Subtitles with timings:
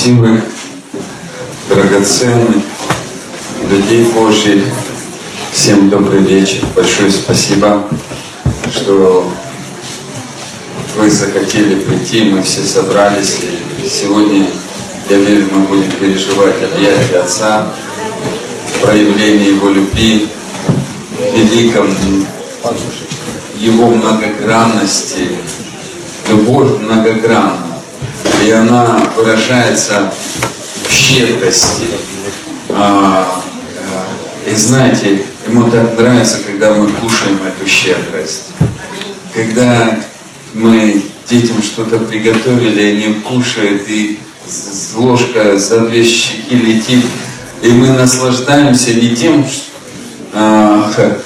[0.00, 0.40] красивых,
[1.68, 2.64] драгоценных
[3.68, 4.64] людей Божьих.
[5.52, 6.64] Всем добрый вечер.
[6.74, 7.84] Большое спасибо,
[8.72, 9.30] что
[10.96, 12.30] вы захотели прийти.
[12.30, 13.40] Мы все собрались.
[13.84, 14.46] И сегодня,
[15.10, 17.66] я верю, мы будем переживать объятия Отца,
[18.80, 20.28] проявление Его любви,
[21.34, 21.94] великом
[23.58, 25.28] Его многогранности.
[26.30, 27.69] Любовь многогранна
[28.44, 30.12] и она выражается
[30.88, 31.86] в щедрости.
[32.70, 33.42] А,
[33.78, 38.48] а, и знаете, ему так нравится, когда мы кушаем эту щедрость.
[39.34, 40.00] Когда
[40.54, 44.18] мы детям что-то приготовили, они кушают, и
[44.94, 47.04] ложка за две щеки летит,
[47.62, 49.46] и мы наслаждаемся не тем,
[50.32, 50.92] а,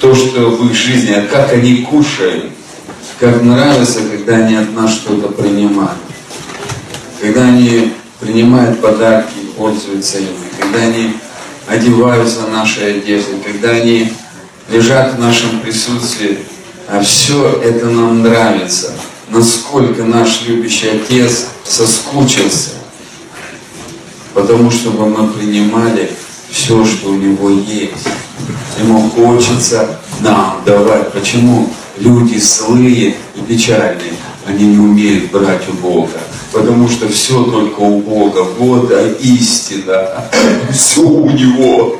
[0.00, 2.52] то, что в их жизни, а как они кушают
[3.22, 5.96] как нравится, когда они от нас что-то принимают.
[7.20, 10.28] Когда они принимают подарки и пользуются ими.
[10.60, 11.14] Когда они
[11.68, 13.36] одеваются нашей одеждой.
[13.46, 14.12] Когда они
[14.68, 16.40] лежат в нашем присутствии.
[16.88, 18.92] А все это нам нравится.
[19.28, 22.70] Насколько наш любящий Отец соскучился.
[24.34, 26.10] Потому чтобы мы принимали
[26.50, 28.08] все, что у Него есть.
[28.80, 31.12] Ему хочется нам давать.
[31.12, 31.72] Почему?
[31.98, 34.12] Люди злые и печальные,
[34.46, 36.20] они не умеют брать у Бога.
[36.52, 38.44] Потому что все только у Бога.
[38.58, 40.28] Вот истина.
[40.70, 41.98] Все у Него.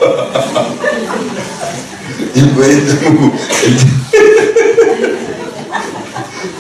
[2.34, 3.34] И поэтому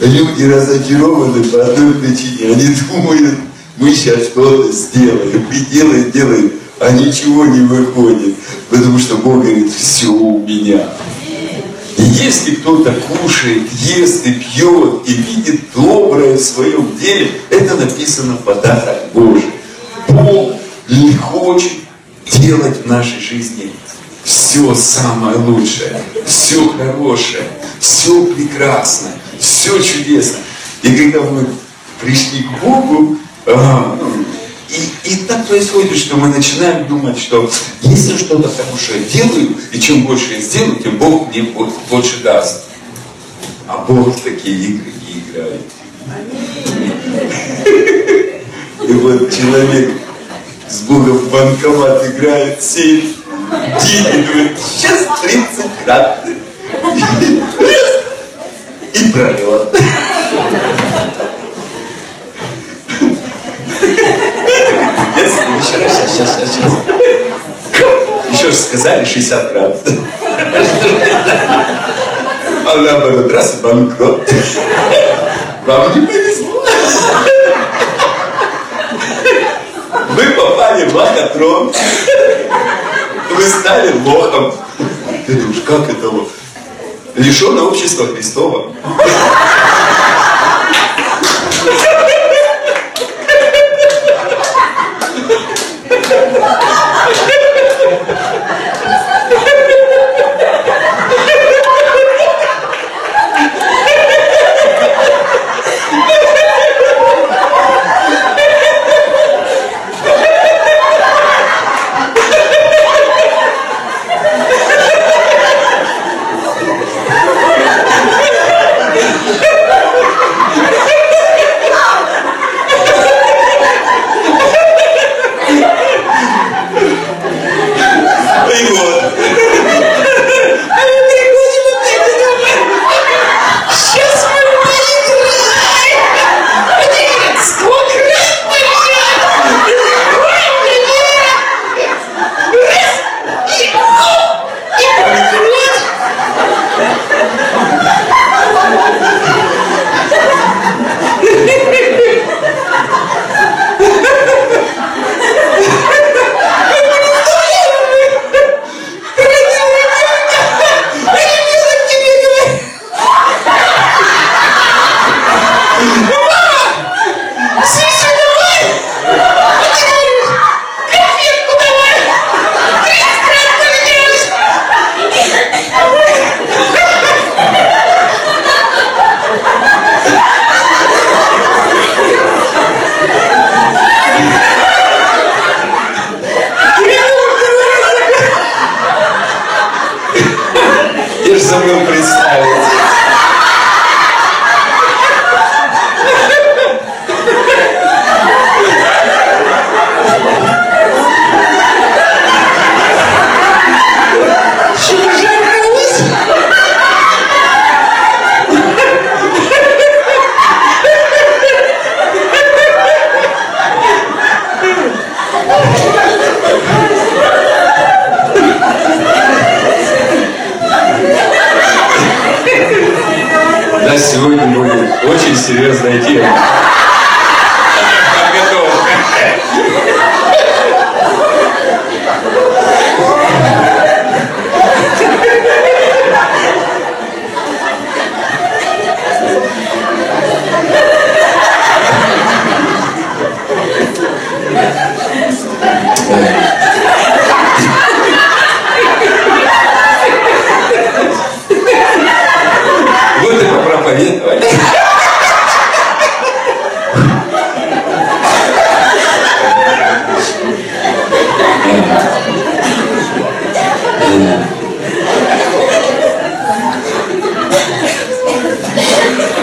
[0.00, 2.54] люди разочарованы по одной причине.
[2.54, 3.38] Они думают,
[3.76, 5.46] мы сейчас что-то сделаем.
[5.52, 8.34] И делаем, делаем, а ничего не выходит.
[8.70, 10.88] Потому что Бог говорит, все у меня.
[11.96, 18.36] И если кто-то кушает, ест и пьет, и видит доброе в своем деле, это написано
[18.36, 19.50] подарок Божий.
[20.08, 20.54] Бог
[20.88, 21.72] не хочет
[22.26, 23.72] делать в нашей жизни
[24.24, 27.44] все самое лучшее, все хорошее,
[27.80, 30.42] все прекрасное, все чудесное.
[30.82, 31.46] И когда мы
[32.00, 33.98] пришли к Богу, а,
[34.72, 37.50] и, и так происходит, что мы начинаем думать, что
[37.82, 41.42] если что-то хорошее делаю, и чем больше я сделаю, тем Бог мне
[41.90, 42.64] больше даст.
[43.68, 45.60] А Бог такие игры не играет.
[48.88, 49.92] И вот человек
[50.68, 53.04] с Богом в банкомат играет, сеет
[53.80, 56.26] деньги, говорит, сейчас 30 крат.
[58.92, 59.76] И пролет.
[65.72, 66.72] Сейчас, сейчас, сейчас.
[68.30, 69.98] Еще же сказали 60 градусов.
[72.66, 74.30] А наоборот, раз и банкрот.
[75.66, 76.64] Вам не повезло.
[80.10, 81.72] Вы попали в лохотрон.
[83.34, 84.54] Вы стали лохом.
[85.26, 86.28] Ты думаешь, как это лох?
[87.14, 88.72] Лишенное общества Христова.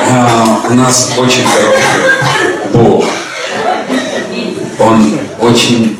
[0.10, 2.12] У нас очень хороший
[2.74, 3.06] Бог.
[4.80, 6.00] Он очень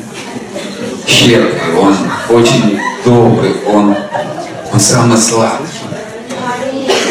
[1.06, 1.96] щедрый, он
[2.28, 3.94] очень добрый, он,
[4.72, 5.64] он самый сладкий.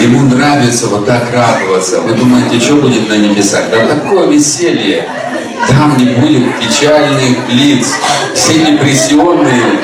[0.02, 2.02] Ему нравится вот так радоваться.
[2.02, 3.70] Вы думаете, что будет на небесах?
[3.72, 5.08] Да такое веселье.
[5.70, 7.88] Там не будет печальных лиц.
[8.34, 9.80] Все депрессионные.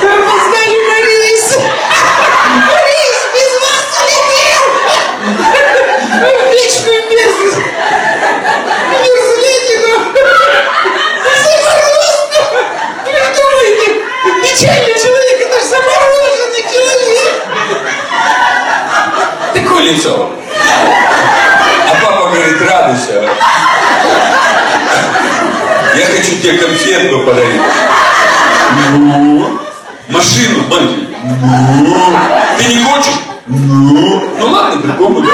[0.00, 1.58] Пускай Борис!
[2.66, 4.64] Борис, без вас улетел!
[6.14, 6.22] В
[6.52, 7.52] вечную бездну!
[8.90, 9.92] Мерзлите, но...
[11.42, 12.42] Заморозку!
[13.04, 13.86] Вы думаете,
[14.42, 17.34] печальный человек, это же замороженный человек!
[19.54, 20.14] Такое лицо.
[21.90, 23.16] А папа говорит, радуйся.
[25.96, 26.52] Я хочу тебе
[27.18, 27.60] конфетку подарить.
[28.92, 29.58] Ну,
[30.08, 31.08] машину, мальчик.
[31.24, 32.18] Ну,
[32.58, 33.20] ты не хочешь?
[33.46, 35.30] Ну, ну ладно, другому дам.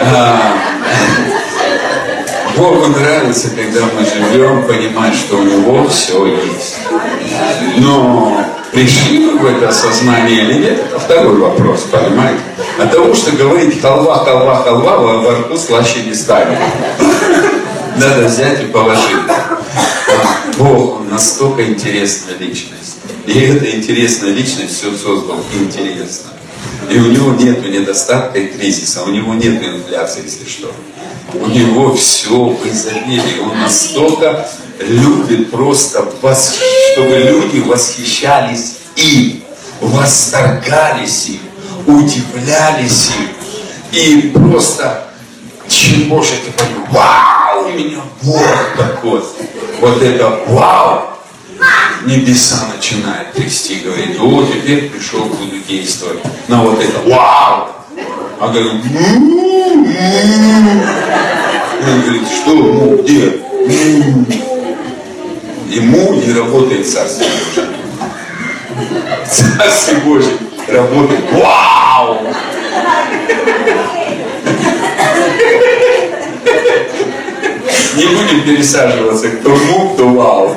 [0.00, 0.54] А,
[2.56, 6.78] Богу нравится, когда мы живем, понимать, что у него все есть.
[7.78, 12.40] Но пришли в это осознание или нет, это второй вопрос, понимаете?
[12.78, 16.58] От того, что говорить халва, халва, халва, во рту слаще не станет.
[17.96, 19.28] Надо взять и положить.
[19.28, 22.96] А, Бог, Он настолько интересная личность.
[23.26, 26.30] И эта интересная личность все создал интересно.
[26.90, 30.72] И у него нет недостатка и кризиса, у него нет инфляции, если что.
[31.34, 33.40] У него все в изобилии.
[33.42, 34.48] Он настолько
[34.80, 36.58] любит просто, вос-
[36.92, 39.42] чтобы люди восхищались им,
[39.80, 41.40] восторгались им,
[41.86, 43.28] удивлялись им.
[43.92, 45.08] И просто,
[45.68, 46.88] чего же ты понимаешь?
[46.90, 49.22] Вау, у меня Бог такой.
[49.80, 51.02] Вот это вау,
[52.04, 56.18] небеса начинает трясти, говорит, о, теперь пришел, буду действовать.
[56.48, 57.68] На вот это, вау!
[58.40, 58.70] А говорю.
[61.84, 63.40] Он говорит, что, му, где?
[63.66, 64.51] Му.
[65.72, 67.68] Ему не работает Царствие Божие.
[69.26, 70.36] Царствие Божие
[70.68, 72.18] работает, вау!
[77.96, 80.56] Не будем пересаживаться, кто му, кто вау.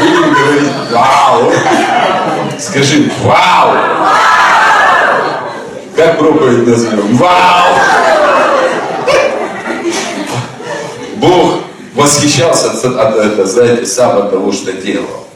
[0.00, 1.52] Будем говорить вау.
[2.58, 3.76] Скажи вау.
[5.96, 7.16] Как проповедь назовем?
[7.16, 7.74] Вау.
[11.16, 11.60] Бог
[11.94, 15.26] восхищался от, от это, знаете, сам от того, что делал.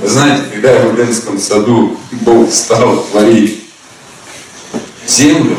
[0.00, 3.64] Вы знаете, когда в Эдемском саду Бог стал творить
[5.06, 5.56] землю,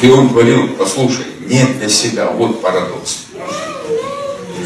[0.00, 3.26] и Он творил, послушай, не для себя, вот парадокс.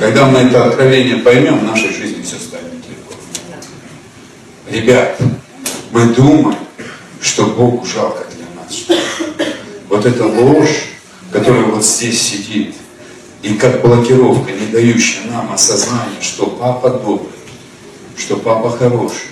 [0.00, 3.14] Когда мы это откровение поймем, в нашей жизни все станет легко.
[4.70, 5.18] Ребят,
[5.90, 6.56] мы думаем,
[7.20, 8.25] что Богу жалко.
[9.88, 10.84] Вот эта ложь,
[11.32, 12.74] которая вот здесь сидит,
[13.42, 17.30] и как блокировка, не дающая нам осознания, что папа добрый,
[18.16, 19.28] что папа хороший,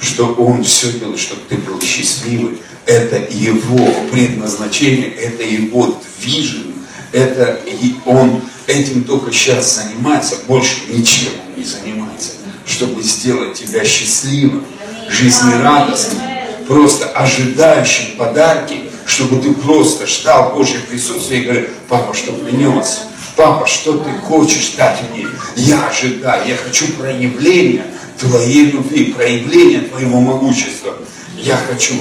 [0.00, 2.58] что он все делает, чтобы ты был счастливый.
[2.84, 6.74] Это его предназначение, это его движение,
[7.12, 12.32] это и он этим только сейчас занимается, больше ничем он не занимается,
[12.66, 14.66] чтобы сделать тебя счастливым,
[15.08, 16.20] жизнерадостным,
[16.66, 23.02] просто ожидающим подарки, чтобы ты просто ждал Божье присутствие и говорил, папа, что принес?
[23.36, 25.26] Папа, что ты хочешь дать мне?
[25.56, 27.84] Я ожидаю, я хочу проявления
[28.18, 30.94] твоей любви, проявления твоего могущества.
[31.36, 31.94] Я хочу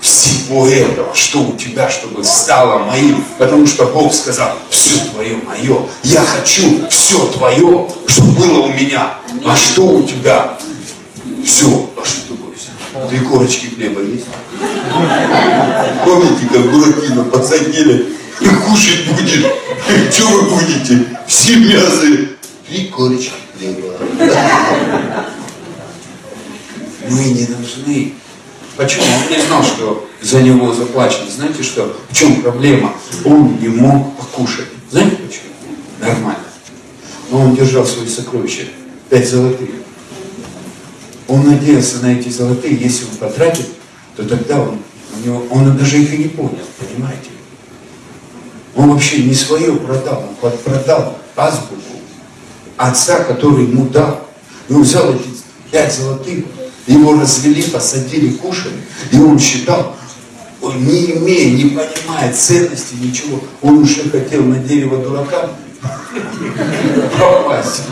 [0.00, 3.24] всего этого, что у тебя, чтобы стало моим.
[3.38, 5.82] Потому что Бог сказал, все твое мое.
[6.02, 9.14] Я хочу все твое, что было у меня.
[9.44, 10.58] А что у тебя?
[11.44, 11.88] Все.
[13.08, 14.26] Три корочки хлеба есть?
[16.04, 18.06] Помните, как Буратино подсадили
[18.40, 19.46] и кушать будет?
[20.12, 21.06] Что вы будете?
[21.26, 22.06] Все мясо.
[22.68, 23.94] Три корочки хлеба.
[27.08, 28.14] Мы не должны
[28.76, 29.04] Почему?
[29.04, 31.30] Он не знал, что за него заплачено.
[31.30, 31.94] Знаете что?
[32.08, 32.94] В чем проблема?
[33.26, 34.68] Он не мог покушать.
[34.90, 35.52] Знаете почему?
[36.00, 36.44] Нормально.
[37.30, 38.62] Но он держал свои сокровища.
[39.10, 39.68] Пять золотых.
[41.30, 43.66] Он надеялся на эти золотые, если он потратит,
[44.16, 44.78] то тогда он,
[45.14, 47.30] у него, он даже их и не понял, понимаете?
[48.74, 51.76] Он вообще не свое продал, он продал азбуку
[52.76, 54.26] отца, который ему дал.
[54.68, 55.28] И он взял эти
[55.70, 56.46] пять золотых,
[56.88, 58.80] его развели, посадили, кушали.
[59.12, 59.94] И он считал,
[60.60, 65.48] он не имея, не понимая ценности, ничего, он уже хотел на дерево дурака
[67.20, 67.82] попасть.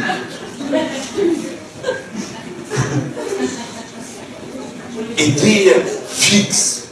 [5.18, 6.84] Идея фикс,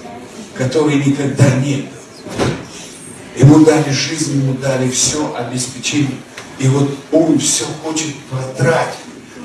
[0.54, 1.88] который никогда не был.
[3.38, 6.18] Ему дали жизнь, ему дали все, обеспечение.
[6.58, 8.98] И вот он все хочет потратить.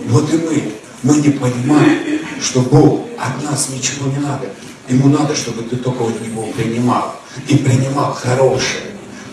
[0.08, 0.74] Вот и мы
[1.04, 4.50] мы не понимаем, что Бог от нас ничего не надо.
[4.88, 7.16] Ему надо, чтобы ты только от Него принимал.
[7.48, 8.84] И принимал хорошее,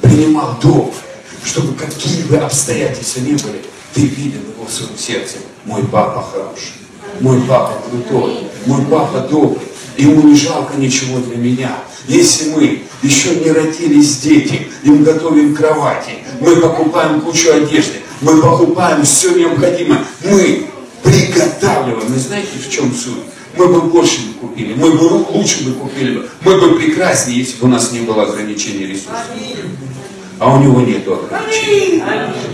[0.00, 0.94] принимал доброе,
[1.44, 3.62] чтобы какие бы обстоятельства ни были,
[3.92, 5.38] ты видел его в своем сердце.
[5.64, 6.72] Мой папа хороший,
[7.20, 9.66] мой папа крутой, мой папа добрый.
[9.96, 11.72] Ему не жалко ничего для меня.
[12.06, 19.02] Если мы еще не родились дети, им готовим кровати, мы покупаем кучу одежды, мы покупаем
[19.02, 20.66] все необходимое, мы
[21.02, 22.14] приготавливаем.
[22.14, 23.24] И знаете, в чем суть?
[23.56, 27.66] Мы бы больше бы купили, мы бы лучше бы купили, мы бы прекраснее, если бы
[27.66, 29.16] у нас не было ограничений ресурсов.
[30.38, 32.02] А у него нет ограничений.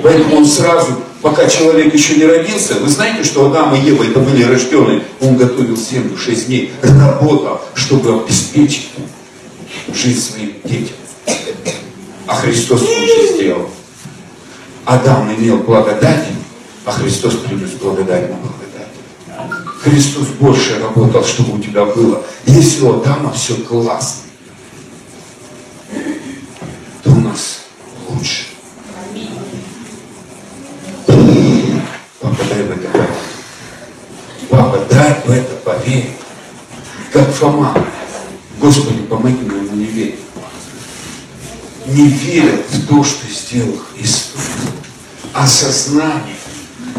[0.02, 4.20] Поэтому он сразу, пока человек еще не родился, вы знаете, что Адам и Ева это
[4.20, 8.90] были рожденные, он готовил землю 6 дней, работал, чтобы обеспечить
[9.92, 10.96] жизнь своим детям.
[12.26, 13.68] А Христос лучше сделал.
[14.84, 16.28] Адам имел благодать,
[16.84, 18.88] а Христос принес благодать на благодать.
[19.82, 22.22] Христос больше работал, чтобы у тебя было.
[22.46, 24.22] Если у Адама все классно,
[27.02, 27.60] то у нас
[28.08, 28.44] лучше.
[32.20, 33.08] Папа, дай в это поверить.
[35.04, 36.16] Дай в это поверить.
[37.12, 37.76] Как Фома.
[38.58, 40.20] Господи, помоги моему не верить.
[41.84, 44.40] Не верят в то, что сделал Христос.
[45.34, 46.37] Осознание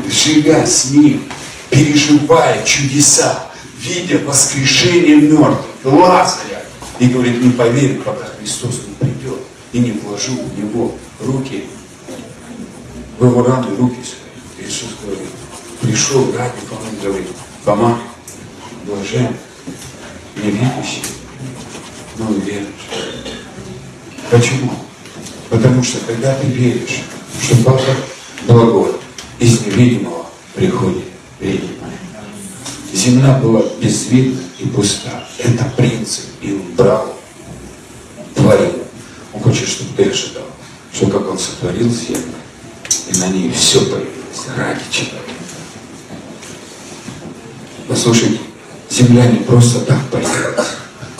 [0.07, 1.23] живя с Ним,
[1.71, 3.47] переживая чудеса,
[3.79, 6.61] видя воскрешение мертвых, Лазаря,
[6.99, 9.39] и говорит, не поверю, пока Христос не придет,
[9.73, 11.63] и не вложу в Него руки,
[13.17, 14.67] в его раны руки свои.
[14.67, 15.29] Иисус говорит,
[15.81, 17.29] пришел ради Фома, говорит,
[17.65, 17.99] Фома,
[18.85, 19.35] блажен,
[20.35, 21.01] не видящий,
[22.15, 22.69] но верующий.
[24.29, 24.71] Почему?
[25.49, 27.01] Потому что когда ты веришь,
[27.41, 27.81] что Папа
[28.47, 28.91] благой,
[29.39, 31.05] из невидимого приходит
[31.39, 31.97] видимое.
[32.93, 35.27] Земля была безвидна и пуста.
[35.39, 36.25] Это принцип.
[36.41, 37.17] И он брал,
[38.35, 38.83] творил.
[39.33, 40.45] Он хочет, чтобы ты ожидал,
[40.93, 42.35] что как он сотворил землю,
[43.11, 45.24] и на ней все появилось ради человека.
[47.87, 48.39] Послушайте,
[48.89, 50.67] земля не просто так появилась.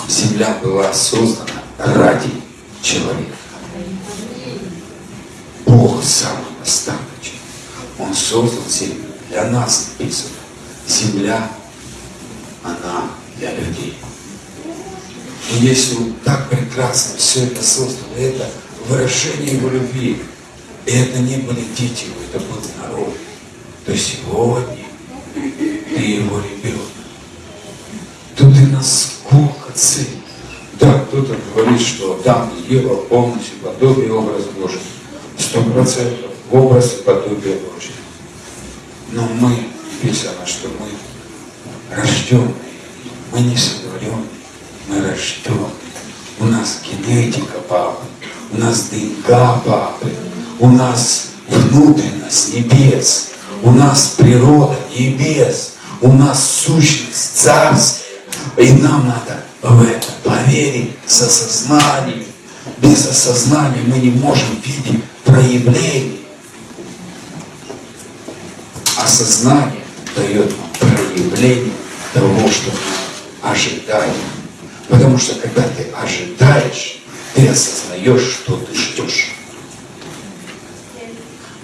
[0.10, 2.30] Земля была создана ради
[2.82, 3.36] человека.
[5.66, 7.02] Бог сам наставник.
[8.00, 9.06] Он создал землю.
[9.30, 10.30] Для нас написано.
[10.88, 11.52] Земля,
[12.64, 13.98] она для людей.
[15.52, 18.50] И если Он так прекрасно все это создал, это
[18.88, 20.22] выражение Его любви,
[20.86, 23.16] и это не были дети Его, это был народ.
[23.86, 24.85] То сегодня
[25.42, 26.82] ты Его ребенок.
[28.36, 30.10] То ты насколько ценишь.
[30.80, 34.82] Да, кто-то говорит, что Адам и Ева полностью подобие образа Божьего.
[35.38, 37.92] Сто процентов образ и подобие Божье.
[39.12, 39.56] Но мы,
[40.02, 42.54] писано, что мы рожденные,
[43.32, 44.26] мы не сотворенные,
[44.88, 45.70] мы рожденные.
[46.40, 48.04] У нас генетика папы,
[48.52, 49.28] у нас ДНК
[49.66, 50.12] папы,
[50.60, 53.30] у нас внутренность небес,
[53.64, 58.06] у нас природа небес, у нас сущность царская.
[58.58, 62.26] И нам надо в это поверить с осознанием.
[62.78, 66.26] Без осознания мы не можем видеть проявление
[69.16, 69.84] осознание
[70.16, 71.72] дает нам проявление
[72.14, 74.14] того, что мы ожидаем.
[74.90, 77.00] Потому что когда ты ожидаешь,
[77.34, 79.35] ты осознаешь, что ты ждешь.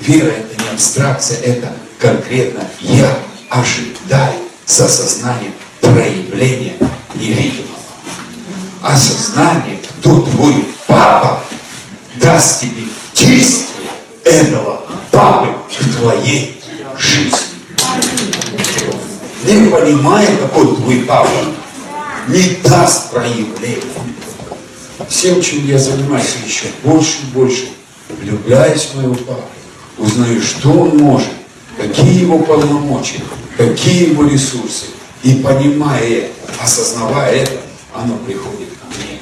[0.01, 4.33] Вера это не абстракция, это конкретно я ожидаю
[4.65, 6.73] с осознанием проявления
[7.13, 7.77] невидимого.
[8.81, 11.43] Осознание, кто твой папа,
[12.15, 13.89] даст тебе действие
[14.23, 14.81] этого
[15.11, 16.59] папы в твоей
[16.97, 17.37] жизни.
[19.43, 21.29] Не понимая, какой твой папа,
[22.27, 23.83] не даст проявления.
[25.07, 27.69] Всем, чем я занимаюсь еще больше и больше,
[28.09, 29.43] влюбляюсь в моего папу,
[30.01, 31.29] узнаю, что он может,
[31.77, 33.21] какие его полномочия,
[33.57, 34.87] какие его ресурсы.
[35.23, 36.29] И понимая это,
[36.61, 37.57] осознавая это,
[37.93, 39.19] оно приходит ко мне.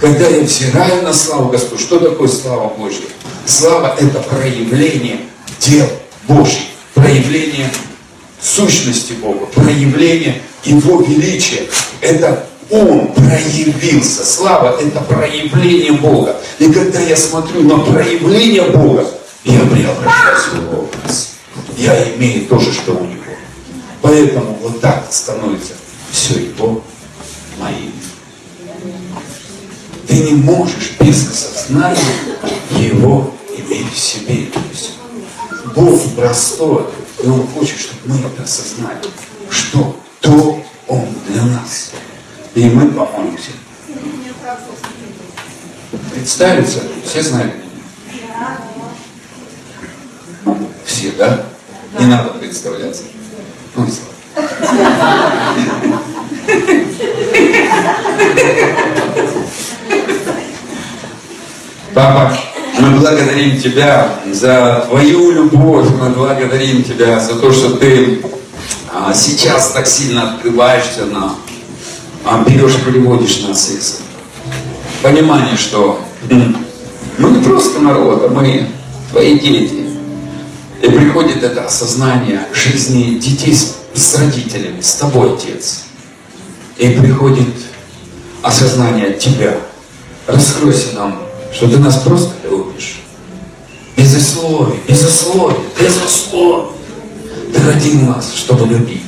[0.00, 3.06] Когда я взираю на славу Господа, что такое слава Божья?
[3.46, 5.20] Слава– это проявление
[5.60, 5.86] дел
[6.26, 6.62] Божьих,
[6.94, 7.70] проявление
[8.40, 11.62] сущности Бога, проявление Его величия.
[12.00, 14.24] Это Он проявился.
[14.24, 16.36] Слава– это проявление Бога.
[16.58, 19.06] И когда я смотрю на проявление Бога,
[19.44, 21.34] я преображаюсь в Его образ.
[21.76, 23.22] Я имею то же, что у Него.
[24.00, 25.74] Поэтому вот так становится
[26.10, 26.82] все Его
[27.58, 27.92] моим.
[30.06, 31.98] Ты не можешь без осознания
[32.70, 34.48] Его иметь в себе.
[35.74, 36.86] Бог простой,
[37.22, 38.98] и Он хочет, чтобы мы это осознали,
[39.50, 41.90] что то Он для нас.
[42.54, 43.50] И мы помолимся.
[46.12, 48.73] Представиться, все знают меня?
[50.84, 51.46] Все, да?
[51.98, 53.02] Не надо представляться.
[53.76, 53.86] Ну,
[61.94, 62.36] Папа,
[62.80, 68.20] мы благодарим Тебя за Твою любовь, мы благодарим Тебя за то, что Ты
[68.92, 71.36] а, сейчас так сильно открываешься нам,
[72.24, 74.00] а, берешь, приводишь нас из
[75.02, 76.00] понимания, что
[77.18, 78.66] мы не просто народ, а мы
[79.12, 79.93] Твои дети.
[80.84, 85.84] И приходит это осознание жизни детей с, с родителями, с Тобой, Отец.
[86.76, 87.54] И приходит
[88.42, 89.56] осознание Тебя.
[90.26, 93.00] Раскройся нам что ты нас просто любишь.
[93.96, 96.72] Без условий, без условий, без условий.
[97.52, 99.02] Ты родил нас, чтобы любить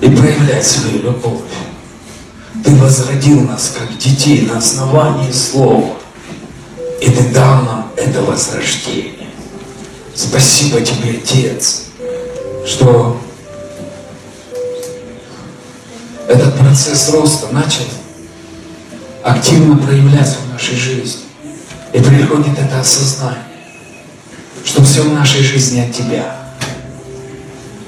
[0.00, 1.42] и проявлять свою любовь.
[2.64, 5.94] Ты возродил нас, как детей, на основании Слова.
[7.02, 9.19] И Ты дал нам это возрождение.
[10.22, 11.84] Спасибо Тебе, Отец,
[12.66, 13.18] что
[16.28, 17.84] этот процесс роста начал
[19.22, 21.22] активно проявляться в нашей жизни.
[21.94, 23.42] И приходит это осознание,
[24.62, 26.36] что все в нашей жизни от Тебя.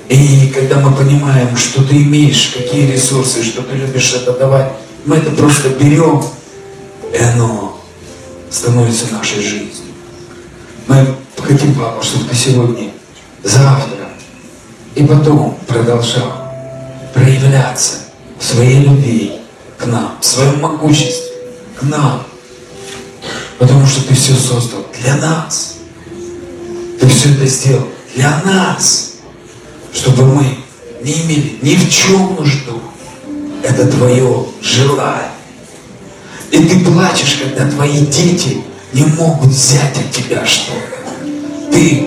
[0.08, 4.72] И когда мы понимаем, что Ты имеешь, какие ресурсы, что Ты любишь это давать,
[5.04, 6.24] мы это просто берем,
[7.12, 7.78] и оно
[8.50, 9.81] становится нашей жизнью.
[10.92, 11.06] Мы
[11.42, 12.90] хотим, Папа, чтобы Ты сегодня,
[13.42, 14.08] завтра
[14.94, 16.52] и потом продолжал
[17.14, 18.00] проявляться
[18.38, 19.38] в своей любви,
[19.78, 21.32] к нам, в своем могуществе,
[21.80, 22.22] к нам.
[23.58, 25.76] Потому что ты все создал для нас.
[27.00, 29.12] Ты все это сделал для нас,
[29.94, 30.58] чтобы мы
[31.02, 32.82] не имели ни в чем нужду.
[33.62, 35.30] Это твое желание.
[36.50, 40.98] И ты плачешь, когда твои дети не могут взять от тебя что-то.
[41.72, 42.06] Ты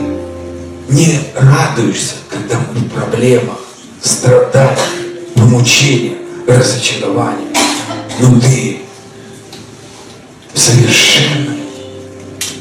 [0.90, 3.60] не радуешься, когда мы в проблемах,
[4.02, 4.80] в страданиях,
[5.36, 6.18] в мучениях,
[6.48, 7.56] разочарованиях
[8.20, 8.82] но ты
[10.54, 11.60] в совершенной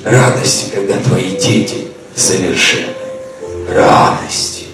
[0.04, 2.92] радости, когда твои дети совершенны.
[3.68, 4.64] Радости.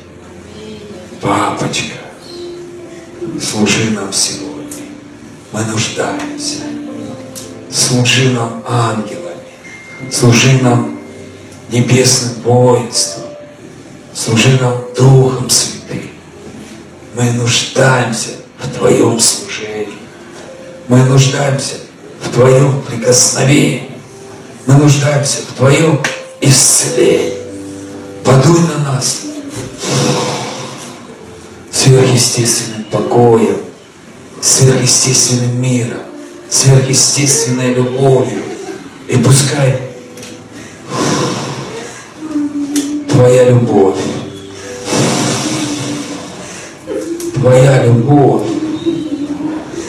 [1.21, 1.97] Папочка,
[3.41, 4.85] служи нам сегодня.
[5.53, 6.61] Мы нуждаемся.
[7.71, 9.30] Служи нам ангелами.
[10.11, 10.99] Служи нам
[11.71, 13.25] небесным воинством.
[14.15, 16.11] Служи нам Духом Святым.
[17.15, 19.99] Мы нуждаемся в Твоем служении.
[20.89, 21.75] Мы нуждаемся
[22.23, 23.91] в Твоем прикосновении.
[24.67, 26.01] Мы нуждаемся в Твоем
[26.41, 27.35] исцелении.
[28.25, 29.21] Подуй на нас
[31.71, 33.59] сверхъестественным покоем,
[34.41, 36.01] сверхъестественным миром,
[36.49, 38.43] сверхъестественной любовью.
[39.09, 39.90] И пускай
[43.21, 43.99] Твоя любовь,
[47.35, 48.49] Твоя любовь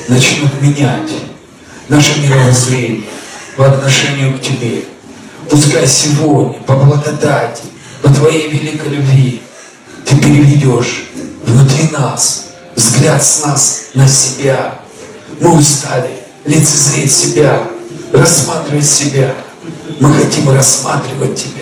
[0.09, 1.11] начнут менять
[1.87, 3.05] наше мировоззрение
[3.55, 4.83] по отношению к Тебе.
[5.49, 7.63] Пускай сегодня, по благодати,
[8.01, 9.41] по Твоей великой любви,
[10.05, 11.05] Ты переведешь
[11.45, 14.77] внутри нас, взгляд с нас на себя.
[15.39, 17.63] Мы устали лицезреть себя,
[18.11, 19.33] рассматривать себя.
[20.01, 21.60] Мы хотим рассматривать Тебя.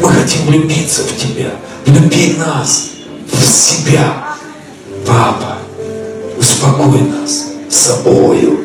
[0.00, 1.50] Мы хотим влюбиться в Тебя.
[1.86, 2.90] Влюби нас
[3.32, 4.36] в себя.
[5.06, 5.58] Папа,
[6.38, 8.64] успокой нас собою.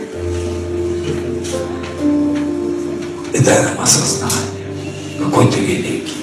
[3.34, 4.38] И дай нам осознание,
[5.20, 6.18] какой Ты великий,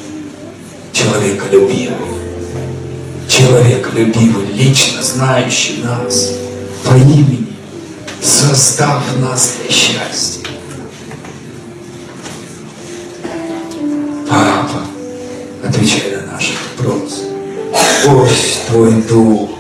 [0.93, 1.97] человеколюбивый,
[3.29, 6.33] человеколюбивый, лично знающий нас
[6.85, 7.47] по имени,
[8.23, 10.47] создав нас для счастья.
[15.71, 17.23] Отвечай на наши вопросы.
[18.05, 19.51] Пусть Твой Дух,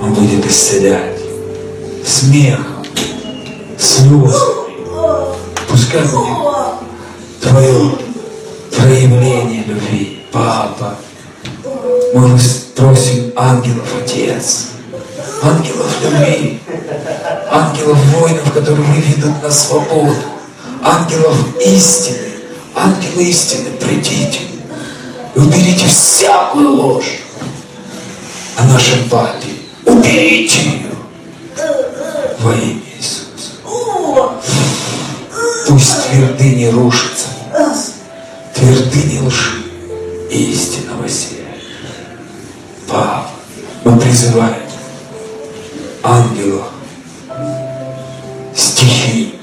[0.00, 1.18] Он будет исцелять
[2.04, 2.84] смехом,
[3.78, 4.86] слезами.
[5.68, 6.80] Пускай будет
[7.40, 7.92] Твое
[8.76, 10.96] проявление любви, Папа.
[12.14, 12.38] Мы
[12.74, 14.66] просим ангелов, Отец,
[15.42, 16.60] ангелов любви,
[17.50, 20.14] ангелов воинов, которые выведут на свободу,
[20.82, 22.18] ангелов истины,
[22.74, 24.49] ангелы истины, придите
[25.34, 27.20] уберите всякую ложь
[28.56, 29.48] о нашем папе.
[29.84, 30.90] Уберите ее
[32.40, 33.52] во имя Иисуса.
[35.66, 37.28] Пусть твердыни рушатся,
[38.54, 39.62] твердыни лжи
[40.30, 41.60] и истинного сияния.
[42.88, 43.26] Папа,
[43.84, 44.62] мы призываем
[46.02, 46.68] ангелов,
[48.54, 49.40] стихий,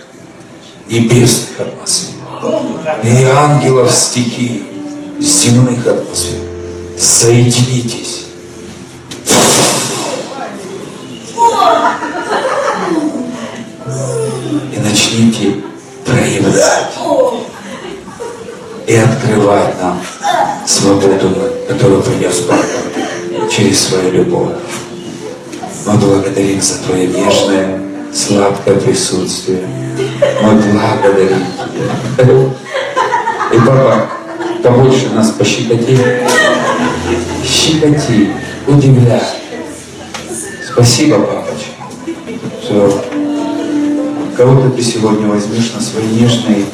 [0.87, 2.13] небесных атмосфер
[3.03, 4.76] и ангелов стихий,
[5.19, 6.39] земных атмосфер.
[6.97, 8.25] Соединитесь.
[14.73, 15.55] И начните
[16.05, 16.93] проявлять
[18.87, 20.01] и открывать нам
[20.65, 21.29] свободу,
[21.67, 22.63] которую принес Папа
[23.49, 24.55] через свою любовь.
[25.85, 27.81] Мы благодарим за Твое нежное,
[28.13, 29.67] сладкое присутствие.
[30.41, 31.43] Мы благодарим
[32.17, 32.53] Тебя.
[33.53, 34.09] И, папа,
[34.67, 35.97] побольше нас пощекоти.
[37.45, 38.29] Щекоти,
[38.67, 39.21] удивляй.
[40.69, 41.71] Спасибо, папочка,
[42.61, 43.05] что
[44.35, 46.65] кого-то ты сегодня возьмешь на свои нежные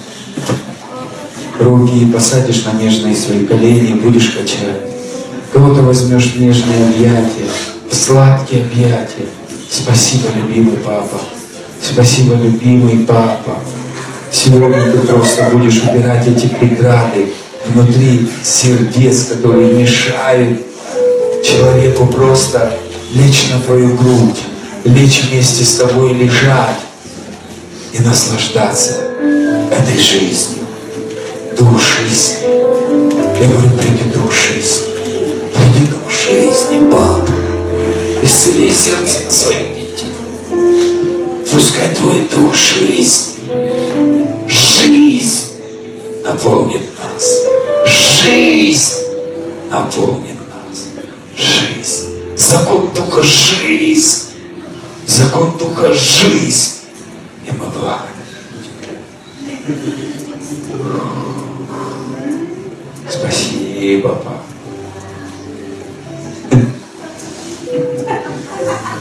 [1.60, 4.82] руки и посадишь на нежные свои колени, будешь качать.
[5.54, 7.48] Кого-то возьмешь в нежные объятия,
[7.90, 9.28] в сладкие объятия.
[9.70, 11.22] Спасибо, любимый папа.
[11.82, 13.60] Спасибо, любимый папа.
[14.32, 17.28] Сегодня ты просто будешь убирать эти преграды
[17.66, 20.60] внутри сердец, которые мешают
[21.44, 22.74] человеку просто
[23.14, 24.42] лечь на твою грудь,
[24.84, 26.80] лечь вместе с тобой лежать
[27.94, 28.94] и наслаждаться
[29.72, 30.64] этой жизнью.
[31.58, 32.38] Дух жизни.
[33.40, 34.88] Я говорю, приди дух жизни.
[35.54, 37.30] Приди дух жизни, папа.
[38.24, 40.14] Исцели сердце своих детей.
[41.52, 43.34] Пускай твой дух жизни,
[44.48, 45.52] жизнь
[46.24, 46.93] наполнит.
[48.24, 48.94] Жизнь
[49.70, 50.88] наполнит нас.
[51.36, 52.38] Жизнь.
[52.38, 54.30] Закон Духа жизнь.
[55.06, 56.72] Закон Духа жизнь.
[57.46, 58.14] И мы благодарим
[63.10, 64.38] Спасибо, папа.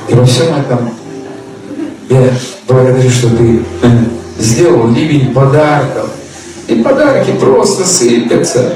[0.09, 0.91] И во всем этом
[2.11, 2.33] я
[2.67, 3.63] благодарю, что ты
[4.39, 6.11] сделал ливень подарков.
[6.69, 8.75] И подарки просто сыпятся,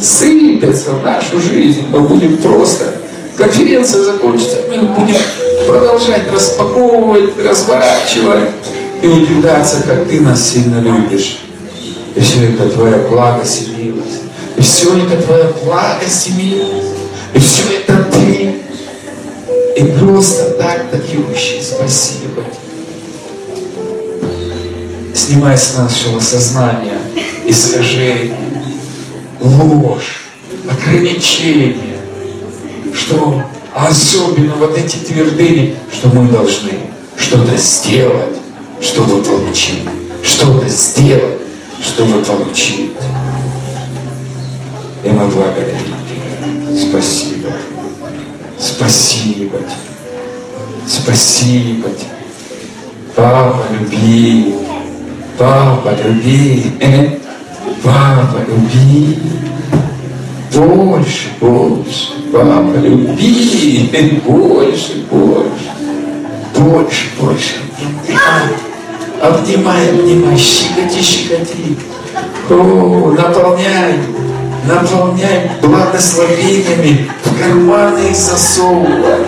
[0.00, 1.86] сыпятся в нашу жизнь.
[1.90, 2.92] Мы будем просто,
[3.36, 5.16] конференция закончится, мы будем
[5.66, 8.50] продолжать распаковывать, разворачивать
[9.02, 11.40] и удивляться, как ты нас сильно любишь.
[12.14, 14.22] И все это твоя благость и милость.
[14.56, 16.94] И все это твоя благость и милость.
[17.34, 18.54] И все это ты.
[19.76, 21.62] И просто так дающий.
[21.62, 22.42] Спасибо
[25.16, 26.98] Снимай с нашего сознания
[27.46, 28.45] искажение,
[29.46, 30.22] ложь,
[30.68, 31.98] ограничения,
[32.94, 33.42] что
[33.74, 36.72] особенно вот эти твердыни, что мы должны
[37.16, 38.36] что-то сделать,
[38.80, 39.84] чтобы получить,
[40.22, 41.38] что-то сделать,
[41.80, 42.92] чтобы получить.
[45.04, 45.94] И мы благодарим.
[46.76, 47.50] Спасибо.
[48.58, 49.66] Спасибо тебе.
[50.88, 52.10] Спасибо тебе.
[53.14, 54.54] Папа, люби.
[55.38, 56.72] Папа, люби.
[57.82, 59.18] Папа, люби.
[60.52, 62.12] Больше, больше.
[62.32, 63.90] Папа, люби.
[64.24, 65.70] Больше, больше.
[66.56, 67.54] Больше, больше.
[69.22, 71.76] Обнимай, обнимай, щекоти, щекоти.
[72.50, 73.98] О, наполняй
[74.66, 79.24] наполняем благословениями, в карманы их засовывай,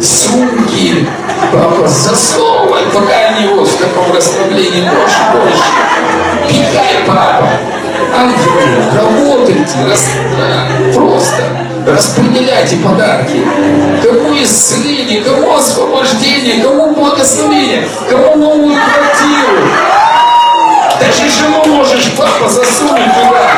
[0.00, 1.06] сумки,
[1.52, 5.64] папа, засовывай, пока они вот в таком расслаблении больше, больше.
[6.48, 7.48] Пихай, папа.
[8.14, 8.62] Ангелы,
[8.94, 10.04] работайте, рас...
[10.94, 11.42] просто
[11.86, 13.42] распределяйте подарки.
[14.02, 19.68] Кому исцеление, кому освобождение, кому благословение, кому новую квартиру.
[21.00, 23.50] Даже жену можешь, папа, засунуть туда.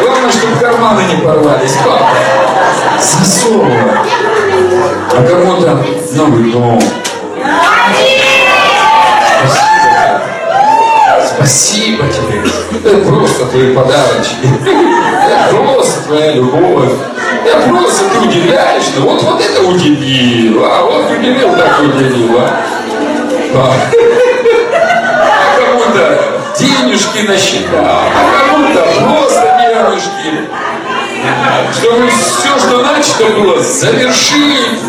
[0.00, 2.08] Главное, чтобы карманы не порвались, папа.
[3.00, 3.78] Засовывай.
[5.14, 6.80] А кому-то новый дом.
[11.36, 12.31] Спасибо тебе.
[12.84, 14.48] Это просто твои подарочки.
[14.64, 16.92] Это просто твоя любовь.
[17.46, 18.84] Это просто ты удивляешь.
[18.96, 20.64] Ну вот, вот это удивил.
[20.64, 22.38] А вот удивил, так удивил.
[22.38, 22.60] А,
[23.54, 23.74] а.
[25.22, 27.84] а кому-то денежки насчитал.
[27.84, 30.48] А кому-то просто денежки.
[31.78, 34.80] Чтобы все, что начато было, завершить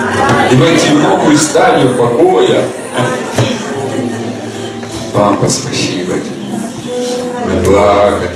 [0.52, 2.64] и войти в новую стадию покоя.
[5.14, 6.33] Папа, спасибо тебе.
[7.62, 8.30] Благодарим.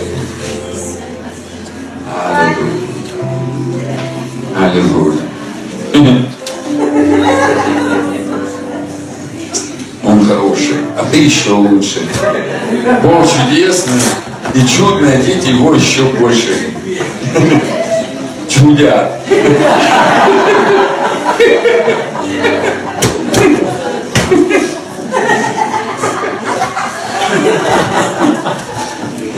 [4.55, 5.21] Аллилуйя.
[5.93, 6.27] Аллилуйя.
[10.03, 11.99] Он хороший, а ты еще лучше.
[13.03, 14.01] Бог чудесный
[14.53, 16.73] и чудный, а дети его еще больше.
[18.47, 19.19] Чудят.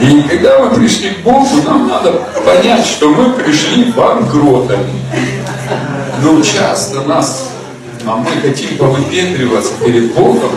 [0.00, 2.12] И когда мы пришли к Богу, нам надо
[2.44, 4.94] понять, что мы пришли банкротами.
[6.22, 7.50] Но часто нас,
[8.06, 10.50] а мы хотим повыпендриваться перед Богом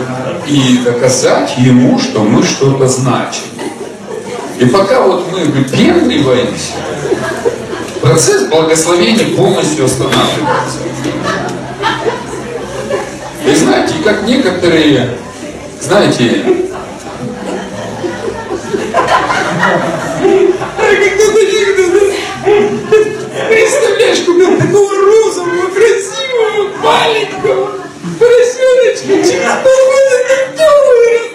[0.46, 3.44] и доказать Ему, что мы что-то значим.
[4.58, 6.72] И пока вот мы выпендриваемся,
[8.00, 10.78] процесс благословения полностью останавливается.
[13.46, 15.18] И знаете, как некоторые,
[15.80, 16.63] знаете,
[26.84, 27.70] маленького
[28.18, 30.44] поросеночка через полгода как
[30.84, 31.26] вырос.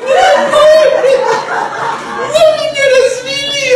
[2.30, 3.74] Вы меня развели,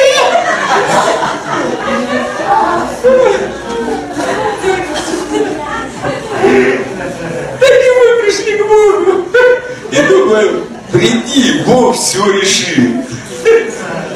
[7.60, 9.12] Так и мы пришли к Богу.
[9.92, 10.50] И думаю,
[10.92, 13.06] приди, Бог все решит.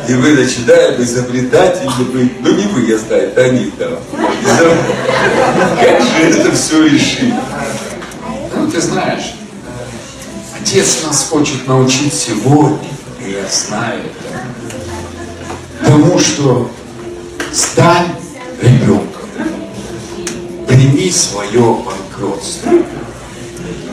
[0.07, 3.97] И вы начинаем изобретательно быть, ну не вы, я знаю, это они там.
[4.57, 7.33] Как же это все решить?
[8.55, 9.35] Ну, ты знаешь,
[10.59, 12.89] Отец нас хочет научить сегодня,
[13.25, 16.69] и я знаю это, тому, что
[17.53, 18.09] стань
[18.61, 19.29] ребенком,
[20.67, 22.71] прими свое банкротство.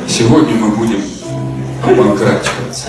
[0.08, 1.02] Сегодня мы будем
[1.84, 2.88] обанкрачиваться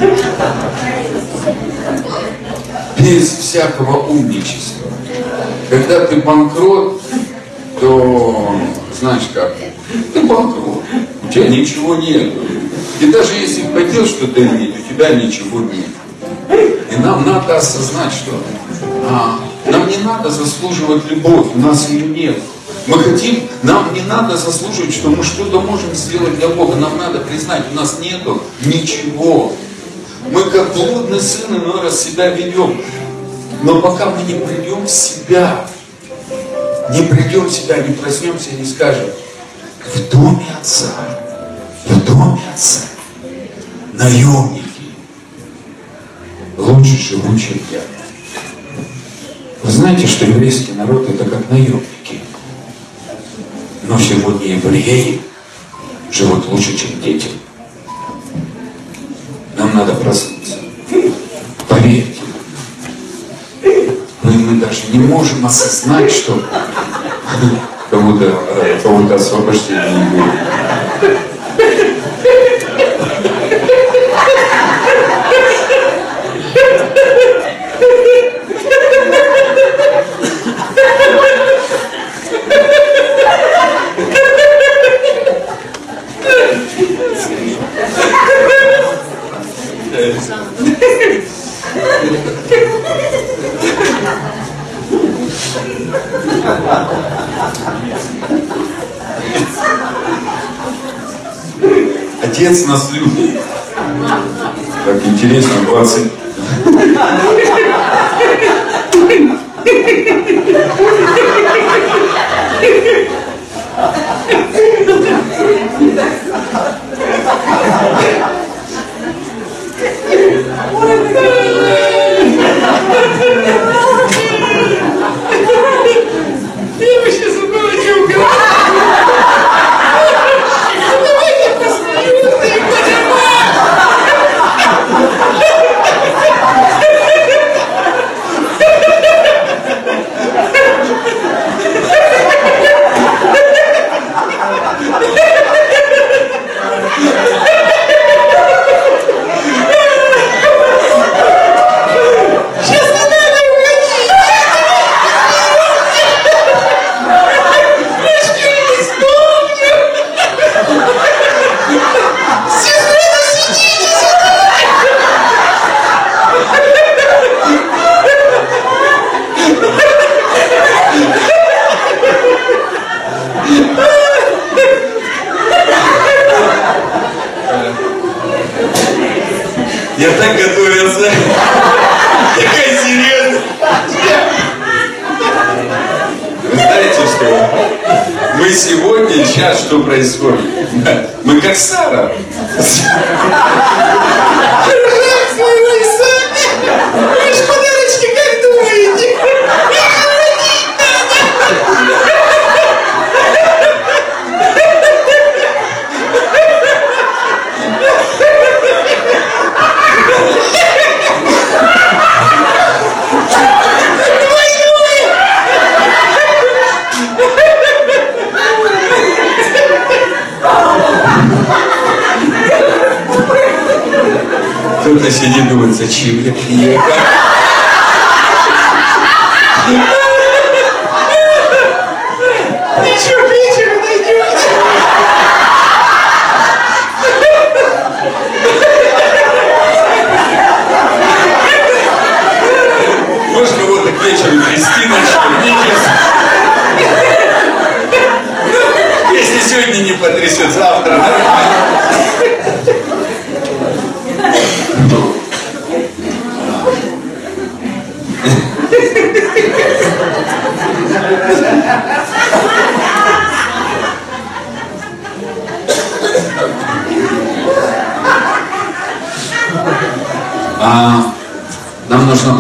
[2.97, 4.89] без всякого умничества.
[5.69, 7.01] Когда ты банкрот,
[7.79, 8.55] то
[8.99, 9.55] знаешь как,
[10.13, 10.83] ты банкрот,
[11.23, 12.33] у тебя ничего нет.
[12.99, 15.89] И даже если хотел что-то иметь, у тебя ничего нет.
[16.91, 18.31] И нам надо осознать, что
[19.09, 22.37] а, нам не надо заслуживать любовь, у нас ее нет.
[22.87, 26.75] Мы хотим, нам не надо заслуживать, что мы что-то можем сделать для Бога.
[26.75, 29.53] Нам надо признать, у нас нету ничего.
[30.31, 32.79] Мы как блудный сын иной раз себя ведем.
[33.63, 35.65] Но пока мы не придем в себя,
[36.91, 39.09] не придем себя, не проснемся и не скажем,
[39.93, 40.91] в доме отца,
[41.85, 42.81] в доме отца,
[43.93, 44.65] наемники
[46.57, 47.81] лучше живут, чем я.
[49.63, 52.21] Вы знаете, что еврейский народ это как наемники.
[53.87, 55.21] Но сегодня евреи
[56.11, 57.29] живут лучше, чем дети.
[59.57, 60.57] Нам надо проснуться.
[61.67, 62.24] Поверьте.
[64.45, 66.39] Мы даже не можем осознать, что
[67.89, 68.31] кому-то
[68.83, 70.03] кого освобождения не
[71.01, 71.34] будет.
[102.45, 103.39] Отец нас любит.
[104.85, 106.14] Так интересно, 20.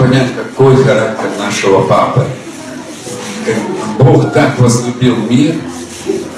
[0.05, 2.25] Понять, какой характер нашего папы.
[3.99, 5.55] Бог так возлюбил мир,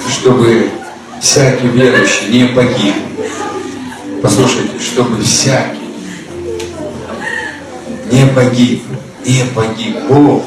[0.09, 0.69] чтобы
[1.21, 2.95] всякий верующий не погиб.
[4.21, 5.77] Послушайте, чтобы всякий
[8.11, 8.83] не погиб,
[9.25, 9.97] не погиб.
[10.07, 10.43] Бог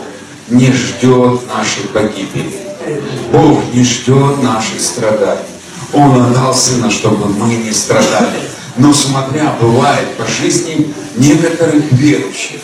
[0.49, 2.57] не ждет нашей погибели.
[3.33, 5.43] Бог не ждет наших страданий.
[5.93, 8.41] Он отдал Сына, чтобы мы не страдали.
[8.77, 12.61] Но смотря, бывает по жизни некоторых верующих,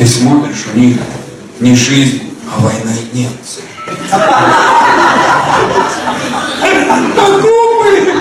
[0.00, 0.96] ты смотришь, у них
[1.60, 3.60] не жизнь, а война и немцы.
[7.14, 8.14] Покупы!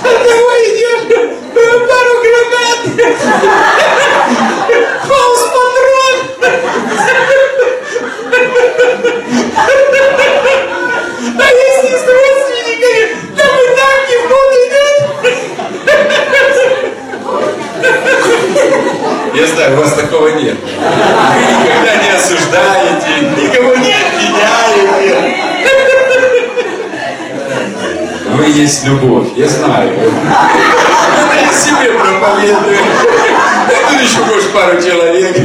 [0.00, 1.04] Одного идешь,
[1.86, 2.80] пару гранат!
[5.06, 6.16] Хаос патрон!
[11.36, 13.02] А если с родственниками,
[13.36, 14.16] там и так не
[19.38, 20.56] Я знаю, у вас такого нет.
[20.64, 25.44] Вы никогда не осуждаете, никого не обвиняете.
[28.32, 29.92] Вы есть любовь, я знаю.
[29.92, 32.78] Это я себе проповедую.
[33.68, 35.36] Тут еще, может, пару человек.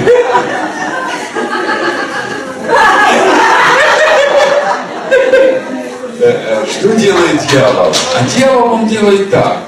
[6.68, 7.94] Что делает дьявол?
[8.16, 9.60] А дьявол он делает так.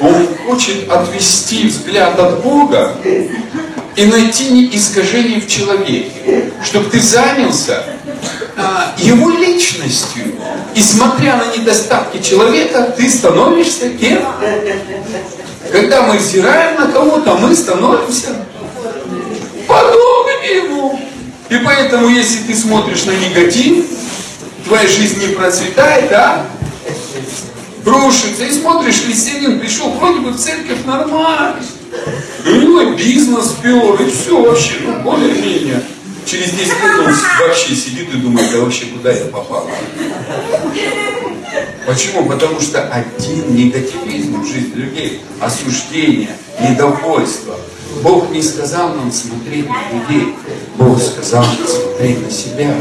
[0.00, 2.94] Он хочет отвести взгляд от Бога
[3.98, 7.84] и найти не искажение в человеке, чтобы ты занялся
[8.56, 10.22] а, его личностью.
[10.76, 14.24] И смотря на недостатки человека, ты становишься кем?
[15.72, 18.36] Когда мы взираем на кого-то, мы становимся
[19.66, 21.00] подобными ему.
[21.48, 23.84] И поэтому, если ты смотришь на негатив,
[24.64, 26.46] твоя жизнь не процветает, да?
[27.84, 28.44] Рушится.
[28.44, 31.56] И смотришь, христианин пришел вроде бы в церковь нормально.
[32.48, 35.82] Него бизнес пер, и все вообще, ну, более-менее.
[36.24, 39.68] Через 10 лет он вообще сидит и думает, да вообще куда я попал?
[41.86, 42.26] Почему?
[42.28, 47.56] Потому что один негативизм в жизни людей, осуждение, недовольство.
[48.02, 50.34] Бог не сказал нам смотреть на людей,
[50.76, 52.74] Бог сказал нам смотреть на себя.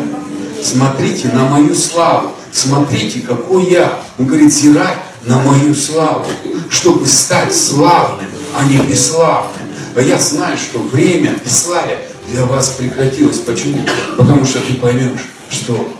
[0.61, 3.99] Смотрите на мою славу, смотрите, какой я.
[4.19, 6.25] Он говорит, зирать на мою славу,
[6.69, 8.27] чтобы стать славным,
[8.63, 9.67] не бесславным.
[9.95, 13.39] А я знаю, что время бесславия для вас прекратилось.
[13.39, 13.81] Почему?
[14.15, 15.91] Потому что ты поймешь, что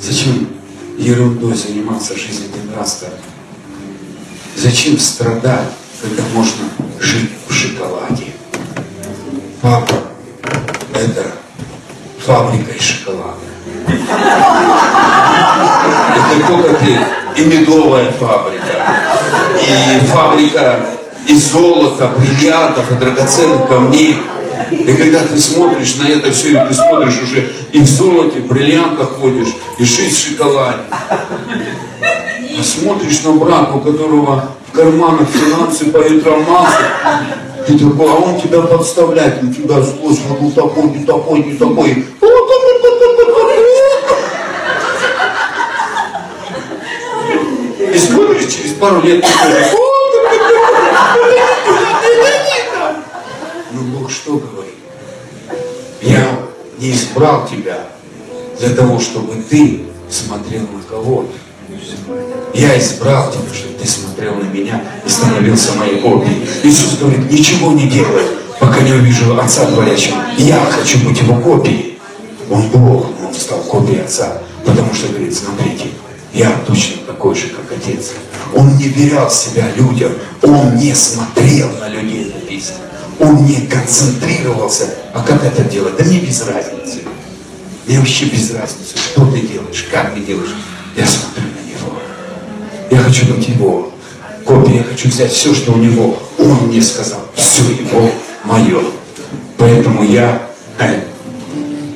[0.00, 0.48] зачем
[0.98, 3.14] ерундой заниматься жизнь один раз так?
[4.56, 5.68] Зачем страдать,
[6.00, 6.64] когда можно
[7.00, 8.32] жить в шоколаде?
[9.60, 9.94] Папа,
[10.94, 11.32] это
[12.24, 13.38] фабрика из шоколада.
[16.16, 16.98] Это только ты.
[17.34, 18.86] И медовая фабрика,
[19.66, 20.86] и фабрика
[21.26, 24.16] из золота, бриллиантов и драгоценных камней.
[24.70, 28.46] И когда ты смотришь на это все, и ты смотришь уже и в золоте, в
[28.46, 30.82] бриллиантах ходишь, и жизнь в шоколаде.
[30.90, 36.82] А смотришь на брата, у которого в карманах финансы поют романсы,
[37.66, 42.06] ты такой, а он тебя подставляет, у тебя злость, ну такой, не такой, не такой.
[47.94, 49.72] И смотришь, через пару лет ты скажешь,
[57.12, 57.78] избрал тебя
[58.58, 61.32] для того, чтобы ты смотрел на кого-то.
[62.54, 66.46] Я избрал тебя, чтобы ты смотрел на меня и становился моей копией.
[66.62, 68.24] Иисус говорит, ничего не делай,
[68.58, 70.16] пока не увижу Отца Творящего.
[70.38, 71.98] Я хочу быть Его копией.
[72.50, 74.38] Он Бог, но Он стал копией Отца.
[74.64, 75.88] Потому что говорит, смотрите,
[76.32, 78.12] я точно такой же, как Отец.
[78.54, 82.91] Он не верял себя людям, он не смотрел на людей написано.
[83.22, 84.92] Он не концентрировался.
[85.14, 85.96] А как это делать?
[85.96, 87.02] Да мне без разницы.
[87.86, 90.54] Мне вообще без разницы, что ты делаешь, как ты делаешь.
[90.96, 91.98] Я смотрю на него.
[92.90, 93.92] Я хочу быть его
[94.44, 96.18] копией, я хочу взять все, что у него.
[96.36, 98.10] Он мне сказал, все его
[98.42, 98.82] мое.
[99.56, 100.42] Поэтому я
[100.80, 101.02] э,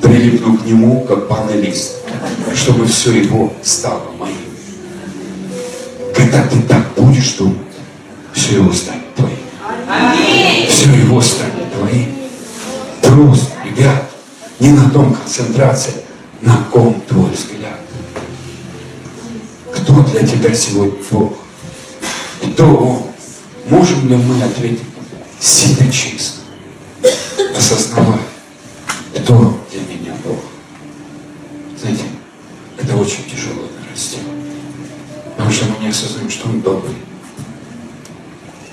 [0.01, 1.95] прилипну к нему, как панелист,
[2.55, 4.35] чтобы все его стало моим.
[6.15, 7.57] Когда ты так будешь думать,
[8.33, 9.06] все его станет.
[10.69, 12.15] Все его станет твоим.
[13.01, 14.09] Просто, ребят,
[14.59, 15.95] не на том концентрация,
[16.41, 17.79] на ком твой взгляд.
[19.73, 21.33] Кто для тебя сегодня Бог?
[22.41, 23.03] Кто Он?
[23.69, 24.83] Можем ли мы ответить
[25.39, 26.41] себе честно,
[27.57, 28.19] осознавая,
[29.13, 30.39] кто для меня Бог?
[31.79, 32.03] Знаете,
[32.77, 34.17] это очень тяжело нарасти.
[35.35, 36.95] Потому что мы не осознаем, что Он добрый,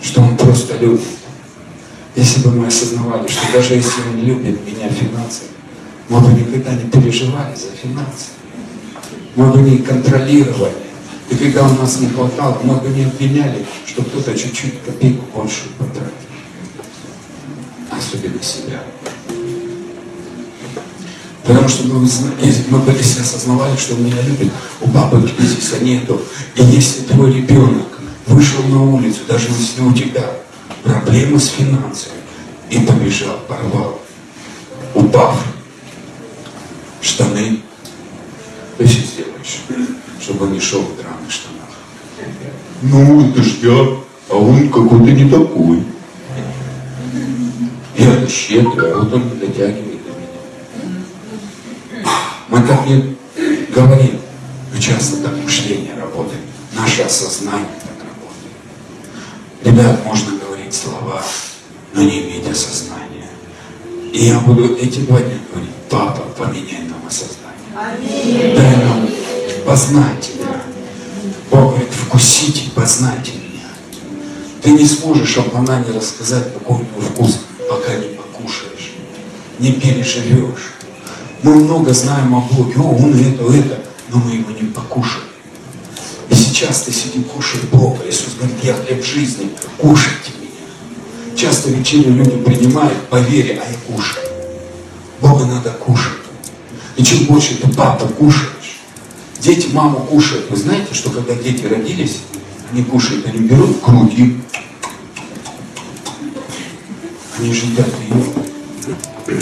[0.05, 1.01] что Он просто любит.
[2.15, 5.49] Если бы мы осознавали, что даже если Он любит меня финансово,
[6.09, 8.27] мы бы никогда не переживали за финансы.
[9.35, 10.75] Мы бы не контролировали.
[11.31, 15.63] И когда у нас не хватало, мы бы не обвиняли, что кто-то чуть-чуть копейку больше
[15.79, 16.13] потратил.
[17.91, 18.83] Особенно себя.
[21.45, 22.09] Потому что мы,
[22.71, 24.53] мы бы если осознавали, что меня любят,
[24.83, 26.21] у папы кризиса нету.
[26.57, 27.94] И если твой ребенок
[28.27, 30.25] вышел на улицу, даже если у тебя
[30.83, 32.17] проблемы с финансами,
[32.71, 34.01] и побежал, порвал,
[34.95, 35.45] упав,
[37.01, 37.61] штаны,
[38.79, 39.61] ты все сделаешь,
[40.21, 41.61] чтобы не шел в драных штанах.
[42.83, 43.87] Ну, это ж я,
[44.31, 45.85] а он какой-то не такой.
[47.97, 50.41] Я-то щедрый, а вот он не дотягивает до меня.
[52.49, 53.17] Мы так не
[53.75, 54.19] говорим,
[54.73, 56.41] но часто так мышление работает,
[56.75, 57.69] наше осознание.
[59.65, 61.23] Ребят, можно говорить слова,
[61.95, 63.31] но не иметь осознания.
[64.13, 68.55] И я буду эти два дня говорить, папа, поменяй нам осознание.
[68.55, 69.09] Дай нам
[69.65, 70.61] познать Тебя.
[71.51, 73.69] Бог говорит, вкусите познайте меня.
[74.61, 78.93] Ты не сможешь о банане рассказать, какой у него вкус, пока не покушаешь,
[79.59, 80.75] не переживешь.
[81.43, 85.25] Мы много знаем о Боге, о, он это, это, но мы его не покушаем.
[86.31, 87.99] И сейчас ты сиди, кушай Бога.
[88.09, 91.37] Иисус говорит, я хлеб жизни, кушайте меня.
[91.37, 94.27] Часто вечерю люди принимают по вере, а я кушаю.
[95.21, 96.13] Бога надо кушать.
[96.97, 98.81] И чем больше ты, папа, кушаешь,
[99.41, 100.51] дети маму кушают.
[100.51, 102.19] Вы знаете, что когда дети родились,
[102.73, 104.41] они кушают, они берут грудь и
[107.45, 109.41] они же едят ее.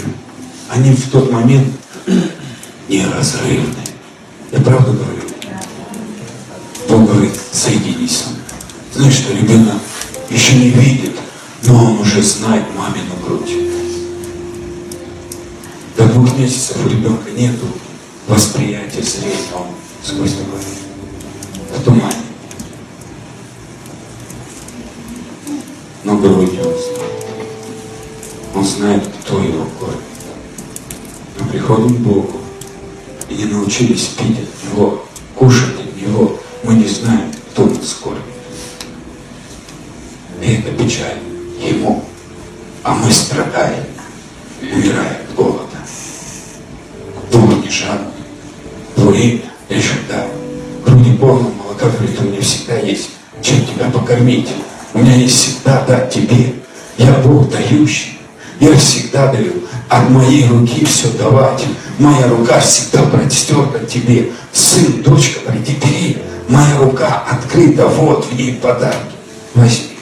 [0.68, 1.68] Они в тот момент
[2.88, 3.76] неразрывны.
[4.50, 5.21] Я правду говорю?
[7.52, 8.40] Соединись со мной.
[8.94, 9.76] Знаешь, что ребенок
[10.30, 11.12] еще не видит,
[11.64, 13.52] но он уже знает мамину грудь.
[15.96, 17.66] До двух месяцев у ребенка нету
[18.26, 19.66] восприятия зрения, он
[20.02, 20.60] сквозь такой
[21.78, 22.14] в тумане.
[26.04, 27.12] Но грудь он знает.
[28.54, 29.98] Он знает, кто его кормит.
[31.38, 32.40] Мы приходим к Богу
[33.28, 36.38] и не научились пить от Него, кушать от Него.
[36.64, 38.22] Мы не знаем, нас кормит.
[40.40, 41.18] И это печаль
[41.60, 42.04] Ему.
[42.82, 43.84] А мы страдаем,
[44.60, 45.78] умираем от голода.
[47.32, 48.08] Бог не жадный.
[48.96, 50.26] Время лишь да.
[50.84, 53.10] Груди полного молока, говорит, у меня всегда есть
[53.42, 54.48] чем тебя покормить.
[54.94, 56.54] У меня есть всегда дать тебе.
[56.96, 58.18] Я Бог дающий.
[58.60, 59.52] Я всегда даю.
[59.88, 61.64] От моей руки все давать.
[61.98, 64.30] Моя рука всегда простерта к тебе.
[64.52, 66.18] Сын, дочка, приди, бери.
[66.52, 68.98] Моя рука открыта, вот в ней подарки.
[69.54, 69.96] Возьми.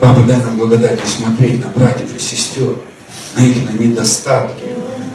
[0.00, 2.74] Папа, дай нам благодать посмотреть на братьев и сестер,
[3.36, 4.64] на их на недостатки,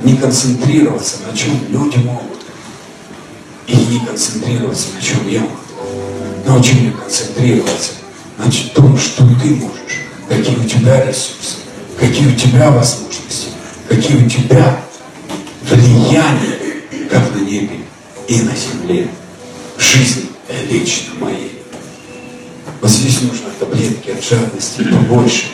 [0.04, 2.46] не концентрироваться на чем люди могут,
[3.66, 5.56] и не концентрироваться на чем я могу.
[6.46, 7.94] Научи меня концентрироваться
[8.38, 8.46] на
[8.76, 11.56] том, что ты можешь, какие у тебя ресурсы,
[12.00, 13.48] какие у тебя возможности,
[13.90, 14.82] какие у тебя
[15.64, 16.60] влияния,
[17.10, 17.87] как на небе
[18.28, 19.08] и на земле,
[19.78, 20.26] в жизни
[20.70, 21.62] лично моей.
[22.82, 25.46] Вот здесь нужно таблетки от жадности побольше.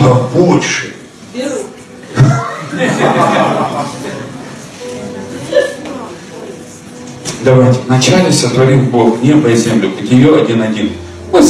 [0.00, 0.94] Побольше.
[7.42, 7.78] Давайте.
[7.86, 10.92] Вначале сотворил Бог небо и землю, бытие один-один.
[11.30, 11.44] Вот,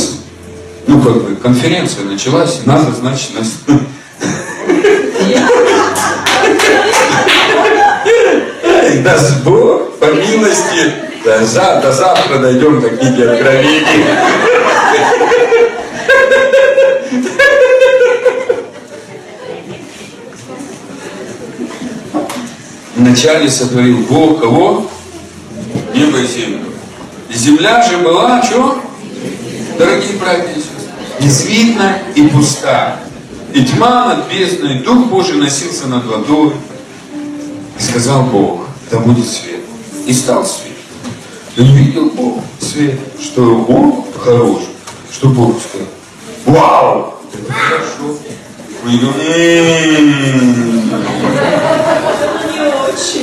[0.87, 3.53] ну как бы, конференция началась, надо, значит, нас...
[9.07, 10.93] Даст Бог, по милости,
[11.23, 14.05] до, за, до завтра дойдем до книги Откровений.
[22.97, 24.91] Вначале сотворил Бог кого?
[25.95, 26.65] Небо и землю.
[27.31, 28.83] И земля же была, что?
[29.79, 30.91] Дорогие братья и сестры,
[31.21, 32.97] безвидна и пуста.
[33.55, 36.55] И тьма над бездной, Дух Божий носился над водой.
[37.79, 39.61] И сказал Бог, да будет свет.
[40.07, 40.73] И стал свет.
[41.57, 44.63] И увидел Бог свет, что Он хорош,
[45.11, 45.89] что Бог сказал,
[46.45, 48.19] вау, это хорошо.
[48.85, 50.15] Мы говорим,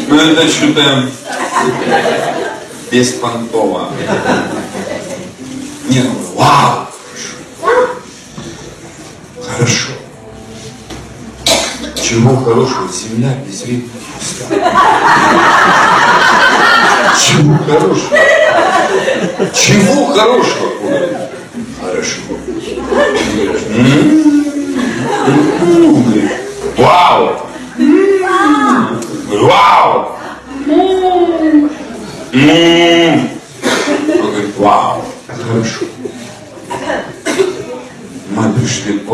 [0.09, 1.09] ну это что-то
[2.91, 3.89] беспонтово.
[5.89, 6.87] Нет, вау,
[9.41, 10.02] хорошо.
[12.03, 12.89] Чего хорошего?
[12.91, 13.87] Земля безвредна
[14.19, 14.43] пуста.
[17.17, 18.17] Чего хорошего?
[19.53, 20.69] Чего хорошего?
[21.79, 22.19] Хорошо.
[26.77, 27.47] Вау!
[29.29, 30.17] Вау!
[32.35, 35.85] Он говорит, вау, хорошо.
[38.31, 39.05] Мы пришли к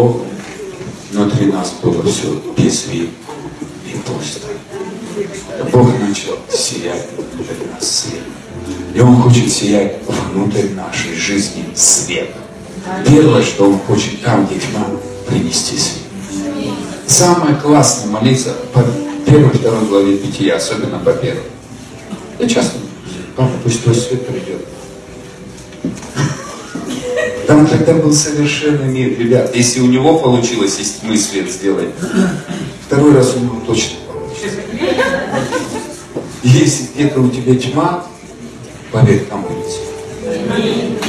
[1.12, 3.14] внутри нас было все безвидно
[3.86, 4.48] и пусто.
[5.72, 8.22] Бог начал сиять внутрь нас свет.
[8.94, 12.30] И Он хочет сиять внутрь нашей жизни свет.
[13.06, 14.86] Первое, что Он хочет там, где тьма,
[15.28, 16.04] принести свет.
[17.08, 18.84] Самое классное молиться по
[19.26, 21.44] первой, второй главе Бытия, особенно по первой.
[22.40, 22.78] Я часто
[23.40, 24.66] Папа, пусть твой свет придет.
[27.50, 29.56] Там тогда был совершенный мир, ребят.
[29.56, 31.90] Если у него получилось из свет сделать,
[32.86, 34.60] второй раз у него точно получится.
[36.44, 38.06] Если где-то у тебя тьма,
[38.92, 40.44] поверь, там будет свет.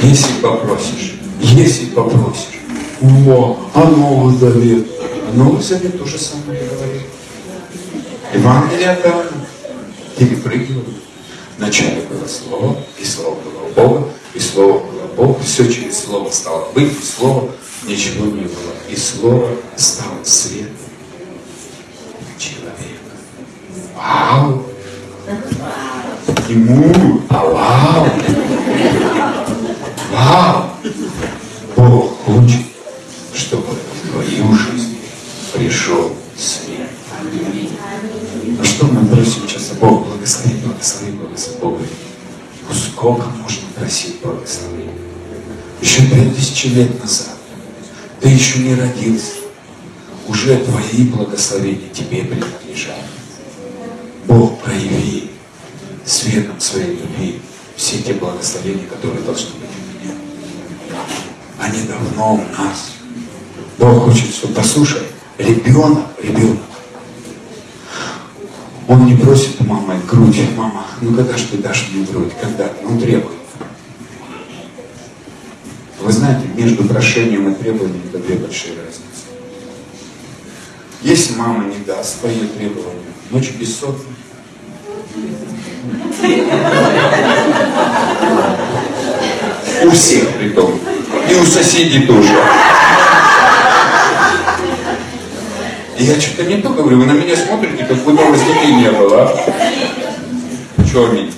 [0.01, 2.59] Если попросишь, если попросишь.
[3.03, 4.87] О, а Новый Завет.
[4.99, 7.03] А Новый Завет то же самое говорит.
[8.33, 9.25] Евангелие там
[10.17, 10.87] перепрыгивают.
[11.59, 15.41] Вначале было Слово, и Слово было у Бога, и Слово было Бог.
[15.43, 17.51] Все через Слово стало быть, и Слово
[17.83, 18.73] ничего не было.
[18.89, 20.69] И Слово стало свет
[22.37, 22.75] человека.
[23.95, 24.65] Вау!
[26.49, 28.07] Ему, а вау!
[30.11, 30.69] Вау!
[31.75, 32.61] Бог хочет,
[33.33, 34.97] чтобы в твою жизнь
[35.53, 36.89] пришел свет.
[38.59, 39.71] А что мы просим сейчас?
[39.79, 41.85] Бог благослови, благослови, благослови.
[42.71, 44.93] Сколько можно просить благословения?
[45.81, 47.35] Еще две тысячи лет назад
[48.21, 49.33] ты еще не родился.
[50.27, 53.03] Уже твои благословения тебе принадлежат.
[54.27, 55.31] Бог, прояви
[56.05, 57.41] светом своей любви
[57.75, 60.15] все те благословения, которые должны быть у меня.
[61.59, 62.91] Они давно у нас.
[63.79, 65.01] Бог хочет, чтобы, послушай,
[65.39, 66.59] ребенок, ребенок,
[68.91, 72.69] он не просит мамы грудь, мама, ну когда же ты дашь мне грудь, когда?
[72.85, 73.37] Он требует.
[76.01, 78.99] Вы знаете, между прошением и требованием это две большие разницы.
[81.03, 84.01] Если мама не даст твои требования, ночью бессонная.
[89.83, 90.77] У всех при том.
[91.29, 92.35] И у соседей тоже.
[95.90, 99.23] И я что-то не то говорю, вы на меня смотрите, как вас детей не было.
[99.23, 100.83] А?
[100.89, 101.31] Чего аминь?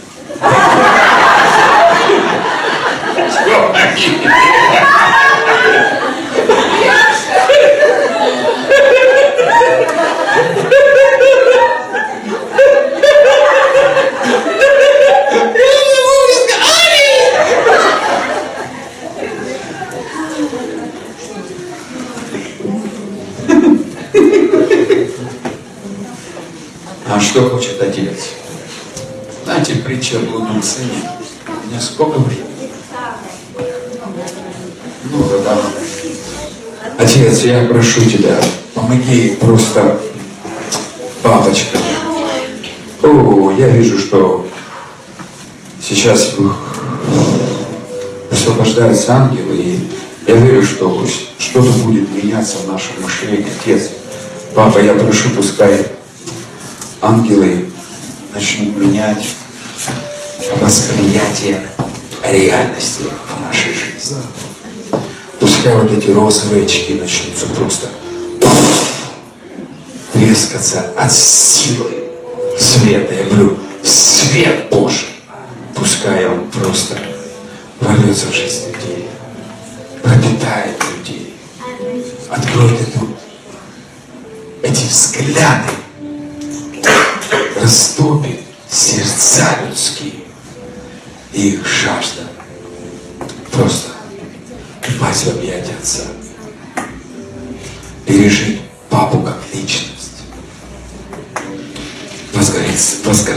[27.15, 28.29] А что хочет отец?
[29.43, 31.11] Знаете, притча о блудном сыне.
[31.47, 32.71] У меня сколько времени?
[35.11, 35.59] Ну, да.
[36.97, 38.35] Отец, я прошу тебя,
[38.73, 39.99] помоги просто,
[41.21, 41.77] папочка.
[43.03, 44.47] О, я вижу, что
[45.87, 46.33] сейчас
[48.31, 49.87] освобождаются ангелы, и
[50.25, 51.05] я верю, что
[51.37, 53.45] что-то будет меняться в нашем мышлении.
[53.61, 53.91] Отец,
[54.55, 55.85] папа, я прошу, пускай
[57.03, 57.65] ангелы
[58.33, 59.27] начнут менять
[60.61, 61.61] восприятия
[62.23, 64.17] реальности в нашей жизни.
[65.37, 67.89] Пускай вот эти розовые очки начнутся просто
[70.13, 72.09] трескаться от силы
[72.57, 73.13] света.
[73.13, 75.09] Я говорю, свет Божий.
[75.75, 76.97] Пускай он просто
[77.81, 79.09] ворвется в жизнь людей,
[80.01, 81.33] пропитает людей,
[82.29, 83.09] откроет эту,
[84.61, 85.82] эти взгляды,
[87.61, 90.13] растопит сердца людские
[91.31, 92.23] и их жажда
[93.51, 93.91] просто
[94.89, 96.03] упасть в объятия Отца,
[98.05, 100.23] пережить папу как личность,
[102.33, 103.35] возгорится, возгор...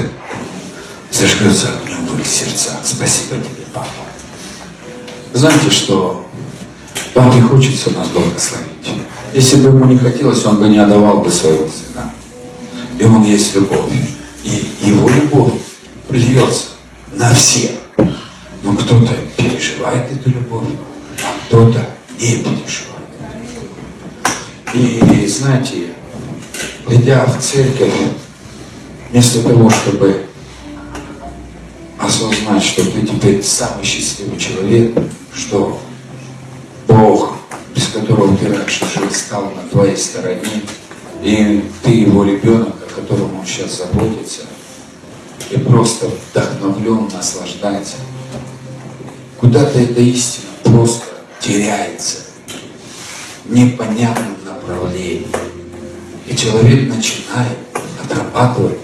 [1.11, 2.78] зажгется огнем в их сердцах.
[2.84, 3.88] Спасибо тебе, папа.
[5.32, 6.26] Знаете, что
[7.14, 8.66] папе хочется нас благословить.
[9.34, 12.12] Если бы ему не хотелось, он бы не отдавал бы своего сына.
[12.99, 13.92] И он есть любовь.
[14.44, 15.53] И его любовь
[16.11, 16.68] льется
[17.12, 17.72] на всех.
[18.62, 20.68] Но кто-то переживает эту любовь,
[21.22, 22.97] а кто-то не переживает.
[24.74, 25.88] И знаете,
[26.86, 27.92] придя в церковь,
[29.11, 30.26] вместо того, чтобы
[31.99, 34.97] осознать, что ты теперь самый счастливый человек,
[35.34, 35.80] что
[36.86, 37.36] Бог,
[37.74, 40.62] без которого ты раньше жил, стал на твоей стороне,
[41.23, 44.43] и ты его ребенок, о котором он сейчас заботится,
[45.51, 47.97] и просто вдохновлен, наслаждается.
[49.39, 51.05] Куда-то эта истина просто
[51.41, 52.19] теряется
[53.45, 55.29] в непонятном направлении.
[56.27, 57.59] И человек начинает
[58.03, 58.79] отрабатывать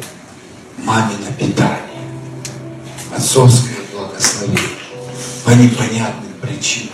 [0.79, 1.81] мамино питание,
[3.17, 4.61] отцовское благословение
[5.45, 6.93] по непонятным причинам.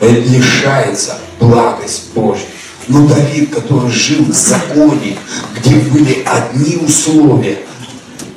[0.00, 2.53] Это лишается благость Божья.
[2.88, 5.16] Но Давид, который жил в законе,
[5.56, 7.58] где были одни условия,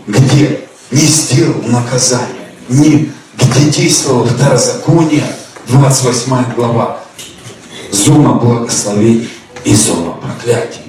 [0.08, 5.24] где не сделал наказание, не, где действовало второзаконие,
[5.68, 7.04] 28 глава,
[7.92, 9.30] зона благословений
[9.66, 10.82] и зона проклятий.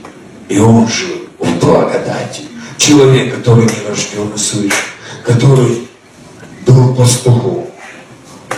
[0.48, 2.42] И он жил в благодати.
[2.76, 4.76] Человек, который не рожден свыше,
[5.24, 5.88] который
[6.64, 7.66] был пастухом,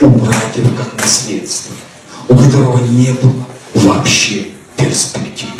[0.02, 1.74] у братьев как наследство,
[2.28, 4.48] у которого не было вообще
[4.80, 5.52] перспективы.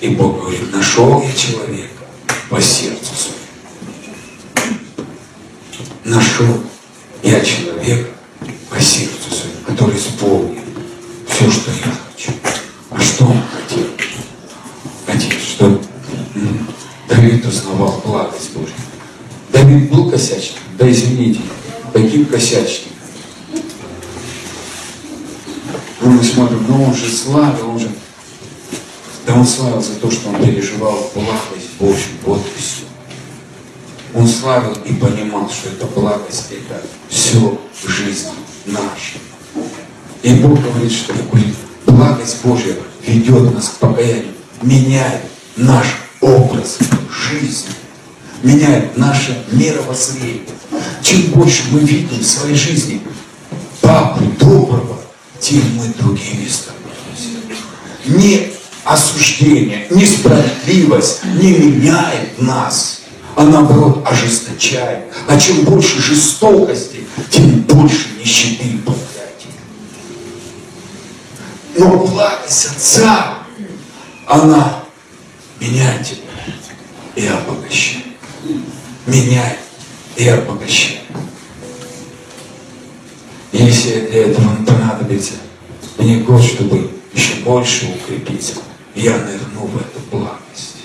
[0.00, 2.04] И Бог говорит, нашел я человека
[2.48, 3.38] по сердцу своему.
[6.04, 6.62] Нашел
[7.22, 8.10] я человека
[8.68, 10.64] по сердцу своему, который исполнит
[11.28, 12.32] все, что я хочу.
[12.90, 13.86] А что он хотел?
[15.06, 15.82] Хотел, что
[17.08, 18.74] Давид узнавал благость Божью.
[19.52, 20.62] Давид был косячным?
[20.78, 21.40] Да извините,
[21.92, 22.90] таким косячным.
[26.10, 27.88] Ну, мы смотрим, ну он же славил, он же...
[29.24, 32.82] Да он славил за то, что он переживал благость Божью, вот и все.
[34.12, 38.32] Он славил и понимал, что это благость, это все в жизни
[38.66, 39.18] наша.
[40.24, 41.14] И Бог говорит, что
[41.86, 42.74] благость Божья
[43.06, 45.22] ведет нас к покаянию, меняет
[45.54, 45.86] наш
[46.20, 46.78] образ
[47.30, 47.70] жизни,
[48.42, 50.42] меняет наше мировоззрение.
[51.04, 53.00] Чем больше мы видим в своей жизни
[53.80, 54.99] папу доброго,
[55.40, 56.80] тем мы другими становимся.
[58.06, 58.52] Не
[58.84, 63.02] осуждение, несправедливость не меняет нас,
[63.36, 65.04] а наоборот ожесточает.
[65.26, 69.48] А чем больше жестокости, тем больше нищеты и проклятия.
[71.76, 73.38] Но благость Отца,
[74.26, 74.84] она
[75.60, 76.20] меняет тебя
[77.16, 78.04] и обогащает.
[79.06, 79.58] Меняет
[80.16, 81.00] и обогащает.
[83.52, 85.32] Если для этого понадобится
[85.98, 88.54] мне год, чтобы еще больше укрепиться,
[88.94, 90.76] я нырну в эту благость.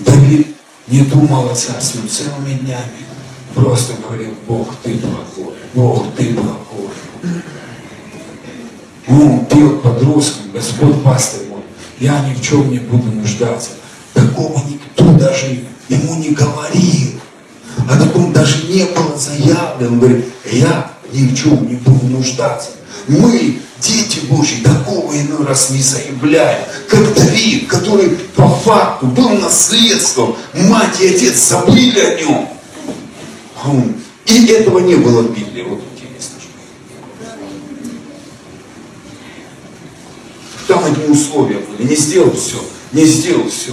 [0.00, 0.48] Давид
[0.86, 3.06] не думал о царстве целыми днями.
[3.54, 6.90] Просто говорил, Бог, ты благой, Бог, ты благой.
[9.08, 11.62] Он пел подростком, Господь пастырь мой,
[11.98, 13.70] я ни в чем не буду нуждаться.
[14.12, 17.20] Такого никто даже ему не говорил.
[17.88, 19.92] О таком даже не было заявлено.
[19.92, 22.70] Он говорит, я ни в чем не буду нуждаться.
[23.06, 30.36] Мы, дети Божьи, такого иной раз не заявляем, как Давид, который по факту был наследством,
[30.54, 32.48] мать и отец забыли о нем.
[34.26, 35.62] И этого не было в Библии.
[35.62, 36.36] Вот интересно.
[40.66, 41.88] Там одни условия были.
[41.88, 42.62] Не сделал все.
[42.92, 43.72] Не сделал все.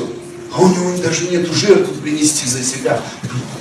[0.56, 3.02] А у него даже нет жертвы принести за себя.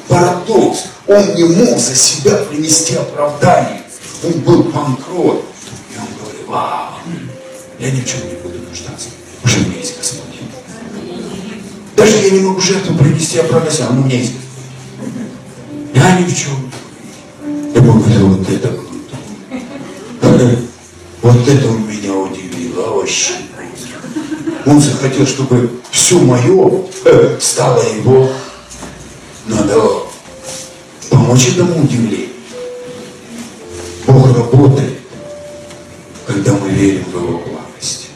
[0.07, 0.85] Парадокс.
[1.09, 3.83] Он не мог за себя принести оправдание.
[4.23, 5.45] Он был банкрот.
[5.93, 6.93] И он говорит, вау,
[7.81, 9.09] я ни в чем не буду нуждаться.
[9.43, 10.23] Уже у меня есть Господь.
[11.97, 14.35] Даже я не могу жертву принести, продать, а у меня есть.
[15.95, 16.71] Я ни в чем.
[17.75, 19.17] Я говорю, вот это круто.
[21.23, 23.33] Вот это меня удивило вообще.
[24.67, 28.31] Он захотел, чтобы все мое э, стало его.
[29.47, 29.79] Надо
[31.11, 32.31] помочь этому удивлению.
[34.07, 34.99] Бог работает,
[36.27, 38.09] когда мы верим в Его благость.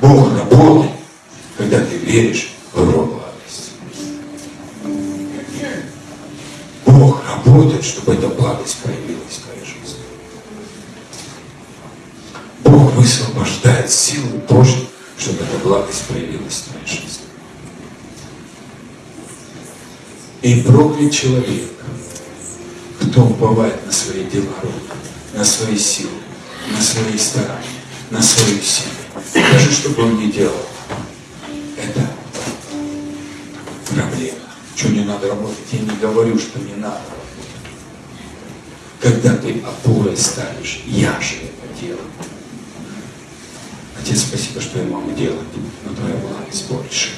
[0.00, 0.90] Бог работает,
[1.56, 3.70] когда ты веришь в Его благость.
[6.86, 10.00] Бог работает, чтобы эта благость проявилась в твоей жизни.
[12.64, 14.88] Бог высвобождает силы Божьи,
[15.18, 17.26] чтобы эта благость проявилась в твоей жизни.
[20.42, 21.70] И проклят человек,
[23.00, 24.96] кто уповает на свои дела рук,
[25.34, 26.10] на свои силы,
[26.70, 27.66] на свои старания,
[28.10, 28.94] на свою силу.
[29.34, 30.54] Даже что бы он ни делал,
[31.76, 32.08] это
[33.88, 34.38] проблема.
[34.74, 35.58] Что не надо работать?
[35.72, 37.20] Я не говорю, что не надо работать.
[39.00, 42.00] Когда ты опорой станешь, я же это делаю.
[44.10, 45.38] Отец, спасибо, что я могу делать,
[45.84, 47.10] но твоя благость больше.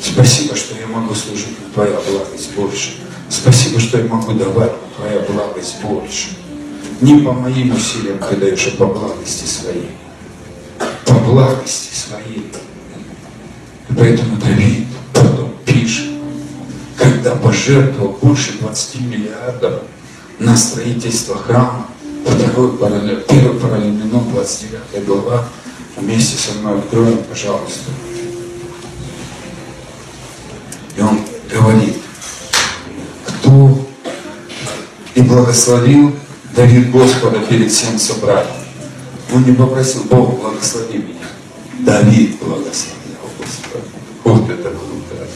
[0.00, 2.90] Спасибо, что я могу служить, но твоя благость больше.
[3.28, 6.28] Спасибо, что я могу давать, но твоя благость больше.
[7.00, 9.90] Не по моим усилиям ты даешь, а по благости своей.
[11.06, 12.52] По благости своей.
[13.88, 16.06] И поэтому Давид потом пишет,
[16.96, 19.82] когда пожертвовал больше 20 миллиардов
[20.38, 21.88] на строительство храма,
[22.24, 25.48] второй параллель, первый параллельный номер, 29 глава,
[25.96, 27.90] вместе со мной откроем, пожалуйста.
[30.96, 31.20] И он
[31.50, 31.96] говорит,
[33.26, 33.86] кто
[35.14, 36.14] и благословил
[36.54, 38.54] Давид Господа перед всем собранием.
[39.34, 41.26] Он не попросил, Бог, благослови меня.
[41.80, 43.84] Давид благословлял Господа.
[44.24, 45.26] Вот это круто.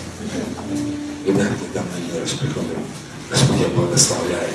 [1.27, 2.85] И да, когда мы раз приходим,
[3.31, 4.49] Господь, я благословляю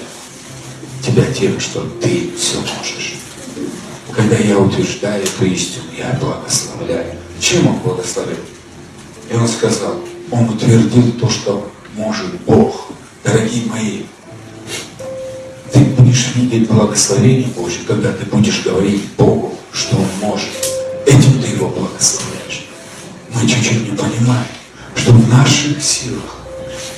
[1.03, 3.24] Тебя тем, что Ты все можешь.
[4.16, 7.16] Когда я утверждаю эту истину, я благословляю.
[7.41, 8.38] Чем Он благословил?
[9.30, 9.99] И Он сказал,
[10.32, 12.91] Он утвердил то, что может Бог.
[13.26, 14.03] Дорогие мои,
[15.74, 20.49] ты будешь видеть благословение Божье, когда ты будешь говорить Богу, что Он может.
[21.05, 22.68] Этим ты Его благословляешь.
[23.34, 24.47] Мы чуть-чуть не понимаем,
[24.95, 26.38] что в наших силах,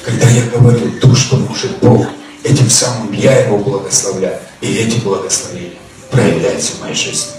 [0.06, 2.06] когда я говорю то, что может Бог,
[2.44, 5.78] этим самым я Его благословляю, и эти благословения
[6.10, 7.32] проявляются в моей жизни.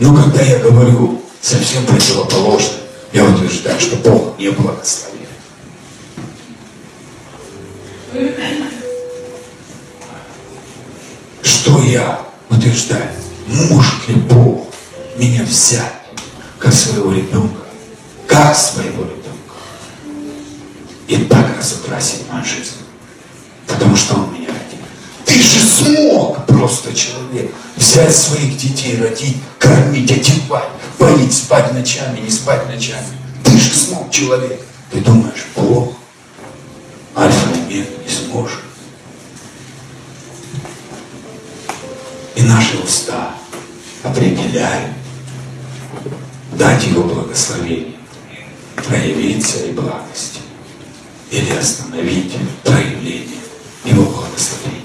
[0.00, 2.78] Но когда я говорю совсем противоположно,
[3.12, 5.28] я утверждаю, что Бог не благословит.
[11.42, 12.20] Что я
[12.50, 13.10] утверждаю?
[13.46, 14.66] Может ли Бог
[15.16, 15.92] меня взять
[16.58, 17.62] как своего ребенка?
[18.26, 19.24] Как своего ребенка?
[21.06, 22.72] И так разукрасить мою жизнь.
[23.66, 24.48] Потому что Он меня.
[25.24, 30.68] Ты же смог просто человек взять своих детей, родить, кормить, одевать,
[30.98, 33.06] поить, спать ночами, не спать ночами.
[33.42, 34.60] Ты же смог человек.
[34.90, 35.94] Ты думаешь, Бог,
[37.16, 38.60] альфа и омега не сможет.
[42.36, 43.34] И наши уста
[44.02, 44.92] определяют
[46.52, 47.94] дать Его благословение,
[48.76, 50.40] проявить своей благости
[51.30, 53.38] или остановить проявление
[53.84, 54.83] Его благословения.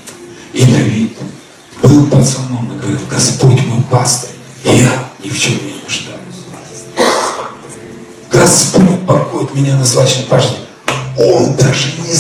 [0.54, 1.18] И Давид
[1.84, 4.32] был пацаном и говорил, Господь мой пастырь,
[4.64, 6.20] я ни в чем не нуждаюсь.
[8.32, 10.58] Господь покоит меня на злачной пашне.
[11.18, 12.14] Он даже не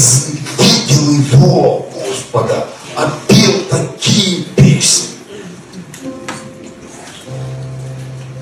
[0.64, 5.10] видел его, Господа, а пел такие песни.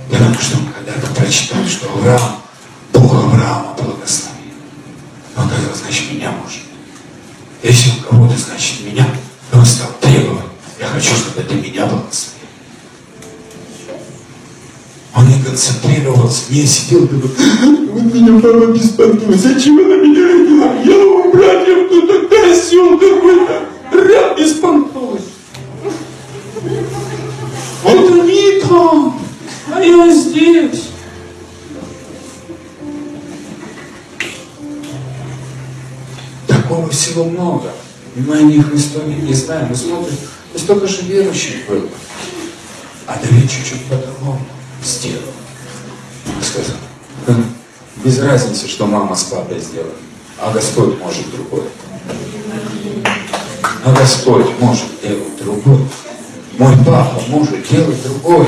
[0.10, 2.42] Потому что он когда-то прочитал, что Авраам,
[2.92, 4.54] Бог Авраама благословил.
[5.38, 6.62] Он сказал, значит, меня может.
[7.64, 8.77] Если у кого-то, значит,
[10.98, 12.38] хочу, чтобы ты меня благословил.
[15.16, 17.32] Он не концентрировался, не сидел говорил,
[17.92, 20.74] вот меня мама беспокоит, зачем она меня родила?
[20.84, 25.22] Я у братьев кто-то козел какой-то, раб беспонтовый.
[27.84, 29.22] Вот они там,
[29.74, 30.84] а я здесь.
[36.48, 37.72] Такого всего много.
[38.16, 39.68] И мы о них истории не знаем.
[39.70, 40.16] Мы смотрим,
[40.58, 41.88] и столько же верующих было.
[43.06, 44.42] А Давид чуть-чуть по-другому
[44.84, 45.22] сделал.
[46.42, 46.78] Сказал,
[47.28, 47.46] «Хм,
[48.04, 49.94] без разницы, что мама с папой сделали,
[50.40, 51.68] а Господь может другое.
[53.86, 55.88] А Господь может делать другое.
[56.58, 58.48] Мой папа может делать другое.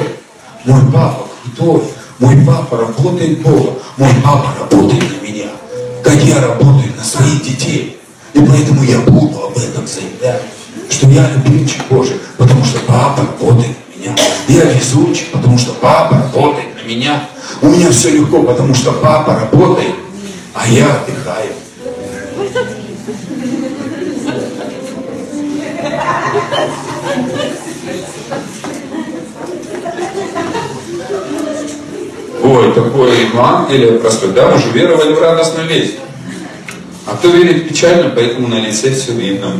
[0.65, 1.83] Мой папа крутой.
[2.17, 3.79] Мой папа работает Бога.
[3.97, 5.49] Мой папа работает на меня.
[6.03, 7.99] Как я работаю на своих детей.
[8.33, 10.41] И поэтому я буду об этом заявлять.
[10.89, 14.15] Что я любимчик Божий, потому что папа работает на меня.
[14.47, 17.29] Я везучий, потому что папа работает на меня.
[17.61, 19.95] У меня все легко, потому что папа работает,
[20.53, 21.53] а я отдыхаю.
[32.41, 34.31] Ой, такой Евангелие простой.
[34.31, 35.95] Да, уже веровали в радостную весть.
[37.05, 39.51] А кто верит печально, поэтому на лице все видно.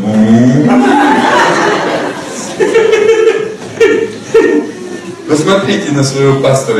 [5.27, 6.79] Посмотрите на своего пастора.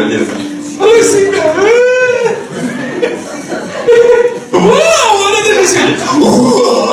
[0.80, 1.54] Ой, себя.
[4.52, 5.68] Вау, вот это же
[6.18, 6.90] Вау!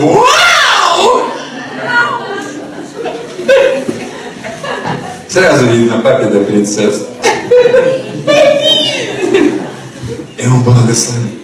[0.00, 1.22] Вау!
[5.28, 7.06] Сразу видно папина принцесса.
[8.26, 8.55] И
[10.48, 11.40] он благословит.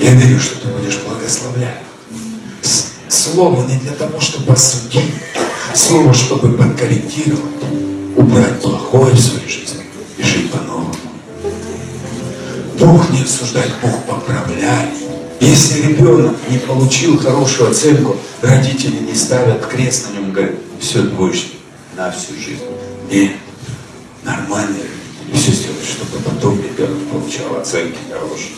[0.00, 1.82] Я верю, что ты будешь благословлять.
[3.08, 5.14] Слово не для того, чтобы осудить.
[5.74, 7.42] Слово, чтобы подкорректировать.
[8.16, 9.84] Убрать плохое в своей жизни
[10.16, 10.94] и жить по-новому.
[12.78, 14.90] Бог не осуждает, Бог поправляет.
[15.40, 21.60] Если ребенок не получил хорошую оценку, родители не ставят крест на нем, говорят, все двоечник
[21.96, 22.64] на всю жизнь.
[23.10, 23.32] Нет,
[24.24, 24.95] нормальные
[25.26, 28.52] родители все сделают, чтобы потом ребенок получал оценки хорошие.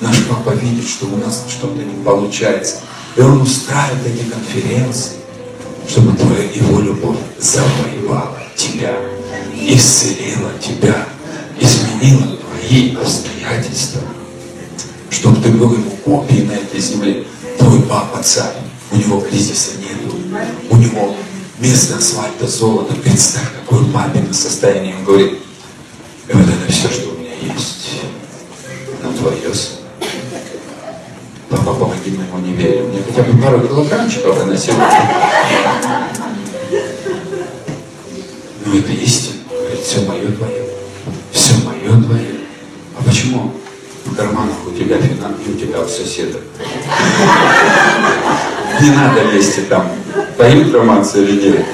[0.00, 2.80] Наш папа видит, что у нас что-то не получается.
[3.16, 5.12] И он устраивает эти конференции,
[5.88, 8.96] чтобы твоя его любовь завоевала тебя,
[9.54, 11.06] исцелила тебя,
[11.60, 14.02] изменила твои обстоятельства,
[15.10, 17.24] чтобы ты был ему копией на этой земле.
[17.58, 18.56] Твой папа царь,
[18.90, 20.16] у него кризиса нету,
[20.70, 21.14] у него
[21.58, 22.94] вместо асфальта золото.
[22.94, 24.96] Представь, какое папино состояние.
[24.96, 25.38] Он говорит,
[26.28, 28.02] и вот это все, что у меня есть,
[29.02, 29.52] но твое
[31.50, 32.88] Папа, помоги моему неверию.
[32.88, 34.72] Мне хотя бы пару килограммчиков выносил.
[38.64, 39.34] Ну это истина.
[39.50, 40.64] Говорит, все мое твое.
[41.30, 42.34] Все мое твое.
[42.98, 43.52] А почему
[44.06, 46.38] в карманах у тебя финансы, у тебя у соседа?
[48.80, 49.92] Не надо лезть и там
[50.36, 51.66] Та информация или нет?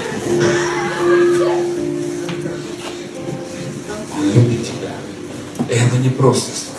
[5.68, 6.78] Это не просто слова.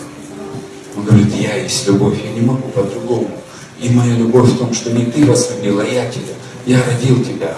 [0.96, 3.30] Он говорит, я есть любовь, я не могу по-другому.
[3.80, 6.34] И моя любовь в том, что не ты возлюбил, а я тебя.
[6.66, 7.56] Я родил тебя.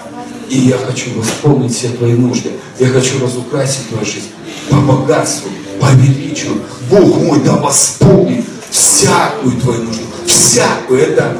[0.49, 2.51] И я хочу восполнить все твои нужды.
[2.79, 4.29] Я хочу разукрасить твою жизнь
[4.69, 6.61] по богатству, по величию.
[6.89, 10.03] Бог мой да восполнит всякую твою нужду.
[10.25, 11.01] Всякую.
[11.01, 11.37] Это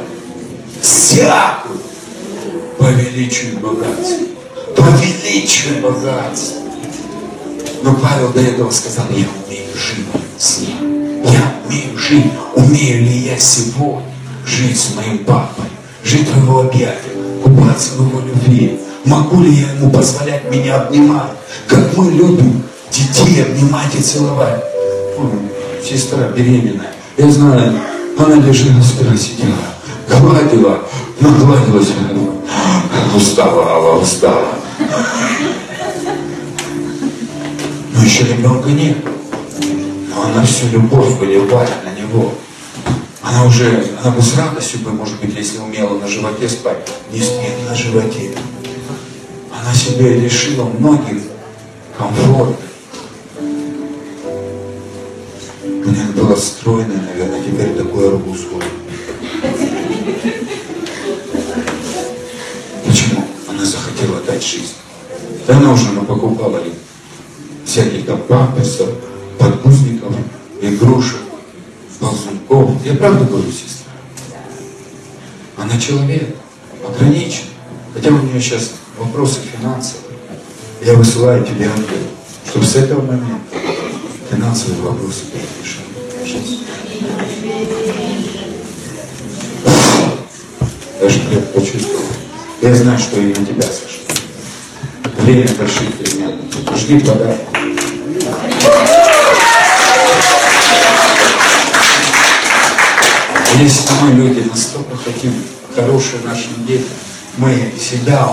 [0.82, 1.78] всякую
[2.78, 4.26] по величию богатства.
[4.76, 6.60] По величию богатства.
[7.82, 10.06] Но Павел до этого сказал, я умею жить
[10.38, 11.22] с ним.
[11.24, 12.32] Я умею жить.
[12.54, 14.02] Умею ли я сегодня
[14.46, 15.66] жить с моим папой?
[16.04, 18.78] Жить в его объятиях, купаться в его любви.
[19.04, 21.30] Могу ли я ему позволять меня обнимать?
[21.66, 24.62] Как мы любим детей обнимать и целовать.
[25.82, 26.92] сестра беременная.
[27.16, 27.72] Я знаю,
[28.18, 29.54] она лежала, сидела,
[30.08, 30.80] гладила,
[31.20, 31.92] нагладилась.
[33.14, 34.48] Устала, устала.
[37.92, 39.13] Но еще ребенка нет.
[40.24, 42.32] Она всю любовь выливает на него.
[43.22, 47.20] Она уже, она бы с радостью бы, может быть, если умела на животе спать, не
[47.20, 48.34] спит на животе.
[49.52, 51.22] Она себе решила многих
[51.96, 52.56] комфортов.
[55.62, 58.74] У меня была стройная, наверное, теперь такой арбуз ходит.
[64.34, 64.74] дать жизнь.
[65.46, 66.72] Да она уже покупала им
[67.64, 68.88] всяких там памперсов,
[69.44, 70.14] подгузников,
[70.60, 71.18] игрушек,
[72.00, 72.84] ползунков.
[72.84, 73.92] Я правду говорю, сестра?
[75.56, 76.34] Она человек,
[76.86, 77.44] ограничен.
[77.92, 80.18] Хотя у нее сейчас вопросы финансовые.
[80.82, 82.08] Я высылаю тебе ангел,
[82.46, 83.56] чтобы с этого момента
[84.30, 85.84] финансовые вопросы были решены.
[91.00, 92.04] Даже хлеб почувствовал.
[92.62, 94.04] Я знаю, что и на тебя сошло
[95.18, 96.32] время больших перемен.
[96.76, 97.38] Жди подарок.
[103.60, 105.32] Если мы, люди, настолько хотим
[105.74, 106.88] хорошие нашим детям,
[107.36, 108.28] мы себя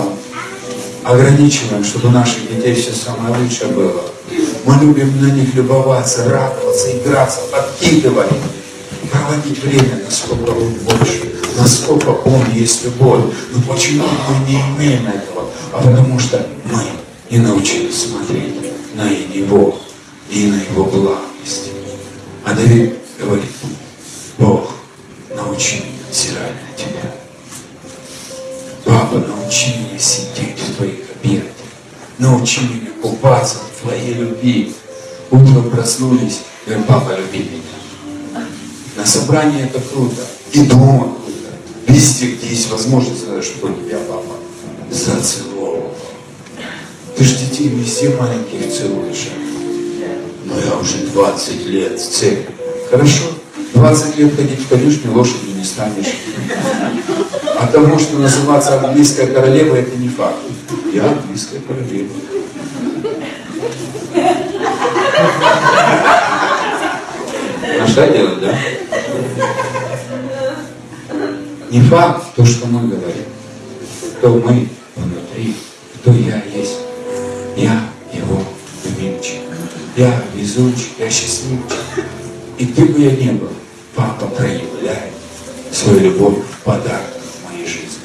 [1.04, 4.02] ограничиваем, чтобы у наших детей все самое лучшее было.
[4.64, 8.30] Мы любим на них любоваться, радоваться, играться, подкидывать,
[9.10, 11.32] проводить время насколько больше.
[11.56, 13.24] насколько Он есть любовь.
[13.52, 15.48] Но почему мы не имеем этого?
[15.72, 16.82] А потому что мы
[17.30, 18.54] не научились смотреть
[18.94, 19.78] на Него
[20.30, 21.70] и на Его благость.
[22.44, 23.50] А Давид говорит,
[24.38, 24.72] Бог,
[25.34, 27.14] научи меня взирать на Тебя.
[28.84, 31.52] Папа, научи меня сидеть в Твоих объятиях.
[32.18, 34.74] Научи меня купаться в Твоей любви.
[35.30, 38.46] Утром проснулись, говорим, папа, люби меня.
[38.96, 40.22] На собрании это круто.
[40.52, 41.32] И дома круто.
[41.86, 44.36] Везде, где есть возможность, чтобы тебя папа
[44.90, 45.94] зацеловал.
[47.16, 49.30] Ты же детей везде маленьких целуешь.
[50.44, 52.54] Но я уже 20 лет в церкви.
[52.90, 53.24] Хорошо?
[53.82, 56.14] 20 лет ходить в конюшню лошадью не станешь.
[57.58, 60.36] А тому, что называться английская королева, это не факт.
[60.92, 62.08] Я английская королева.
[67.80, 68.56] А что делать, да?
[71.68, 73.24] Не факт то, что мы говорим.
[74.18, 75.56] Кто мы внутри,
[75.96, 76.78] кто я есть.
[77.56, 77.80] Я
[78.12, 78.44] его
[78.84, 79.40] любимчик.
[79.96, 81.80] Я везунчик, я счастливчик.
[82.58, 83.48] И где бы я ни был,
[83.94, 85.12] папа проявляет
[85.72, 88.00] свою любовь в подарок в моей жизни.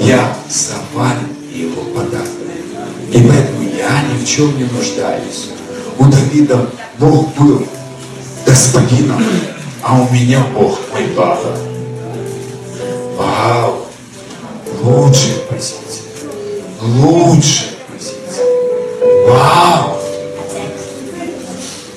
[0.00, 2.46] Я завален его подарками.
[3.12, 5.50] И поэтому я ни в чем не нуждаюсь.
[5.98, 7.66] У Давида Бог был
[8.44, 9.22] господином,
[9.82, 11.56] а у меня Бог мой папа.
[13.16, 13.86] Вау!
[14.82, 16.04] Лучшая позиция.
[16.80, 18.46] Лучшая позиция.
[19.26, 19.98] Вау!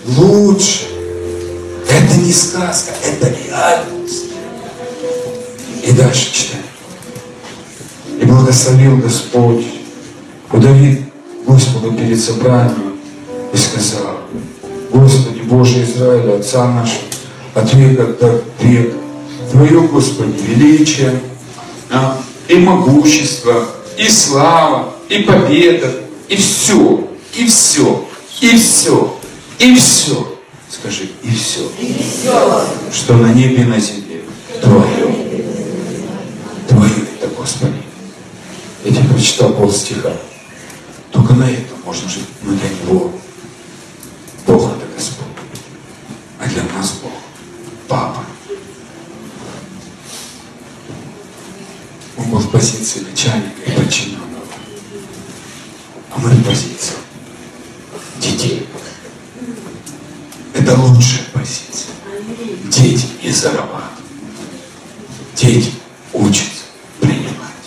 [0.05, 0.88] Лучше.
[2.29, 4.25] Не сказка, это реальность.
[5.83, 6.63] И дальше читаем.
[8.21, 9.65] И благословил Господь,
[10.51, 10.99] удавил
[11.47, 12.99] Господу перед собранием
[13.51, 14.19] и сказал,
[14.91, 17.01] Господи Боже Израиля, Отца нашего,
[17.55, 18.97] от века до века,
[19.51, 21.19] Твое, Господи, величие,
[22.47, 25.91] и могущество, и слава, и победа,
[26.27, 28.05] и все, и все,
[28.39, 29.17] и все,
[29.57, 30.38] и все.
[30.79, 31.69] Скажи, и все.
[31.77, 32.65] И все.
[32.93, 34.21] Что на небе и на земле.
[34.61, 35.43] Твое.
[36.69, 37.73] Твое это, Господи.
[38.85, 40.13] Я тебе прочитал пол стиха.
[41.11, 42.23] Только на этом можно жить.
[42.43, 43.11] Но для Него
[44.47, 45.27] Бог это Господь.
[46.39, 47.11] А для нас Бог.
[47.89, 48.23] Папа.
[52.17, 54.45] Он был в позиции начальника и подчиненного.
[56.11, 56.93] А мы в позиции
[58.21, 58.65] детей.
[60.59, 61.93] Это лучшая позиция.
[62.69, 63.93] Дети не зарабатывают.
[65.33, 65.71] Дети
[66.11, 66.65] учатся
[66.99, 67.65] принимать.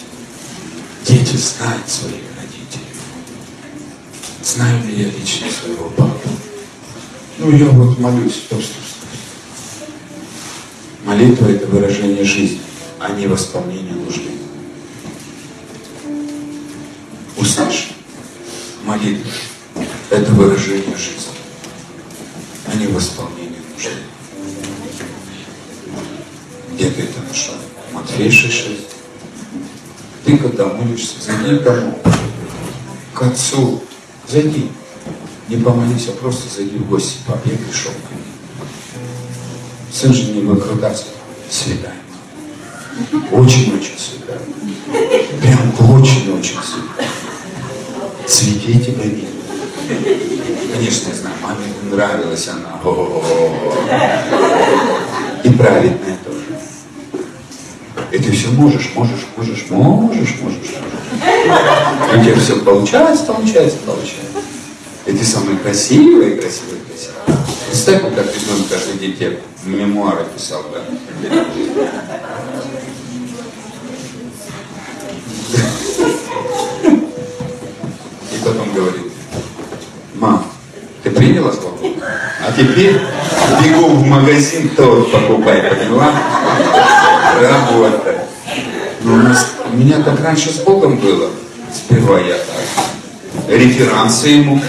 [1.07, 2.93] Дети знают своих родителей.
[4.45, 6.29] Знаю ли я лично своего папу?
[7.39, 8.75] Ну, я вот молюсь, то, что
[11.07, 12.61] Молитва– это выражение жизни,
[12.99, 14.33] а не восполнение нужды.
[17.39, 17.93] Услышь,
[18.85, 19.33] молитва–
[20.11, 21.33] это выражение жизни,
[22.73, 23.91] а не восполнение нужды.
[26.75, 27.55] Где ты это нашел?
[27.93, 28.81] Матфей 6.6.
[30.25, 31.99] Ты когда молишься, зайди к кому?
[33.13, 33.83] К отцу.
[34.29, 34.71] Зайди.
[35.49, 37.19] Не помолись, а просто зайди в гости.
[37.27, 38.23] Пап, я пришел к ним.
[39.93, 41.07] Сын же не выкрутаться.
[41.51, 41.99] Свидание.
[43.33, 44.77] Очень-очень свидание.
[45.41, 47.11] Прям очень-очень свидание.
[48.27, 49.32] Цветей тебя нет.
[50.73, 52.81] Конечно, я знаю, маме нравилась она.
[52.83, 53.23] О-о-о.
[55.45, 56.45] И праведная тоже.
[58.11, 60.75] И ты все можешь, можешь, можешь, можешь, можешь.
[61.15, 64.43] И у тебя все получается, получается, получается.
[65.07, 67.39] И ты самый красивый, красивый, красивый.
[67.69, 70.81] Представь, как ребенок каждый день тебе мемуары писал, да?
[78.31, 79.12] И потом говорит,
[80.23, 80.45] мам,
[81.03, 81.77] ты приняла слово?
[82.47, 83.01] А теперь
[83.63, 86.13] бегом в магазин торт покупай, поняла?
[87.41, 88.25] Работа.
[89.03, 91.29] Но у, нас, у меня как раньше с Богом было.
[91.75, 93.49] Сперва я так.
[93.49, 94.61] Реферансы ему.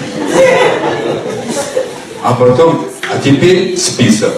[2.24, 4.34] А потом, а теперь список.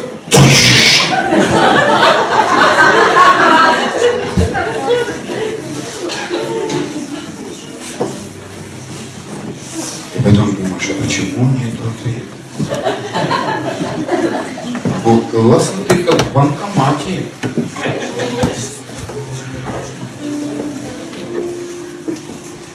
[15.06, 17.26] Бог классно, ты как в банкомате.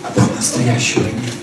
[0.04, 1.34] А там настоящего нет.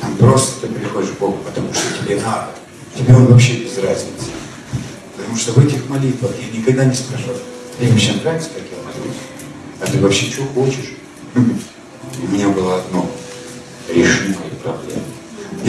[0.00, 2.52] Там просто ты приходишь к Богу, потому что тебе надо.
[2.96, 4.30] Тебе Он вообще без разницы.
[5.14, 7.36] Потому что в этих молитвах я никогда не спрашиваю,
[7.78, 9.12] Тебе вообще нравится, как я говорю?
[9.82, 10.94] А ты вообще что хочешь?
[11.34, 13.10] У меня было одно.
[13.90, 14.99] Реши мои проблемы.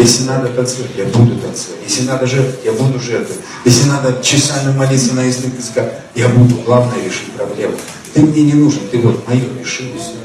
[0.01, 1.77] Если надо танцевать, я буду танцевать.
[1.87, 3.39] Если надо жертвовать, я буду жертвовать.
[3.65, 6.55] Если надо часами молиться на язык языка, я буду.
[6.65, 7.75] Главное решить проблему.
[8.11, 10.15] Ты мне не нужен, ты вот мое решил все.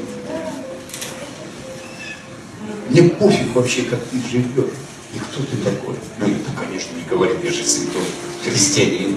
[2.89, 4.71] Мне пофиг вообще, как ты живешь.
[5.13, 5.95] И кто ты такой?
[6.19, 8.01] Ну, это, конечно, не говорит, я же святой
[8.43, 9.15] христианин.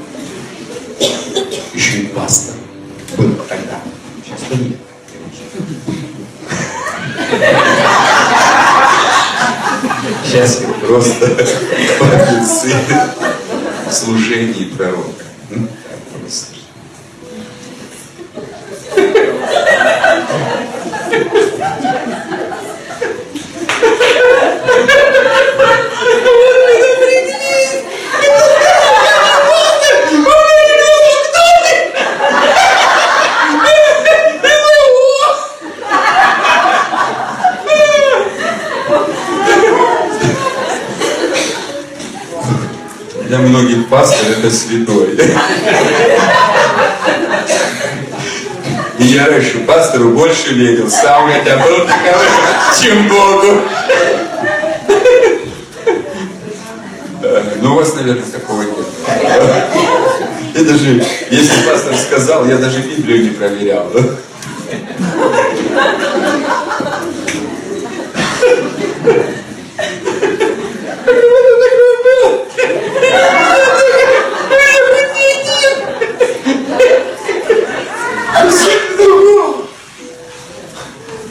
[1.72, 2.56] Еще и пастор.
[3.16, 3.80] Был тогда.
[4.26, 4.76] Сейчас-то нет.
[10.30, 11.26] Сейчас я просто
[11.98, 12.72] папицы
[13.88, 15.24] в служении пророка.
[16.20, 16.54] Просто.
[43.30, 45.16] Для многих пастор это святой.
[48.98, 52.28] И я раньше пастору больше верил, сам хотя был таковым,
[52.82, 53.60] чем Богу.
[57.62, 58.86] Ну, у вас, наверное, такого нет.
[60.56, 63.92] Я даже, если пастор сказал, я даже Библию не проверял.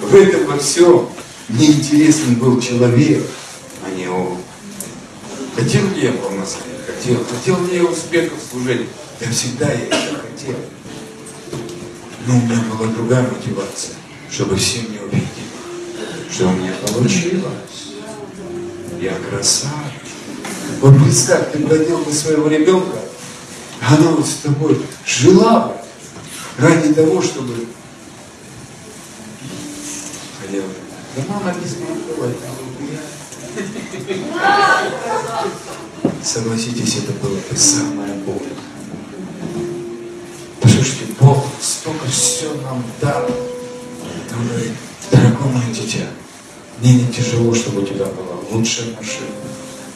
[0.02, 1.08] В этом во всем
[1.50, 3.24] неинтересен был человек,
[3.86, 4.38] а не он.
[5.54, 6.80] Хотел ли я помазания?
[6.88, 7.26] Хотел.
[7.26, 8.88] Хотел ли я успеха в служении?
[9.20, 10.56] Я всегда я это хотел.
[12.26, 13.96] Но у меня была другая мотивация,
[14.32, 15.28] чтобы все мне увидели,
[16.32, 17.96] что у меня получилось.
[19.02, 19.74] Я красавец.
[20.80, 23.00] Вот представь, ты родил бы своего ребенка,
[23.82, 27.56] а она вот с тобой жила бы ради того, чтобы
[30.42, 30.68] хотела.
[31.16, 32.28] Да мама не смогла.
[36.24, 38.56] Согласитесь, это было бы самое больно.
[40.62, 43.30] Послушайте, Бог столько все нам дал.
[44.30, 44.72] Говорит,
[45.12, 46.08] дорогое мое дитя,
[46.80, 49.28] мне не тяжело, чтобы у тебя была лучшая машина.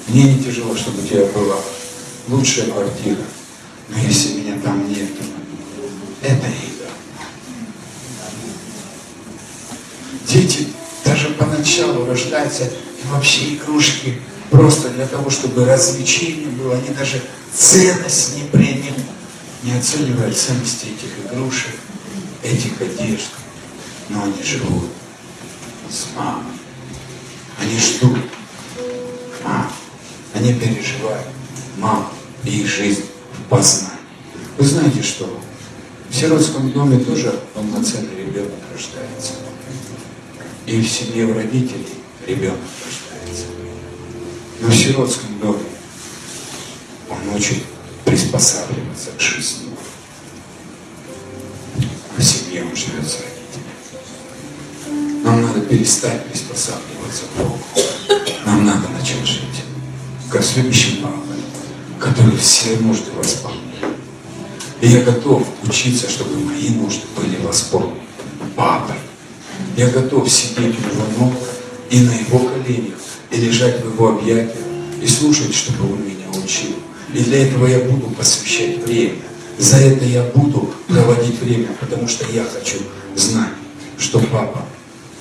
[0.07, 1.57] Мне не тяжело, чтобы у тебя была
[2.27, 3.23] лучшая квартира.
[3.89, 5.09] Но если меня там нет,
[6.21, 6.89] это еда.
[10.27, 10.67] Дети
[11.03, 12.69] даже поначалу рождаются
[13.11, 14.19] вообще игрушки
[14.49, 16.75] просто для того, чтобы развлечение было.
[16.75, 17.21] Они даже
[17.53, 19.03] ценность не приняли,
[19.63, 21.75] не оценивая ценности этих игрушек,
[22.43, 23.29] этих одежд.
[24.09, 24.89] Но они живут
[25.89, 26.53] с мамой.
[27.59, 28.19] Они ждут
[29.43, 29.69] маму.
[30.33, 31.27] Они переживают
[31.77, 32.07] маму
[32.43, 33.91] и их жизнь в познании.
[34.57, 35.39] Вы знаете что?
[36.09, 39.33] В сиротском доме тоже полноценный ребенок рождается.
[40.65, 41.85] И в семье у родителей
[42.25, 43.47] ребенок рождается.
[44.61, 45.59] Но в сиротском доме
[47.09, 47.57] он учит
[48.05, 49.67] приспосабливаться к жизни.
[52.17, 53.73] В семье он живет с родителями.
[55.23, 57.59] Нам надо перестать приспосабливаться к Богу.
[58.45, 59.65] Нам надо начать жить,
[60.31, 61.43] как следующий папой,
[61.99, 63.97] который все нужды восполняет.
[64.79, 67.99] И я готов учиться, чтобы мои нужды были восполнены
[68.55, 68.95] папой.
[69.75, 71.33] Я готов сидеть у его ног
[71.89, 72.99] и на его коленях,
[73.31, 74.65] и лежать в его объятиях,
[75.01, 76.75] и слушать, чтобы он меня учил.
[77.13, 79.15] И для этого я буду посвящать время.
[79.57, 82.77] За это я буду проводить время, потому что я хочу
[83.15, 83.53] знать,
[83.97, 84.63] что папа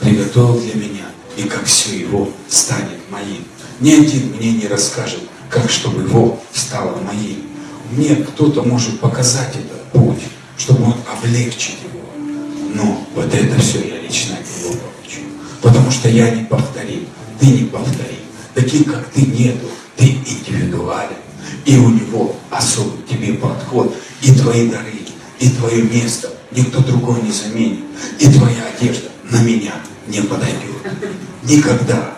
[0.00, 1.06] приготовил для меня,
[1.36, 3.44] и как все его станет моим.
[3.80, 7.42] Ни один мне не расскажет, как чтобы его стало моим.
[7.90, 10.22] Мне кто-то может показать этот путь,
[10.56, 11.91] чтобы он облегчить его.
[12.74, 15.20] Но вот это все я лично от него получу.
[15.60, 17.06] Потому что я не повторим,
[17.38, 18.18] ты не повтори.
[18.54, 19.66] Таких, как ты, нету.
[19.96, 21.16] Ты индивидуален.
[21.64, 23.94] И у него особый тебе подход.
[24.22, 24.92] И твои дары,
[25.38, 27.80] и твое место никто другой не заменит.
[28.18, 29.74] И твоя одежда на меня
[30.06, 30.60] не подойдет.
[31.42, 32.16] Никогда.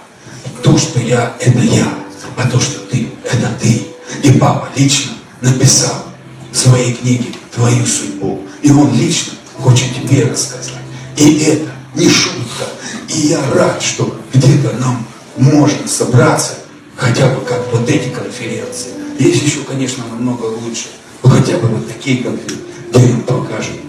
[0.63, 1.93] То, что я, это я.
[2.37, 3.87] А то, что ты, это ты.
[4.23, 6.05] И папа лично написал
[6.53, 8.43] в своей книге твою судьбу.
[8.63, 10.75] И он лично хочет тебе рассказать.
[11.17, 12.65] И это не шутка.
[13.09, 15.07] И я рад, что где-то нам
[15.37, 16.55] можно собраться,
[16.97, 18.91] хотя бы как вот эти конференции.
[19.19, 20.87] Есть еще, конечно, намного лучше.
[21.23, 23.85] Но хотя бы вот такие конференции, где нам покажут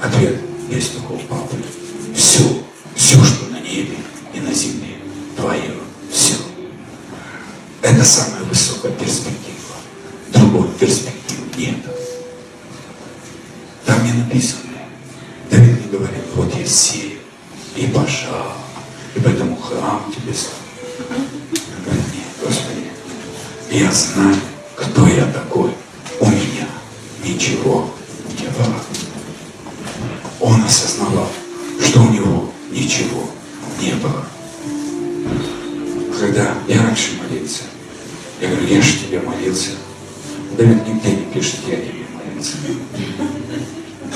[0.00, 0.36] Ответ
[0.70, 1.56] есть у папы.
[2.14, 2.42] Все,
[2.94, 3.96] все, что на небе
[4.34, 4.98] и на земле,
[5.36, 5.72] твое,
[6.12, 6.34] все.
[7.82, 9.76] Это самая высокая перспектива.
[10.32, 11.76] Другой перспективы нет.
[13.86, 14.62] Там не написано.
[15.50, 17.20] Давид не говорит, вот я сею
[17.76, 18.52] и пожал,
[19.14, 20.54] и поэтому храм тебе стал.
[21.84, 22.90] Говорит, нет, Господи,
[23.70, 24.36] я знаю,
[24.74, 25.70] кто я такой.
[26.18, 26.66] У меня
[27.24, 27.88] ничего
[28.40, 28.74] не было.
[30.40, 31.28] Он осознавал,
[31.80, 33.30] что у него ничего
[33.80, 34.24] не было.
[36.18, 37.62] Когда я раньше молился,
[38.40, 39.70] я говорю, я же тебе молился.
[40.56, 42.56] Давид нигде не пишет, я тебе молился.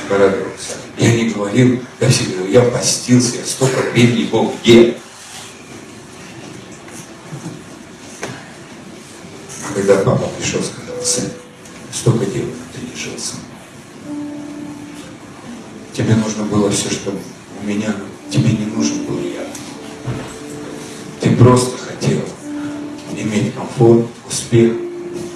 [0.08, 0.74] Порадовался.
[0.98, 4.96] Я не говорил, я себе говорю, я постился, я столько времени Бог где?
[9.68, 11.30] А когда папа пришел, сказал, сын,
[11.92, 12.44] столько дел
[12.74, 13.40] ты не жил сам.
[15.92, 17.12] Тебе нужно было все, что
[17.62, 17.94] у меня,
[18.30, 19.46] тебе не нужен был я.
[21.20, 22.20] Ты просто хотел
[23.16, 24.72] иметь комфорт, успех,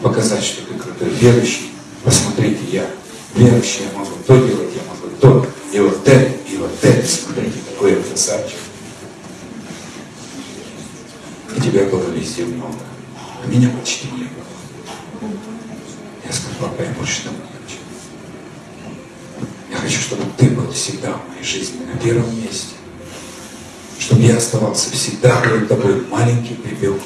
[0.03, 1.71] показать, что ты крутой верующий.
[2.03, 2.87] Посмотрите, я
[3.35, 7.07] верующий, я могу то делать, я могу то, и вот это, и вот это.
[7.07, 8.59] Смотрите, какой я красавчик.
[11.57, 12.79] И тебя было везде много.
[13.43, 15.31] А меня почти не было.
[16.25, 17.81] Я сказал, папа, я больше того не хочу.
[19.71, 22.75] Я хочу, чтобы ты был всегда в моей жизни на первом месте.
[23.99, 27.03] Чтобы я оставался всегда перед тобой маленьким ребенком.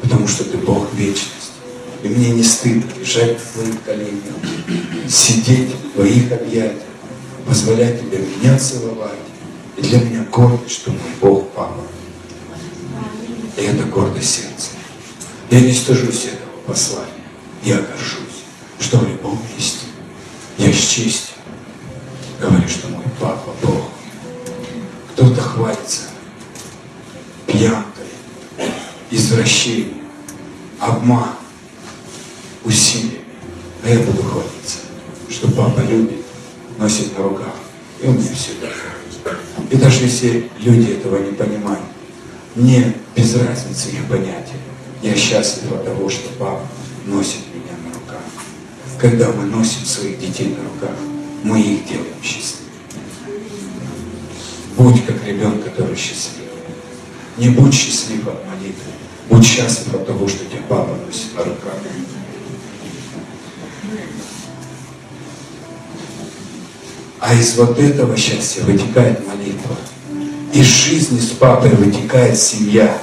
[0.00, 1.59] Потому что ты Бог вечности.
[2.02, 4.34] И мне не стыдно лежать в твоих коленях,
[5.08, 6.82] сидеть в твоих объятиях,
[7.46, 9.18] позволять тебе меня целовать.
[9.76, 11.82] И для меня гордость, что мой Бог Папа.
[13.56, 14.70] И это гордость сердца.
[15.50, 17.08] Я не стыжусь этого послания.
[17.62, 18.44] Я горжусь,
[18.78, 19.86] что в любом месте
[20.56, 21.34] я с честью
[22.40, 23.90] говорю, что мой Папа Бог.
[25.12, 26.04] Кто-то хвалится
[27.46, 28.06] пьянкой,
[29.10, 30.06] извращением,
[30.78, 31.34] обман,
[32.64, 33.20] усилиями.
[33.82, 34.78] А я буду хвалиться,
[35.28, 36.24] что папа любит,
[36.78, 37.54] носит на руках.
[38.02, 38.74] И у меня все так.
[39.70, 41.84] И даже если люди этого не понимают,
[42.54, 44.58] мне без разницы их понятия.
[45.02, 46.66] Я счастлив от того, что папа
[47.06, 48.20] носит меня на руках.
[48.98, 50.96] Когда мы носим своих детей на руках,
[51.44, 52.70] мы их делаем счастливыми.
[54.76, 56.40] Будь как ребенок, который счастлив.
[57.38, 58.92] Не будь счастлив от молитвы.
[59.28, 61.74] Будь счастлив от того, что тебя папа носит на руках.
[67.20, 69.76] А из вот этого счастья вытекает молитва.
[70.54, 72.96] Из жизни с папой вытекает семья.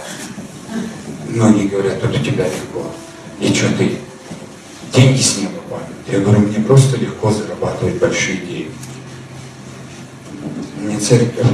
[1.30, 2.92] Многие говорят, вот у тебя легко.
[3.40, 4.00] И что ты,
[4.94, 5.96] деньги с неба падают.
[6.12, 8.72] Я говорю, мне просто легко зарабатывать большие деньги.
[10.82, 11.46] Мне церковь,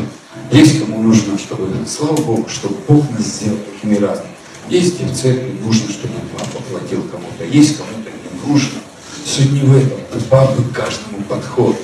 [0.49, 4.30] есть кому нужно, чтобы, слава Богу, чтобы Бог нас сделал такими разными.
[4.69, 8.80] Есть где в церкви нужно, чтобы папа платил кому-то, есть кому-то не нужно.
[9.52, 11.76] Не в этом, у папы каждому подход.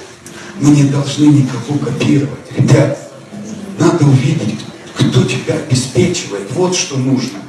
[0.60, 2.52] Мы не должны никого копировать.
[2.56, 2.98] Ребят,
[3.78, 4.60] надо увидеть,
[4.94, 6.52] кто тебя обеспечивает.
[6.52, 7.40] Вот что нужно.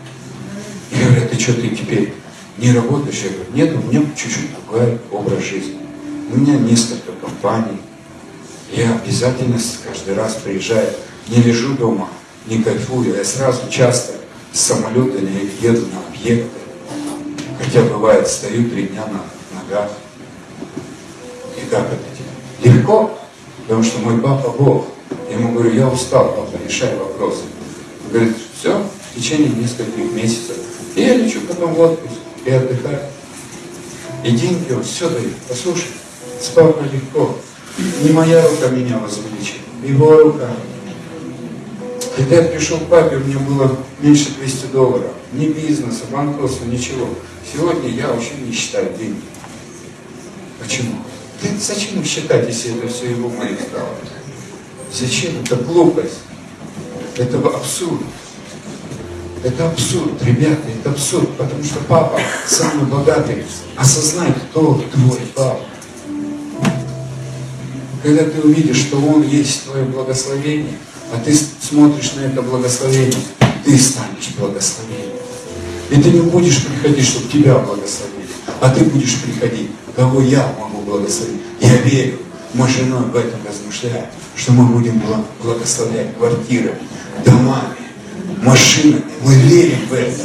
[0.93, 2.15] Я говорю, ты что, ты теперь
[2.59, 3.23] не работаешь?
[3.25, 5.77] Я говорю, нет, у меня чуть-чуть другой образ жизни.
[6.33, 7.81] У меня несколько компаний.
[8.73, 10.89] Я обязательно каждый раз приезжаю,
[11.27, 12.09] не лежу дома,
[12.47, 13.17] не кайфую.
[13.17, 14.13] Я сразу часто
[14.53, 15.19] с самолета
[15.61, 16.49] еду на объекты.
[17.59, 19.91] Хотя бывает, стою три дня на ногах.
[21.57, 22.10] И как это?
[22.63, 23.11] Легко,
[23.63, 24.87] потому что мой папа Бог.
[25.29, 27.43] Я ему говорю, я устал, папа, решай вопросы.
[28.05, 30.57] Он говорит, все, в течение нескольких месяцев.
[30.95, 33.01] И я лечу потом в отпуск и отдыхаю.
[34.25, 35.35] И деньги он все дает.
[35.49, 35.89] Послушай,
[36.41, 37.37] с папой легко.
[38.03, 40.51] Не моя рука меня возвеличила, его рука.
[42.17, 45.13] Когда я пришел к папе, у меня было меньше 200 долларов.
[45.33, 47.09] Ни бизнеса, банкротства, ничего.
[47.51, 49.23] Сегодня я вообще не считаю деньги.
[50.59, 50.97] Почему?
[51.41, 53.95] Ты зачем считать, если это все его моих стало?
[54.93, 55.33] Зачем?
[55.43, 56.19] Это глупость.
[57.17, 58.03] Это абсурд.
[59.43, 63.43] Это абсурд, ребята, это абсурд, потому что папа самый богатый.
[63.75, 65.61] Осознай, кто твой папа.
[68.03, 70.77] Когда ты увидишь, что он есть твое благословение,
[71.13, 73.17] а ты смотришь на это благословение,
[73.65, 75.17] ты станешь благословением.
[75.91, 78.20] И ты не будешь приходить, чтобы тебя благословили,
[78.61, 81.41] а ты будешь приходить, кого я могу благословить.
[81.61, 82.19] Я верю,
[82.55, 84.07] мы с женой об этом размышляем,
[84.37, 85.03] что мы будем
[85.43, 86.79] благословлять квартирами,
[87.25, 87.77] домами,
[88.43, 89.05] машинами.
[89.23, 90.23] Мы верим в это.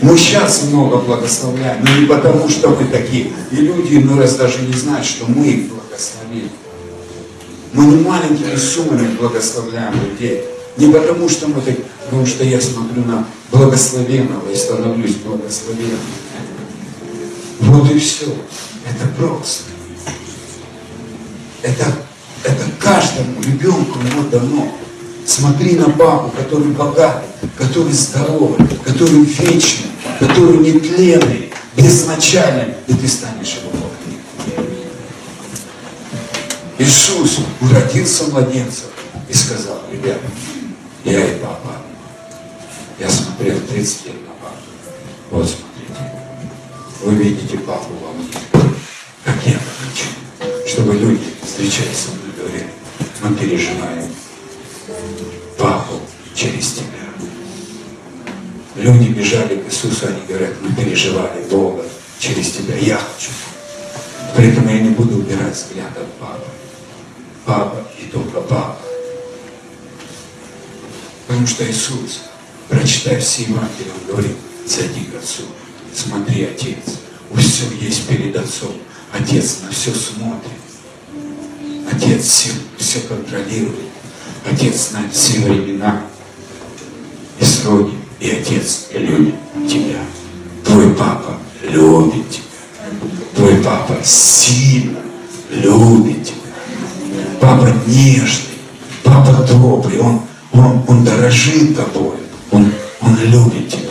[0.00, 3.32] Мы сейчас много благословляем, но не потому, что мы такие.
[3.50, 6.50] И люди иной раз даже не знают, что мы их благословили.
[7.72, 10.44] Мы не маленькими суммами благословляем людей.
[10.76, 11.74] Не потому что мы так,
[12.04, 15.98] потому что я смотрю на благословенного и становлюсь благословенным.
[17.60, 18.26] Вот и все.
[18.86, 19.64] Это просто.
[21.62, 21.92] Это,
[22.44, 24.72] это каждому ребенку ему дано.
[25.26, 33.56] Смотри на папу, который богатый, который здоровый, который вечный, который нетленный, безначальный, и ты станешь
[33.56, 34.86] его благодарить.
[36.78, 38.86] Иисус уродился младенцем
[39.28, 40.24] и сказал, ребята,
[41.04, 41.76] я и папа.
[42.98, 44.56] Я смотрел 30 лет на папу.
[45.30, 45.67] Вот.
[47.00, 48.28] Вы видите папу во мне.
[49.24, 50.08] Как я хочу.
[50.66, 52.66] Чтобы люди, встречаясь со мной, говорили,
[53.22, 54.10] мы переживаем
[55.56, 56.00] папу
[56.34, 56.84] через тебя.
[58.74, 61.84] Люди бежали к Иисусу, они говорят, мы переживали Бога
[62.18, 62.76] через тебя.
[62.76, 63.30] Я хочу.
[64.36, 66.50] Поэтому я не буду убирать взгляд от папы.
[67.44, 68.78] Папа и только папа.
[71.28, 72.22] Потому что Иисус,
[72.68, 75.42] прочитав все Евангелия, Он говорит, зайди к Отцу,
[75.94, 76.98] смотри, Отец,
[77.36, 78.72] все есть перед Отцом.
[79.12, 80.52] Отец на все смотрит.
[81.90, 83.88] Отец все, все контролирует.
[84.50, 86.02] Отец знает все времена
[87.40, 87.94] и сроки.
[88.20, 89.34] И Отец любит
[89.68, 90.00] тебя.
[90.64, 92.44] Твой папа любит тебя.
[93.34, 94.98] Твой папа сильно
[95.50, 96.36] любит тебя.
[97.40, 98.58] Папа нежный,
[99.02, 100.20] папа добрый, он,
[100.52, 102.16] он, он дорожит тобой,
[102.50, 103.87] он, он любит тебя.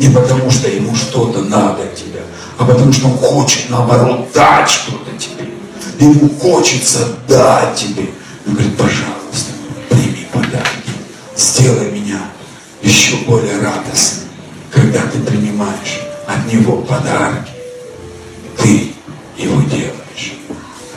[0.00, 2.22] Не потому, что ему что-то надо от тебя,
[2.56, 5.50] а потому, что он хочет, наоборот, дать что-то тебе.
[5.98, 8.08] Ему хочется дать тебе.
[8.46, 9.52] Он говорит, пожалуйста,
[9.90, 10.90] прими подарки,
[11.36, 12.18] сделай меня
[12.80, 14.30] еще более радостным,
[14.70, 17.52] когда ты принимаешь от него подарки.
[18.56, 18.94] Ты
[19.36, 20.32] его делаешь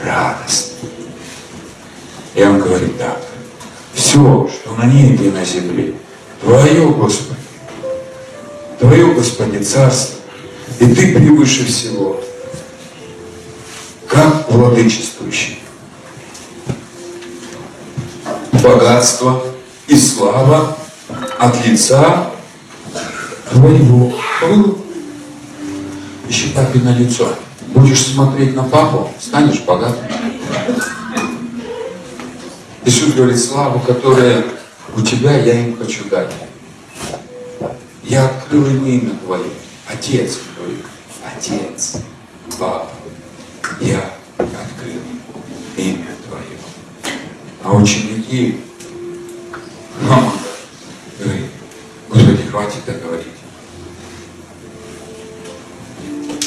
[0.01, 0.91] радостным.
[2.35, 3.21] И он говорит так.
[3.93, 5.93] Все, что на небе и на земле,
[6.39, 7.42] Твое, Господи,
[8.83, 10.19] Твое, Господи, Царство,
[10.81, 12.19] и Ты превыше всего,
[14.09, 15.59] как владычествующий.
[18.51, 19.41] Богатство
[19.87, 20.77] и слава
[21.39, 22.29] от лица
[23.53, 24.13] Твоего.
[26.27, 27.33] Ищи папе на лицо.
[27.67, 30.03] Будешь смотреть на папу, станешь богатым.
[32.83, 34.43] Иисус говорит, славу, которая
[34.93, 36.33] у тебя, я им хочу дать.
[38.03, 39.51] Я открыл им имя Твое.
[39.87, 40.77] Отец Твой.
[41.25, 41.97] Отец.
[42.59, 42.89] Папа.
[43.79, 45.01] Я открыл
[45.77, 46.57] имя Твое.
[47.63, 48.59] А ученики,
[50.01, 50.33] мама,
[51.19, 51.45] говорит,
[52.09, 53.27] Господи, хватит так говорить.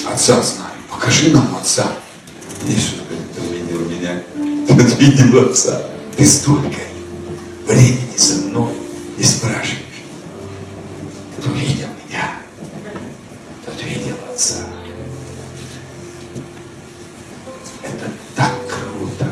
[0.06, 0.72] Отца знаю.
[0.90, 1.92] Покажи нам Отца.
[2.66, 4.22] Иисус говорит, ты увидел меня,
[4.66, 5.82] ты видел Отца.
[6.16, 6.80] Ты столько
[7.66, 8.72] времени со мной
[9.18, 9.82] и спрашиваешь,
[11.38, 12.38] кто видел меня,
[13.64, 14.64] тот видел Отца.
[17.82, 19.30] Это так круто.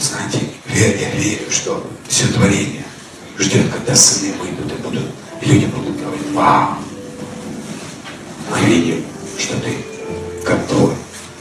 [0.00, 2.84] Знаете, я верю, что все творение
[3.38, 5.04] ждет, когда сыны выйдут и будут,
[5.42, 6.76] и люди будут говорить, вау,
[8.50, 9.04] мы видим,
[9.38, 9.76] что ты
[10.44, 10.58] как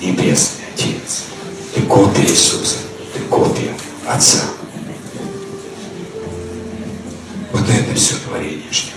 [0.02, 1.24] небесный Отец.
[1.74, 2.78] Ты копия Иисуса,
[3.14, 3.74] ты копия
[4.08, 4.40] Отца.
[7.52, 8.94] Вот это все творение ждет.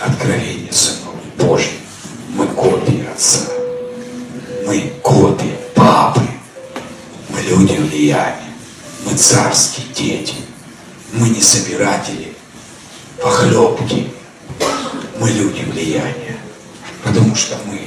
[0.00, 1.72] Откровение сынов Божьих.
[2.30, 3.40] Мы копии Отца.
[4.66, 6.22] Мы копии Папы.
[7.28, 8.54] Мы люди влияния.
[9.04, 9.18] Мы не
[11.44, 12.34] собиратели
[13.22, 14.10] похлебки.
[15.20, 16.38] Мы люди влияния.
[17.04, 17.80] Потому что мы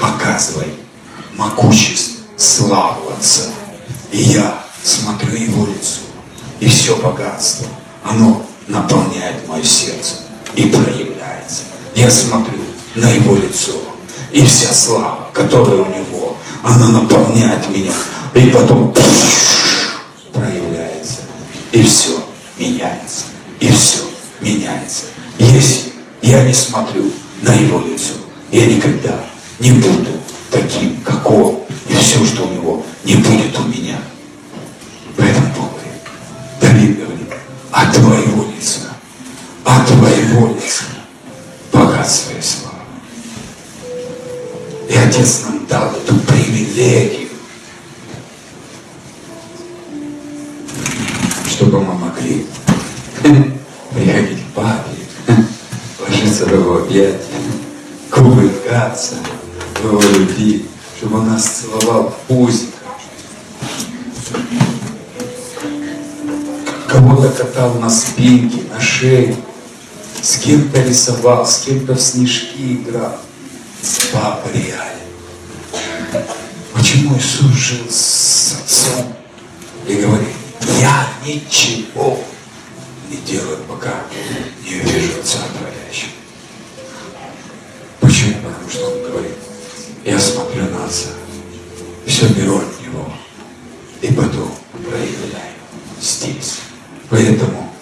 [0.00, 0.74] показываем
[1.36, 3.50] могущество, славу Отца.
[4.10, 6.00] И я смотрю Его лицо.
[6.60, 7.68] И все богатство,
[8.02, 10.14] оно наполняет мое сердце
[10.56, 11.62] и проявляется.
[11.94, 12.58] Я смотрю
[12.94, 13.72] на Его лицо.
[14.32, 17.92] И вся слава, которая у Него, она наполняет меня.
[18.34, 18.94] И потом
[20.32, 21.18] проявляется.
[21.72, 22.18] И все
[22.58, 23.24] меняется.
[23.60, 24.00] И все
[24.40, 25.04] меняется.
[25.38, 27.10] Если я не смотрю
[27.42, 28.14] на Его лицо,
[28.50, 29.20] я никогда
[29.58, 30.10] не буду
[30.50, 31.60] таким, как Он.
[31.88, 33.98] И все, что у Него, не будет у меня.
[35.16, 36.02] Поэтому Бог говорит,
[36.60, 37.28] Давид говорит,
[37.70, 38.88] от Твоего лица,
[39.64, 40.84] от Твоего лица
[41.72, 42.74] богатство и слава.
[44.88, 47.27] И Отец нам дал эту привилегию,
[51.58, 52.46] чтобы мы могли
[53.92, 54.92] приходить к папе,
[55.98, 57.18] ложиться в его объятия,
[58.12, 59.16] кувыркаться
[59.82, 60.66] в его любви,
[60.96, 62.68] чтобы он нас целовал в пузик.
[66.86, 69.34] кого-то катал на спинке, на шее,
[70.22, 73.18] с кем-то рисовал, с кем-то в снежки играл.
[74.12, 76.24] Папа реален.
[76.72, 79.12] Почему Иисус жил с отцом
[79.88, 80.28] и говорит,
[80.80, 82.18] я ничего
[83.10, 83.94] не делаю, пока
[84.64, 86.10] не увижу Отца Творящего.
[88.00, 88.34] Почему?
[88.42, 89.36] Потому что Он говорит,
[90.04, 91.10] я смотрю на Отца,
[92.06, 93.12] все беру от Него,
[94.02, 95.54] и потом проявляю
[96.00, 96.58] здесь.
[97.10, 97.72] Поэтому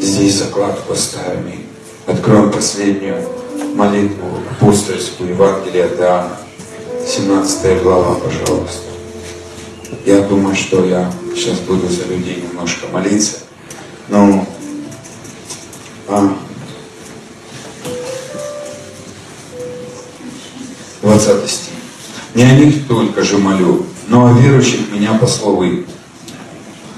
[0.00, 1.66] здесь закладку поставим и
[2.10, 3.28] откроем последнюю
[3.74, 6.36] молитву апостольскую Евангелия от Иоанна,
[7.06, 8.85] 17 глава, пожалуйста.
[10.04, 13.38] Я думаю, что я сейчас буду за людей немножко молиться.
[14.08, 14.46] Но
[16.08, 16.36] а,
[21.02, 21.72] 20 стих.
[22.34, 25.86] Не о них только же молю, но о верующих меня пословы.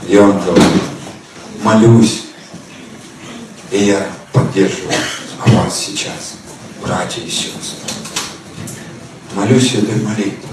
[0.08, 0.64] Я вам говорю,
[1.62, 2.24] молюсь,
[3.70, 4.94] и я поддерживаю
[5.46, 6.38] вас сейчас,
[6.82, 7.86] братья и сестры.
[9.34, 10.47] Молюсь этой молитвой.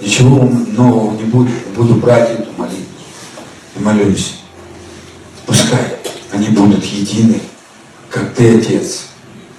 [0.00, 2.84] Ничего нового не буду, буду брать эту молитву.
[3.76, 4.36] И молюсь.
[5.46, 5.96] Пускай
[6.32, 7.40] они будут едины,
[8.10, 9.06] как ты, Отец,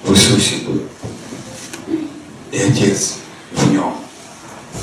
[0.03, 0.81] в Иисусе был.
[2.51, 3.15] И Отец
[3.53, 3.95] в нем.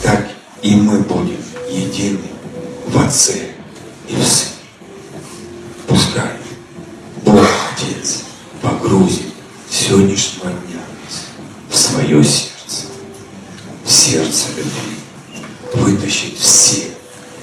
[0.03, 0.27] Так
[0.63, 1.39] и мы будем
[1.71, 2.19] едины
[2.87, 3.51] в Отце
[4.09, 4.51] и в Сыне.
[5.87, 6.33] Пускай
[7.25, 8.23] Бог Отец
[8.61, 9.33] погрузит
[9.71, 10.81] сегодняшнего дня
[11.71, 12.87] в свое сердце,
[13.85, 15.02] в сердце любви
[15.75, 16.89] вытащить все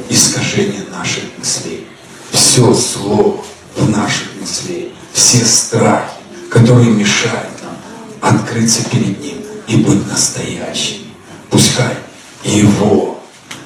[0.09, 1.85] искажения наших мыслей,
[2.31, 3.43] все зло
[3.75, 6.11] в наших мыслей, все страхи,
[6.49, 9.37] которые мешают нам открыться перед Ним
[9.67, 11.01] и быть настоящим.
[11.49, 11.95] Пускай
[12.43, 13.19] Его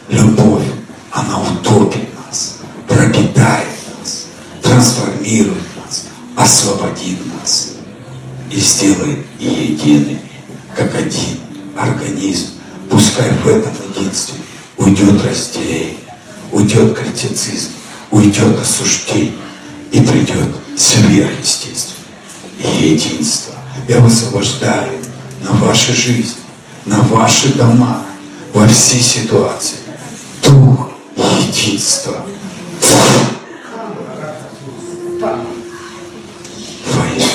[0.09, 0.65] любовь,
[1.11, 2.57] она утопит нас,
[2.87, 3.67] пропитает
[3.99, 4.25] нас,
[4.61, 7.71] трансформирует нас, освободит нас
[8.49, 10.21] и сделает едиными,
[10.75, 11.39] как один
[11.77, 12.49] организм.
[12.89, 14.42] Пускай в этом единстве
[14.77, 15.97] уйдет разделение,
[16.51, 17.71] уйдет критицизм,
[18.11, 19.33] уйдет осуждение
[19.91, 21.93] и придет сверхъестественное
[22.79, 23.53] единство.
[23.87, 24.99] Я высвобождаю
[25.41, 26.37] на вашу жизнь,
[26.85, 28.03] на ваши дома,
[28.53, 29.77] во все ситуации.
[30.43, 32.25] Дух единства.
[35.19, 37.27] Во имя.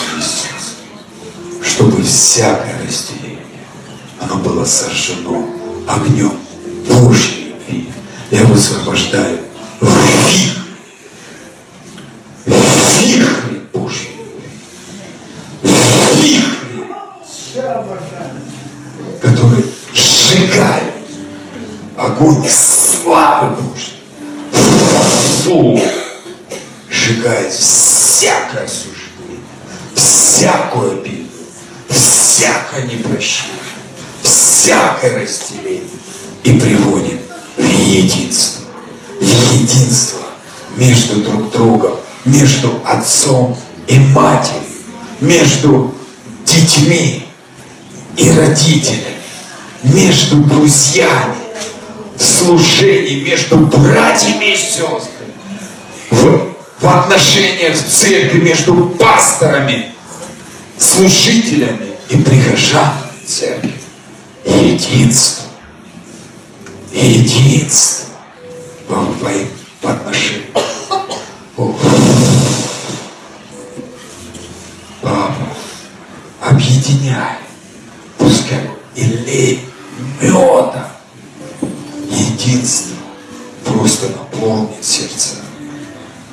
[1.63, 3.45] Чтобы всякое разделение,
[4.21, 5.47] оно было сожжено
[5.87, 6.48] огнем
[6.87, 7.93] Божьей любви.
[8.31, 9.39] Я высвобождаю
[9.81, 10.59] вихрь,
[12.47, 14.17] вихрь Божьей.
[15.63, 16.83] Вихрь,
[19.21, 19.65] который
[19.95, 20.95] сжигает
[21.97, 23.95] огонь славы Божьей.
[25.45, 25.81] Фу!
[26.91, 29.41] Сжигает всякое осуждение,
[29.95, 31.29] всякую обиду,
[31.89, 33.57] всякое непрощение,
[34.23, 35.89] всякое разделение
[36.45, 37.21] и приводит
[37.57, 38.63] в единство.
[39.21, 40.21] В единство
[40.77, 43.57] между друг другом, между отцом
[43.89, 44.63] и матерью,
[45.21, 45.95] между
[46.45, 47.27] детьми
[48.17, 49.19] и родителями,
[49.83, 51.35] между друзьями,
[52.17, 55.33] в служении, между братьями и сестрами,
[56.11, 59.93] в, в отношениях в церкви между пасторами,
[60.79, 63.75] служителями и прихожанами церкви.
[64.45, 65.48] Единство
[66.93, 68.09] единство
[68.89, 69.31] во, во,
[69.81, 70.47] по отношению.
[71.57, 71.75] О,
[75.03, 75.49] Папа,
[76.41, 77.39] объединяй,
[78.17, 79.65] пускай и лей
[80.21, 80.91] меда
[82.11, 82.97] единство
[83.65, 85.37] просто наполнит сердце.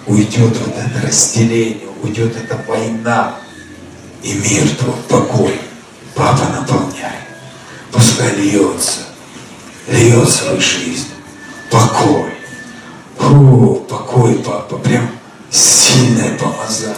[0.07, 3.35] Уйдет вот это разделение, уйдет эта война,
[4.21, 5.59] и мир твой, покой,
[6.13, 7.19] Папа наполняй.
[7.91, 9.01] Пускай льется
[9.87, 11.07] льется в их жизнь.
[11.71, 12.31] Покой.
[13.17, 15.09] Фу, покой, папа, прям
[15.49, 16.95] сильное помазание.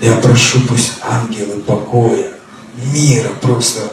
[0.00, 2.32] Я прошу, пусть ангелы покоя,
[2.92, 3.90] мира просто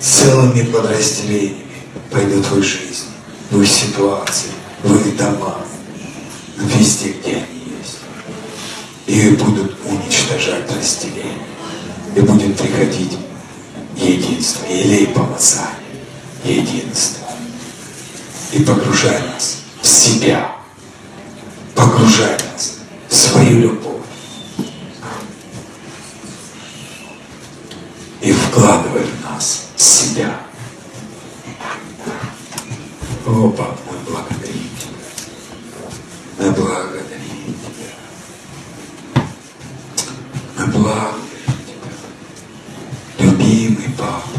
[0.00, 1.66] целыми подразделениями
[2.10, 3.06] пойдут в их жизнь,
[3.50, 4.50] в их ситуации,
[4.82, 5.58] в их дома,
[6.56, 7.98] везде, где они есть.
[9.06, 11.46] И будут уничтожать разделение.
[12.14, 13.18] И будет приходить
[13.96, 15.85] единство, елей помазание
[16.46, 17.26] единство.
[18.52, 20.56] И погружай нас в себя,
[21.74, 22.78] погружай нас
[23.08, 24.02] в свою любовь.
[28.20, 30.40] И вкладывай в нас себя.
[33.26, 34.94] О, Папа, мы благодарим Тебя.
[36.38, 37.92] Мы благодарим Тебя.
[40.58, 41.90] Мы благодарим Тебя.
[43.18, 44.35] Любимый Папа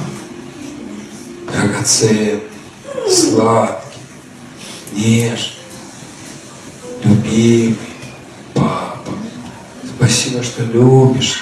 [1.57, 2.43] драгоценный,
[3.09, 3.99] сладкий,
[4.93, 5.53] нежный,
[7.03, 7.77] любимый
[8.53, 9.11] папа.
[9.97, 11.39] Спасибо, что любишь,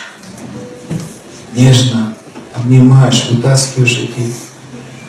[1.54, 2.16] нежно
[2.54, 4.34] обнимаешь, вытаскиваешь эти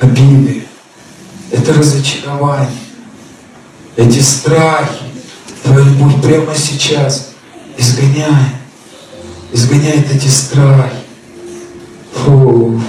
[0.01, 0.67] обиды,
[1.53, 2.71] это разочарование,
[3.97, 5.05] эти страхи,
[5.63, 7.31] Твоя любовь прямо сейчас
[7.77, 8.55] изгоняет,
[9.53, 10.95] изгоняет эти страхи.
[12.15, 12.81] Фу.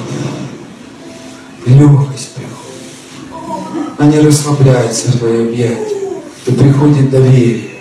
[1.68, 4.00] Легкость приходит.
[4.00, 5.98] Они расслабляются в твои объятия.
[6.46, 7.72] И приходит доверие.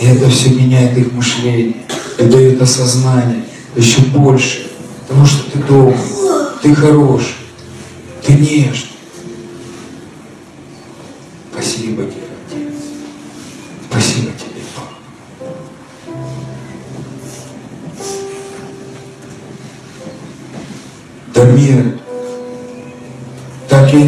[0.00, 1.76] И это все меняет их мышление.
[2.18, 3.44] И дает осознание
[3.74, 4.70] еще больше
[5.08, 5.98] того, что ты добрый,
[6.62, 7.34] ты хороший,
[8.24, 8.93] ты нежный.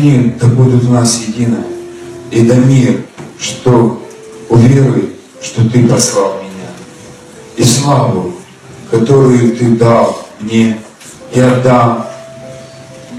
[0.07, 1.59] И они да будут в нас едины.
[2.31, 3.05] И да мир,
[3.39, 4.01] что
[4.49, 6.70] уверуй, что ты послал меня.
[7.57, 8.35] И славу,
[8.91, 10.78] которую ты дал мне,
[11.35, 12.07] я дам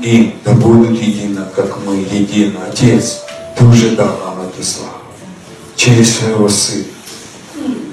[0.01, 2.55] им, да будут едины, как мы едины.
[2.69, 3.23] Отец,
[3.57, 4.93] ты уже дал нам эту славу
[5.76, 6.85] через своего Сына.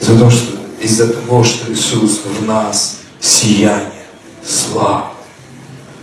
[0.00, 4.06] За то, что, из-за того, что Иисус в нас сияние,
[4.46, 5.12] слава.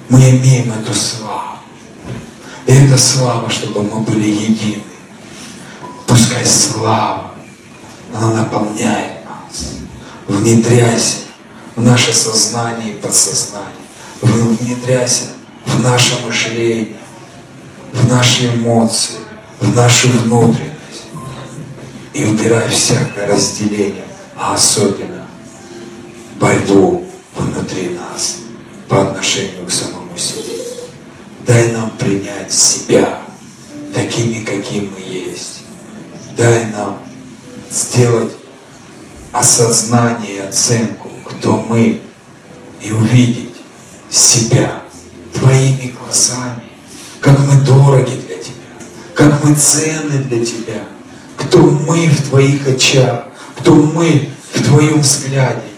[0.10, 1.51] Мы имеем эту славу.
[2.72, 4.82] И эта слава, чтобы мы были едины.
[6.08, 7.32] Пускай слава,
[8.16, 9.74] она наполняет нас.
[10.26, 11.18] Внедряйся
[11.76, 13.68] в наше сознание и подсознание.
[14.22, 15.24] Внедряйся
[15.66, 16.96] в наше мышление,
[17.92, 19.20] в наши эмоции,
[19.60, 21.10] в нашу внутренность.
[22.14, 24.06] И убирай всякое разделение,
[24.38, 25.28] а особенно
[26.40, 28.38] борьбу внутри нас
[28.88, 30.51] по отношению к самому себе.
[31.46, 33.22] Дай нам принять себя
[33.94, 35.62] такими, какими мы есть.
[36.38, 37.00] Дай нам
[37.70, 38.32] сделать
[39.32, 42.02] осознание оценку, кто мы,
[42.82, 43.56] и увидеть
[44.10, 44.82] себя
[45.34, 46.64] твоими глазами,
[47.20, 48.74] как мы дороги для тебя,
[49.14, 50.84] как мы ценны для тебя,
[51.38, 53.26] кто мы в твоих очах,
[53.58, 55.71] кто мы в твоем взгляде.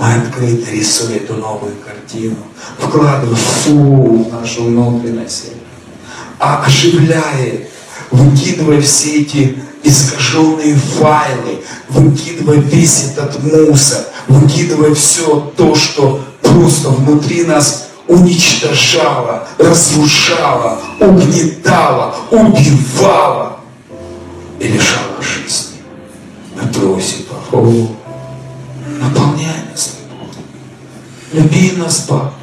[0.00, 2.36] Открыто рисуя эту новую картину,
[2.78, 5.46] вкладывая фу в нашу внутренность,
[6.38, 7.66] а оживляя,
[8.12, 17.44] выкидывая все эти искаженные файлы, выкидывая весь этот мусор, выкидывая все то, что просто внутри
[17.44, 23.60] нас уничтожало, разрушало, угнетало, убивало
[24.60, 25.78] и лишало жизни.
[26.54, 27.97] Мы просим, О,
[31.38, 32.34] Люби нас, Папа.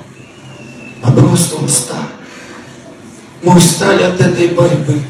[1.03, 2.07] Мы просто устали.
[3.43, 5.01] Мы устали от этой борьбы.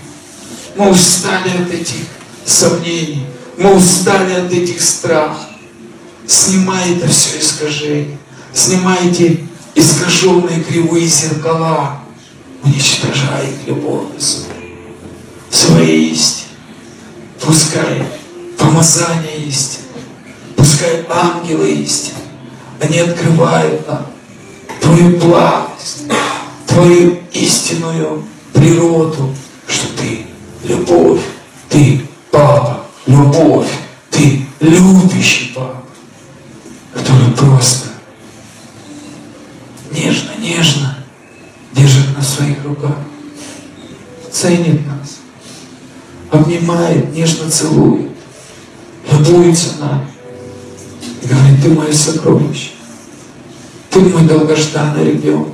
[0.76, 2.08] Мы устали от этих
[2.46, 3.28] сомнений.
[3.60, 5.38] Мы устали от этих страхов.
[6.26, 8.18] Снимай это все искажение.
[8.54, 9.46] Снимайте
[9.76, 12.00] искаженные кривые зеркала.
[12.64, 14.20] Уничтожай их любовью
[15.52, 16.48] своей истине.
[17.40, 18.04] Пускай
[18.58, 19.84] помазание истины.
[20.56, 22.25] Пускай ангелы истины.
[22.80, 24.06] Они открывают нам
[24.82, 26.04] Твою благость,
[26.68, 28.24] Твою истинную
[28.54, 29.34] природу,
[29.68, 30.26] что Ты
[30.64, 31.22] любовь,
[31.70, 33.70] Ты Папа, любовь,
[34.12, 35.84] Ты любящий Папа,
[36.94, 37.90] который просто
[39.92, 40.98] нежно-нежно
[41.72, 42.98] держит на своих руках,
[44.32, 45.20] ценит нас,
[46.30, 48.12] обнимает, нежно целует,
[49.10, 50.15] любуется нами
[51.26, 52.72] и говорит, ты мое сокровище,
[53.90, 55.48] ты мой долгожданный ребенок,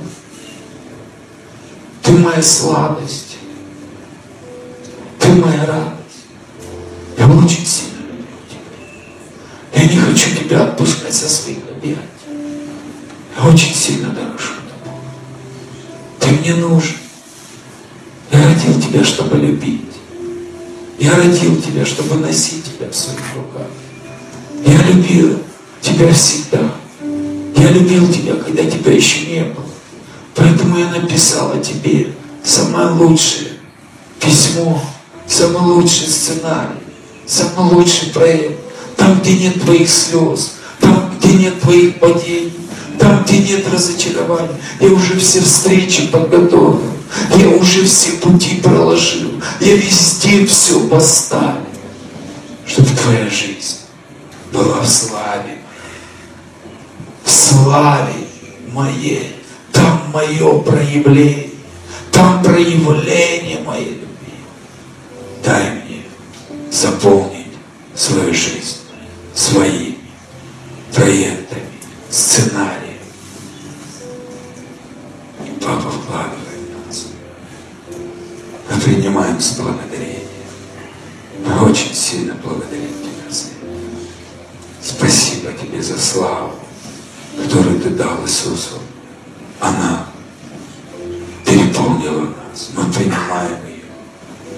[2.02, 3.38] ты моя сладость,
[5.18, 5.98] ты моя радость.
[7.16, 9.82] Я очень сильно люблю тебя.
[9.82, 12.00] Я не хочу тебя отпускать со своих объятий.
[13.36, 14.52] Я очень сильно дорожу
[14.84, 14.98] тобой.
[16.20, 16.96] Ты мне нужен.
[18.30, 19.80] Я родил тебя, чтобы любить.
[20.98, 23.68] Я родил тебя, чтобы носить тебя в своих руках.
[24.66, 25.38] Я любил
[25.82, 26.72] тебя всегда.
[27.56, 29.64] Я любил тебя, когда тебя еще не было.
[30.34, 33.52] Поэтому я написала тебе самое лучшее
[34.18, 34.82] письмо,
[35.26, 36.80] самый лучший сценарий,
[37.26, 38.58] самый лучший проект.
[38.96, 42.52] Там, где нет твоих слез, там, где нет твоих падений,
[42.98, 44.56] там, где нет разочарования.
[44.80, 46.80] Я уже все встречи подготовил.
[47.36, 49.32] Я уже все пути проложил.
[49.60, 51.60] Я везде все поставил,
[52.66, 53.80] чтобы твоя жизнь
[54.52, 55.61] была в славе.
[57.32, 58.26] Славе
[58.72, 59.36] моей.
[59.72, 61.50] Там мое проявление.
[62.10, 64.34] Там проявление моей любви.
[65.42, 66.02] Дай мне
[66.70, 67.46] заполнить
[67.94, 68.80] свою жизнь
[69.34, 69.98] своими
[70.94, 71.62] проектами,
[72.10, 72.98] сценариями.
[75.46, 77.06] И Папа вкладывает нас.
[78.70, 80.28] Мы принимаем с благодарением.
[81.46, 83.36] Мы очень сильно благодарим Тебя.
[84.82, 86.52] Спасибо Тебе за славу,
[87.36, 88.78] которую Ты дал Иисусу.
[89.60, 90.06] Она
[91.46, 92.70] переполнила нас.
[92.76, 93.84] Мы принимаем ее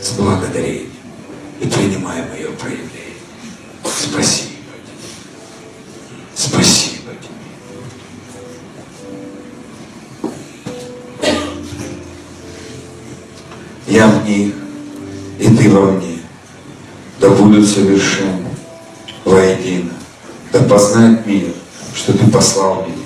[0.00, 0.90] с благодарением
[1.60, 2.90] и принимаем ее проявление.
[3.84, 4.50] Спасибо
[4.84, 5.08] тебе.
[6.34, 7.34] Спасибо тебе.
[13.86, 14.54] Я в них,
[15.38, 16.18] и ты во мне,
[17.20, 18.48] да будут совершенны
[19.24, 19.92] воедино,
[20.52, 21.52] да познает мир,
[21.94, 23.04] что ты послал меня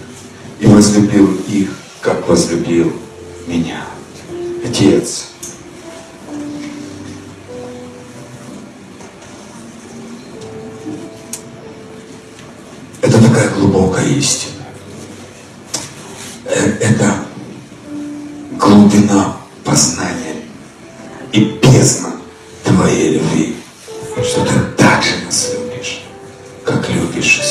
[0.60, 1.70] и возлюбил их,
[2.00, 2.92] как возлюбил
[3.46, 3.84] меня.
[4.64, 5.28] Отец,
[13.02, 14.54] это такая глубокая истина.
[16.46, 17.14] Э, Это
[18.58, 20.36] глубина познания
[21.32, 22.12] и бездна
[22.64, 23.56] твоей любви,
[24.22, 26.04] что ты так же нас любишь,
[26.64, 27.47] как любишь.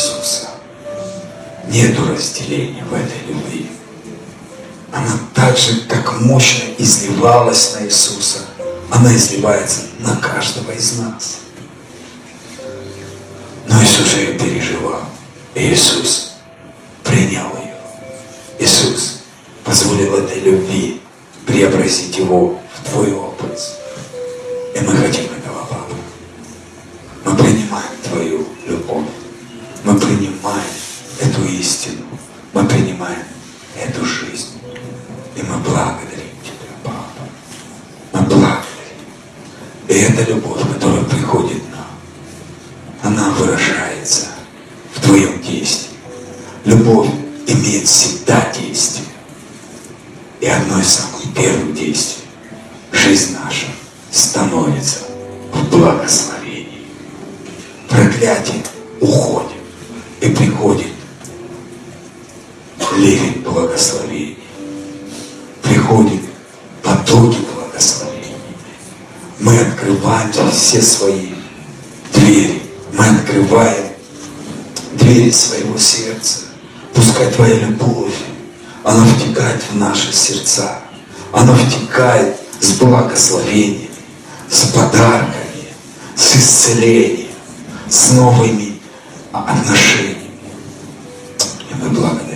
[1.77, 3.69] Нету разделения в этой любви.
[4.91, 8.39] Она так же, как мощно изливалась на Иисуса,
[8.89, 11.41] она изливается на каждого из нас.
[13.67, 15.01] Но Иисус ее переживал.
[15.53, 16.31] И Иисус
[17.03, 17.75] принял ее.
[18.57, 19.19] Иисус
[19.63, 20.99] позволил этой любви
[21.45, 23.77] преобразить его в твой образ.
[24.73, 25.93] И мы хотим этого, Папа.
[27.23, 29.05] Мы принимаем твою любовь.
[29.83, 30.76] Мы принимаем
[31.19, 32.03] эту истину.
[32.53, 33.23] Мы принимаем
[33.75, 34.59] эту жизнь.
[35.35, 37.23] И мы благодарим Тебя, Папа.
[38.13, 38.63] Мы благодарим.
[39.87, 41.87] И эта любовь, которая приходит нам,
[43.03, 44.27] она выражается
[44.93, 45.95] в Твоем действии.
[46.65, 47.09] Любовь
[47.47, 49.07] имеет всегда действие.
[50.39, 52.25] И одно из самых первых действий
[52.91, 53.67] жизнь наша
[54.11, 54.99] становится
[55.53, 56.87] в благословении.
[57.89, 58.63] Проклятие
[58.99, 59.57] уходит
[60.21, 60.96] и приходит
[62.97, 64.37] ливень благословений.
[65.61, 66.21] Приходит
[66.83, 68.35] потоки благословений.
[69.39, 71.29] Мы открываем все свои
[72.13, 72.61] двери.
[72.93, 73.87] Мы открываем
[74.93, 76.39] двери своего сердца.
[76.93, 78.13] Пускай Твоя любовь,
[78.83, 80.79] она втекает в наши сердца.
[81.31, 83.89] Она втекает с благословениями,
[84.49, 85.67] с подарками,
[86.15, 87.27] с исцелением,
[87.89, 88.79] с новыми
[89.31, 90.31] отношениями.
[91.69, 92.26] И мы благодарим.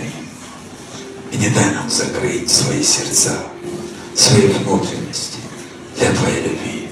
[1.32, 3.38] И не дай нам закрыть свои сердца,
[4.14, 5.38] свои внутренности
[5.96, 6.88] для Твоей любви.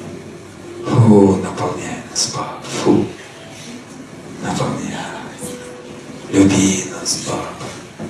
[0.87, 2.62] Фу, наполняй нас, Папа.
[2.83, 3.05] Фу,
[4.43, 4.97] наполняй.
[6.33, 8.09] Люби нас, Папа.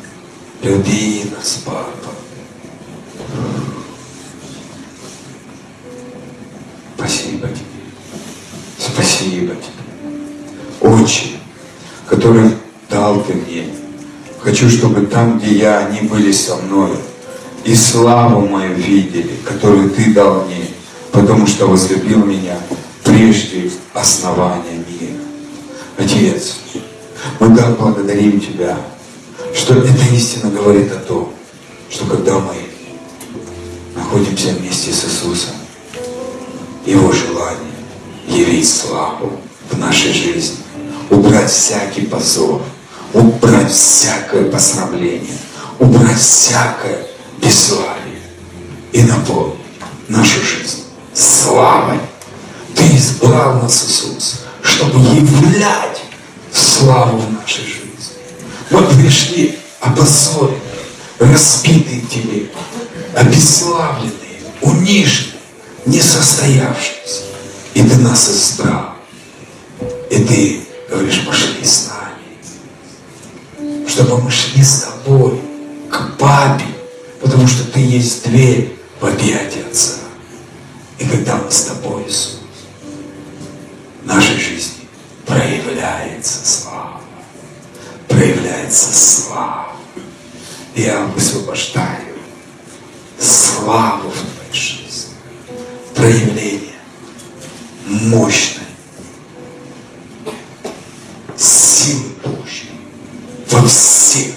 [0.62, 1.90] Люби нас, Папа.
[6.97, 7.66] Спасибо тебе.
[8.78, 10.93] Спасибо тебе.
[11.02, 11.31] Отче,
[12.07, 12.57] который
[12.89, 13.80] дал ты мне.
[14.42, 16.92] Хочу, чтобы там, где я, они были со мной.
[17.64, 20.66] И славу мою видели, которую ты дал мне,
[21.12, 22.56] потому что возлюбил меня
[23.04, 25.20] прежде основания мира.
[25.98, 26.56] Отец,
[27.38, 28.78] мы так благодарим Тебя,
[29.54, 31.34] что эта истина говорит о том,
[31.90, 32.54] что когда мы
[33.94, 35.54] находимся вместе с Иисусом,
[36.86, 37.58] Его желание
[38.26, 39.32] явить славу
[39.70, 40.56] в нашей жизни,
[41.10, 42.62] убрать всякий позор,
[43.12, 45.38] убрать всякое посрамление,
[45.78, 47.06] убрать всякое
[47.38, 48.20] бесславие
[48.92, 49.58] и наполнить
[50.08, 50.84] нашу жизнь
[51.14, 52.00] славой.
[52.74, 56.02] Ты избрал нас, Иисус, чтобы являть
[56.52, 57.80] славу в нашей жизни.
[58.70, 60.60] Мы пришли опозоренные,
[61.18, 62.50] разбитые Тебе,
[63.14, 65.40] обесславленные, униженные,
[65.86, 67.24] несостоявшиеся.
[67.74, 68.94] И Ты нас избрал.
[70.10, 71.99] И Ты говоришь, пошли с нами.
[73.90, 75.40] Чтобы мы шли с Тобой
[75.90, 76.64] к Папе,
[77.20, 79.98] потому что Ты есть дверь в объятия Отца.
[80.98, 82.38] И когда мы с Тобой, Иисус,
[84.00, 84.86] в нашей жизни
[85.26, 87.00] проявляется слава.
[88.06, 89.72] Проявляется слава.
[90.76, 92.14] Я высвобождаю
[93.18, 95.14] славу в твоей жизни.
[95.96, 96.74] Проявление
[97.86, 98.66] мощной
[101.36, 102.39] силы
[103.51, 104.35] во всех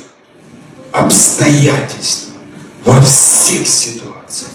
[0.91, 2.33] обстоятельства,
[2.83, 4.51] во всех ситуациях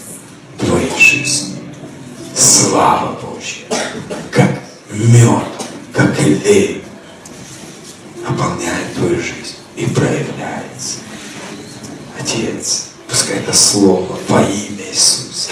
[0.57, 1.55] твоей жизни.
[2.35, 3.65] Слава Божья,
[4.31, 4.61] как
[4.91, 5.43] мед,
[5.93, 6.83] как элей,
[8.27, 10.99] наполняет твою жизнь и проявляется.
[12.19, 15.51] Отец, пускай это слово во имя Иисуса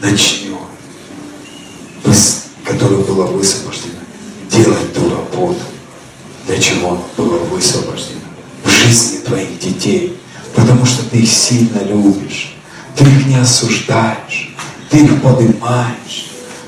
[0.00, 0.58] начнет,
[2.64, 4.00] которое было высвобождено,
[4.50, 5.60] делать ту работу,
[6.46, 8.21] для чего оно было высвобождено
[8.82, 10.18] жизни твоих детей,
[10.54, 12.54] потому что ты их сильно любишь,
[12.96, 14.54] ты их не осуждаешь,
[14.90, 16.26] ты их поднимаешь,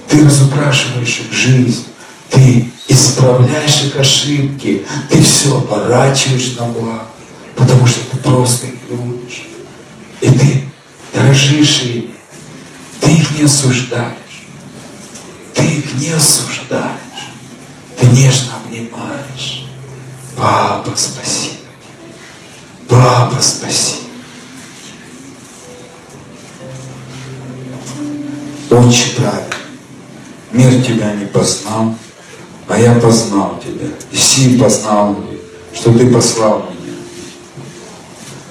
[0.08, 1.86] ты разукрашиваешь их жизнь,
[2.30, 7.06] ты исправляешь их ошибки, ты все оборачиваешь на благо,
[7.56, 9.44] потому что ты просто их любишь.
[10.20, 10.64] И ты
[11.12, 12.14] дорожишь ими,
[13.00, 14.46] ты их не осуждаешь,
[15.54, 17.32] ты их не осуждаешь,
[17.98, 19.66] ты нежно обнимаешь.
[20.36, 21.63] Папа, спасибо.
[22.88, 24.04] Папа, спасибо.
[28.70, 29.44] Очень правильно.
[30.52, 31.94] Мир тебя не познал,
[32.68, 33.88] а я познал тебя.
[34.10, 35.16] И сим познал,
[35.72, 36.94] что ты послал меня.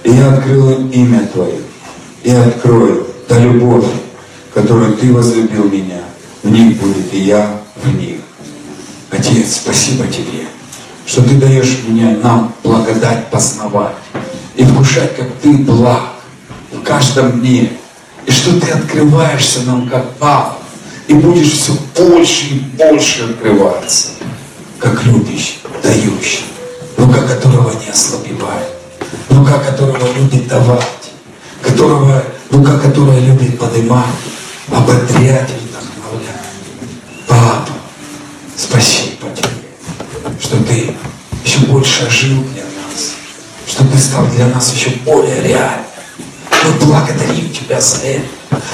[0.03, 1.59] И я открыл им имя Твое.
[2.23, 3.85] И открою до любовь,
[4.53, 6.03] которую Ты возлюбил меня.
[6.41, 8.19] В них будет и я в них.
[9.11, 10.47] Отец, спасибо Тебе,
[11.05, 13.95] что Ты даешь мне, нам благодать познавать
[14.55, 16.01] и вкушать, как Ты благ
[16.71, 17.71] в каждом дне.
[18.25, 20.57] И что Ты открываешься нам как папа
[21.07, 24.09] и будешь все больше и больше открываться,
[24.79, 26.45] как любящий, дающий,
[26.97, 28.69] рука которого не ослабевает,
[29.29, 31.11] рука которого любит давать,
[31.61, 34.05] которого, рука которая любит поднимать,
[34.69, 36.43] ободрять и вдохновлять.
[37.27, 37.69] Папа,
[38.55, 39.49] спасибо тебе,
[40.53, 40.93] что ты
[41.43, 43.13] еще больше ожил для нас,
[43.67, 45.85] что ты стал для нас еще более реальным.
[46.63, 48.25] Мы благодарим Тебя за это.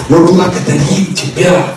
[0.09, 1.75] Мы благодарим Тебя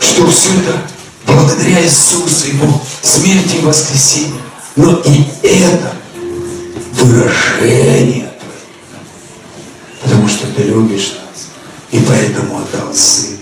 [0.00, 0.80] что все это
[1.26, 4.40] благодаря Иисусу, Его смерти и воскресению.
[4.76, 5.94] Но и это
[6.94, 8.30] выражение
[10.02, 11.48] Потому что Ты любишь нас,
[11.90, 13.36] и поэтому отдал Сына.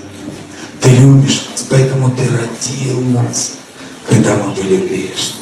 [0.81, 3.53] Ты любишь нас, поэтому Ты родил нас,
[4.09, 5.42] когда мы были грешны.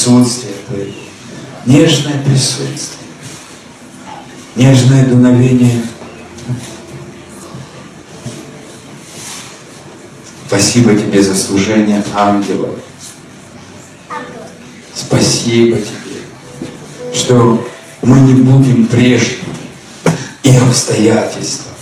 [0.00, 0.92] присутствие Твое,
[1.66, 3.08] нежное присутствие,
[4.56, 5.82] нежное дуновение.
[10.46, 12.78] Спасибо Тебе за служение ангелов.
[14.94, 17.68] Спасибо Тебе, что
[18.02, 19.44] мы не будем прежними,
[20.42, 21.72] и обстоятельства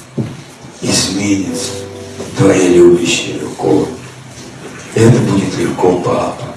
[0.82, 1.70] изменятся
[2.36, 3.86] Твоей любящей рукой.
[4.98, 6.56] Это будет легко, Папа.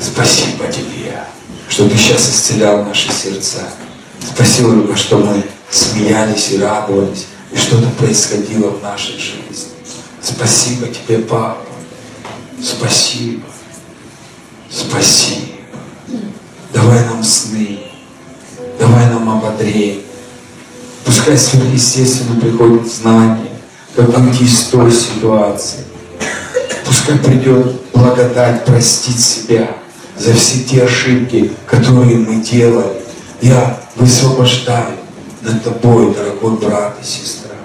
[0.00, 1.22] Спасибо Тебе,
[1.68, 3.60] что Ты сейчас исцелял наши сердца.
[4.34, 9.70] Спасибо, что мы смеялись и радовались, и что-то происходило в нашей жизни.
[10.20, 11.58] Спасибо Тебе, Папа.
[12.60, 13.44] Спасибо.
[14.68, 15.52] Спасибо.
[16.72, 17.78] Давай нам сны.
[18.80, 20.00] Давай нам ободрение.
[21.04, 23.52] Пускай сверхъестественно приходит знание,
[23.94, 25.83] как выйти из той ситуации.
[26.84, 29.68] Пускай придет благодать простить себя
[30.16, 33.02] за все те ошибки, которые мы делали.
[33.40, 34.96] Я высвобождаю
[35.42, 37.56] над тобой, дорогой брат и сестра,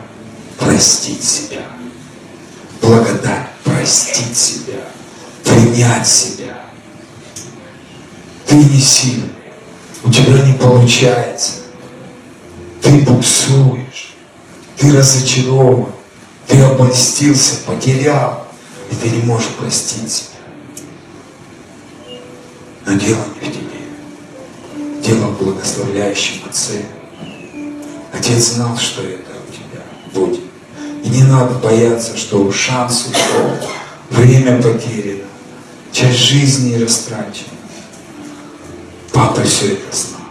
[0.57, 1.61] простить себя.
[2.81, 4.81] Благодать простить себя,
[5.43, 6.59] принять себя.
[8.45, 9.29] Ты не сильный,
[10.03, 11.53] у тебя не получается.
[12.81, 14.15] Ты буксуешь,
[14.77, 15.91] ты разочарован,
[16.47, 18.47] ты обольстился, потерял,
[18.91, 20.39] и ты не можешь простить себя.
[22.85, 25.01] Но дело не в тебе.
[25.01, 26.83] Дело в благословляющем Отце.
[28.11, 29.83] Отец знал, что это у тебя
[30.13, 30.41] будет.
[31.03, 33.69] И не надо бояться, что шанс ушел,
[34.09, 35.23] время потеряно,
[35.91, 37.49] часть жизни растрачена.
[39.13, 40.21] Папа все это знал.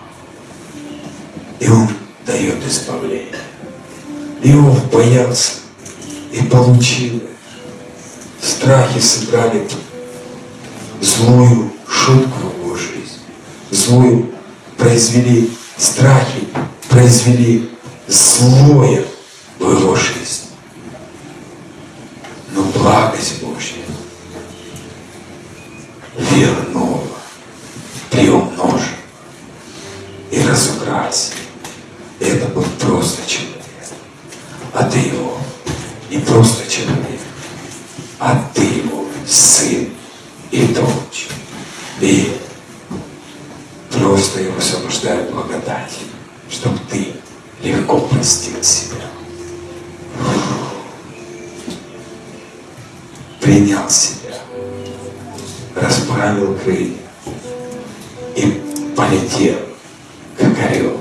[1.60, 1.88] И он
[2.26, 3.38] дает избавление.
[4.42, 5.52] Иов боялся
[6.32, 7.37] и получил это.
[8.40, 9.68] Страхи сыграли
[11.00, 13.20] злую шутку в его жизнь.
[13.70, 14.30] Злую
[14.76, 16.48] произвели страхи,
[16.88, 17.70] произвели
[18.06, 19.04] злое
[19.58, 20.44] в его жизнь.
[22.52, 23.82] Но благость Божья
[26.16, 27.02] вернула,
[28.10, 28.80] приумножила
[30.30, 31.36] и разукрасила.
[32.20, 33.48] Это был просто человек.
[34.72, 35.38] А ты его
[36.10, 37.20] не просто человек,
[38.18, 39.88] а ты его сын
[40.50, 41.28] и дочь.
[42.00, 42.36] И
[43.90, 45.92] просто его освобождает благодать,
[46.50, 47.12] чтобы ты
[47.62, 49.04] легко простил себя.
[53.40, 54.36] Принял себя,
[55.74, 56.98] расправил крылья
[58.36, 58.62] и
[58.96, 59.58] полетел,
[60.36, 61.00] как орел,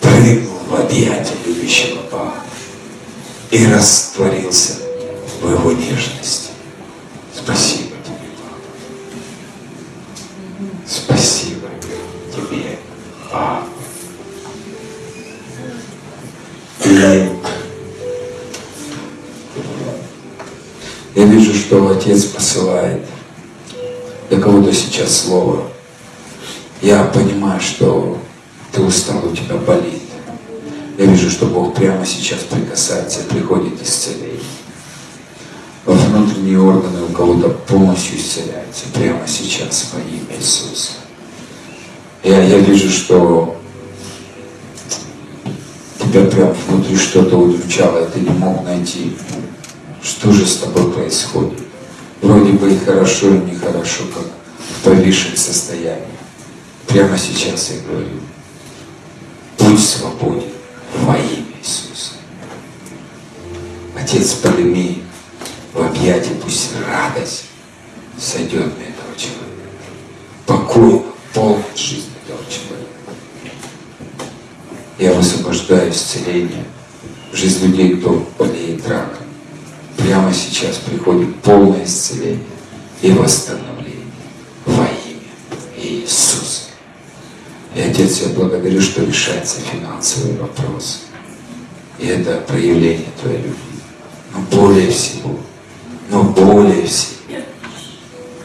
[0.00, 2.34] прыгнул в объятия любящего Бога
[3.50, 4.87] и растворился
[5.40, 6.50] в его нежности.
[7.34, 8.58] Спасибо тебе, Папа.
[10.86, 11.68] Спасибо
[12.34, 12.78] тебе,
[13.30, 13.64] Папа.
[16.84, 16.88] И
[21.20, 23.04] я вижу, что Отец посылает
[24.28, 25.68] для кого-то сейчас слово.
[26.80, 28.18] Я понимаю, что
[28.72, 30.02] ты устал, у тебя болит.
[30.96, 34.40] Я вижу, что Бог прямо сейчас прикасается, приходит исцеление.
[35.88, 40.90] Внутренние органы у кого-то полностью исцеляются прямо сейчас во имя Иисуса.
[42.22, 43.58] Я, я вижу, что
[45.98, 49.16] тебя прям внутри что-то удручало, и ты не мог найти,
[50.02, 51.58] что же с тобой происходит.
[52.20, 54.24] Вроде бы и хорошо, и нехорошо, как
[54.58, 56.04] в повисшем состоянии.
[56.86, 58.20] Прямо сейчас я говорю,
[59.58, 60.50] будь свободен
[61.02, 62.12] во имя Иисуса.
[63.98, 65.02] Отец Полемей,
[65.78, 67.44] в объятии пусть радость
[68.18, 69.70] сойдет на этого человека.
[70.44, 71.02] Покой,
[71.32, 72.88] полная жизнь этого человека.
[74.98, 76.64] Я высвобождаю исцеление
[77.32, 79.26] в жизнь людей, кто болеет раком.
[79.96, 82.40] Прямо сейчас приходит полное исцеление
[83.00, 84.04] и восстановление
[84.66, 86.70] во имя Иисуса.
[87.76, 91.02] И, Отец, я благодарю, что решается финансовый вопрос.
[92.00, 93.54] И это проявление Твоей любви.
[94.34, 95.38] Но более всего,
[96.08, 97.18] но более всего,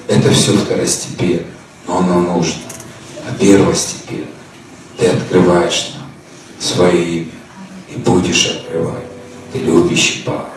[0.07, 1.45] это все второстепенно,
[1.87, 2.61] но оно нужно.
[3.27, 4.27] А первостепенно
[4.97, 6.09] Ты открываешь нам
[6.59, 7.31] свое имя
[7.89, 9.05] и будешь открывать.
[9.53, 10.49] Ты любящий папа,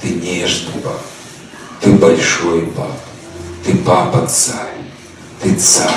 [0.00, 1.00] ты нежный папа,
[1.80, 3.00] ты большой папа,
[3.64, 4.76] ты папа царь,
[5.42, 5.90] ты царь,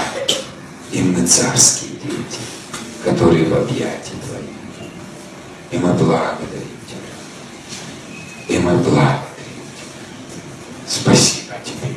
[0.91, 2.39] и мы царские дети,
[3.03, 4.89] которые в объятии Твоих.
[5.72, 8.55] И мы благодарим Тебя.
[8.55, 9.32] И мы благодарим.
[10.93, 11.95] Спасибо Тебе.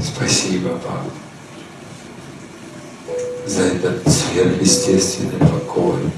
[0.00, 1.04] Спасибо, Папа,
[3.46, 6.10] за этот сверхъестественный покой.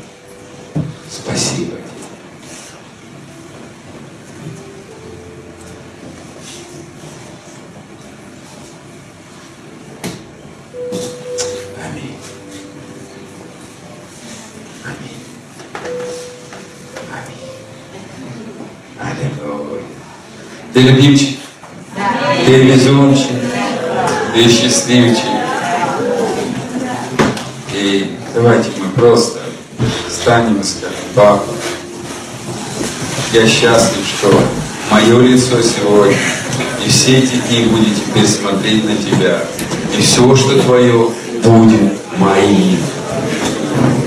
[1.10, 1.80] Спасибо тебе.
[11.84, 12.16] Аминь.
[14.84, 15.22] Аминь.
[17.12, 17.46] Аминь.
[18.98, 19.82] Аллилуйя.
[20.80, 21.36] Ты любимчик?
[22.46, 23.36] Ты везунчик?
[24.32, 25.26] Ты счастливчик?
[27.74, 29.40] И давайте мы просто
[30.08, 31.44] встанем и скажем, Папа,
[33.34, 34.32] я счастлив, что
[34.90, 36.16] мое лицо сегодня
[36.86, 39.40] и все эти дни будет теперь смотреть на тебя.
[39.98, 41.10] И все, что твое,
[41.44, 42.78] будет моим.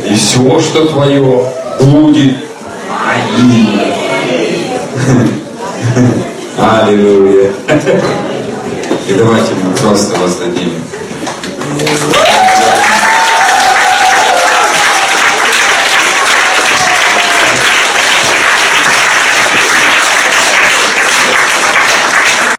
[0.09, 2.37] И все, что твое, будет
[2.89, 3.79] моим.
[6.63, 7.51] Аллилуйя.
[9.09, 10.71] И давайте мы просто воздадим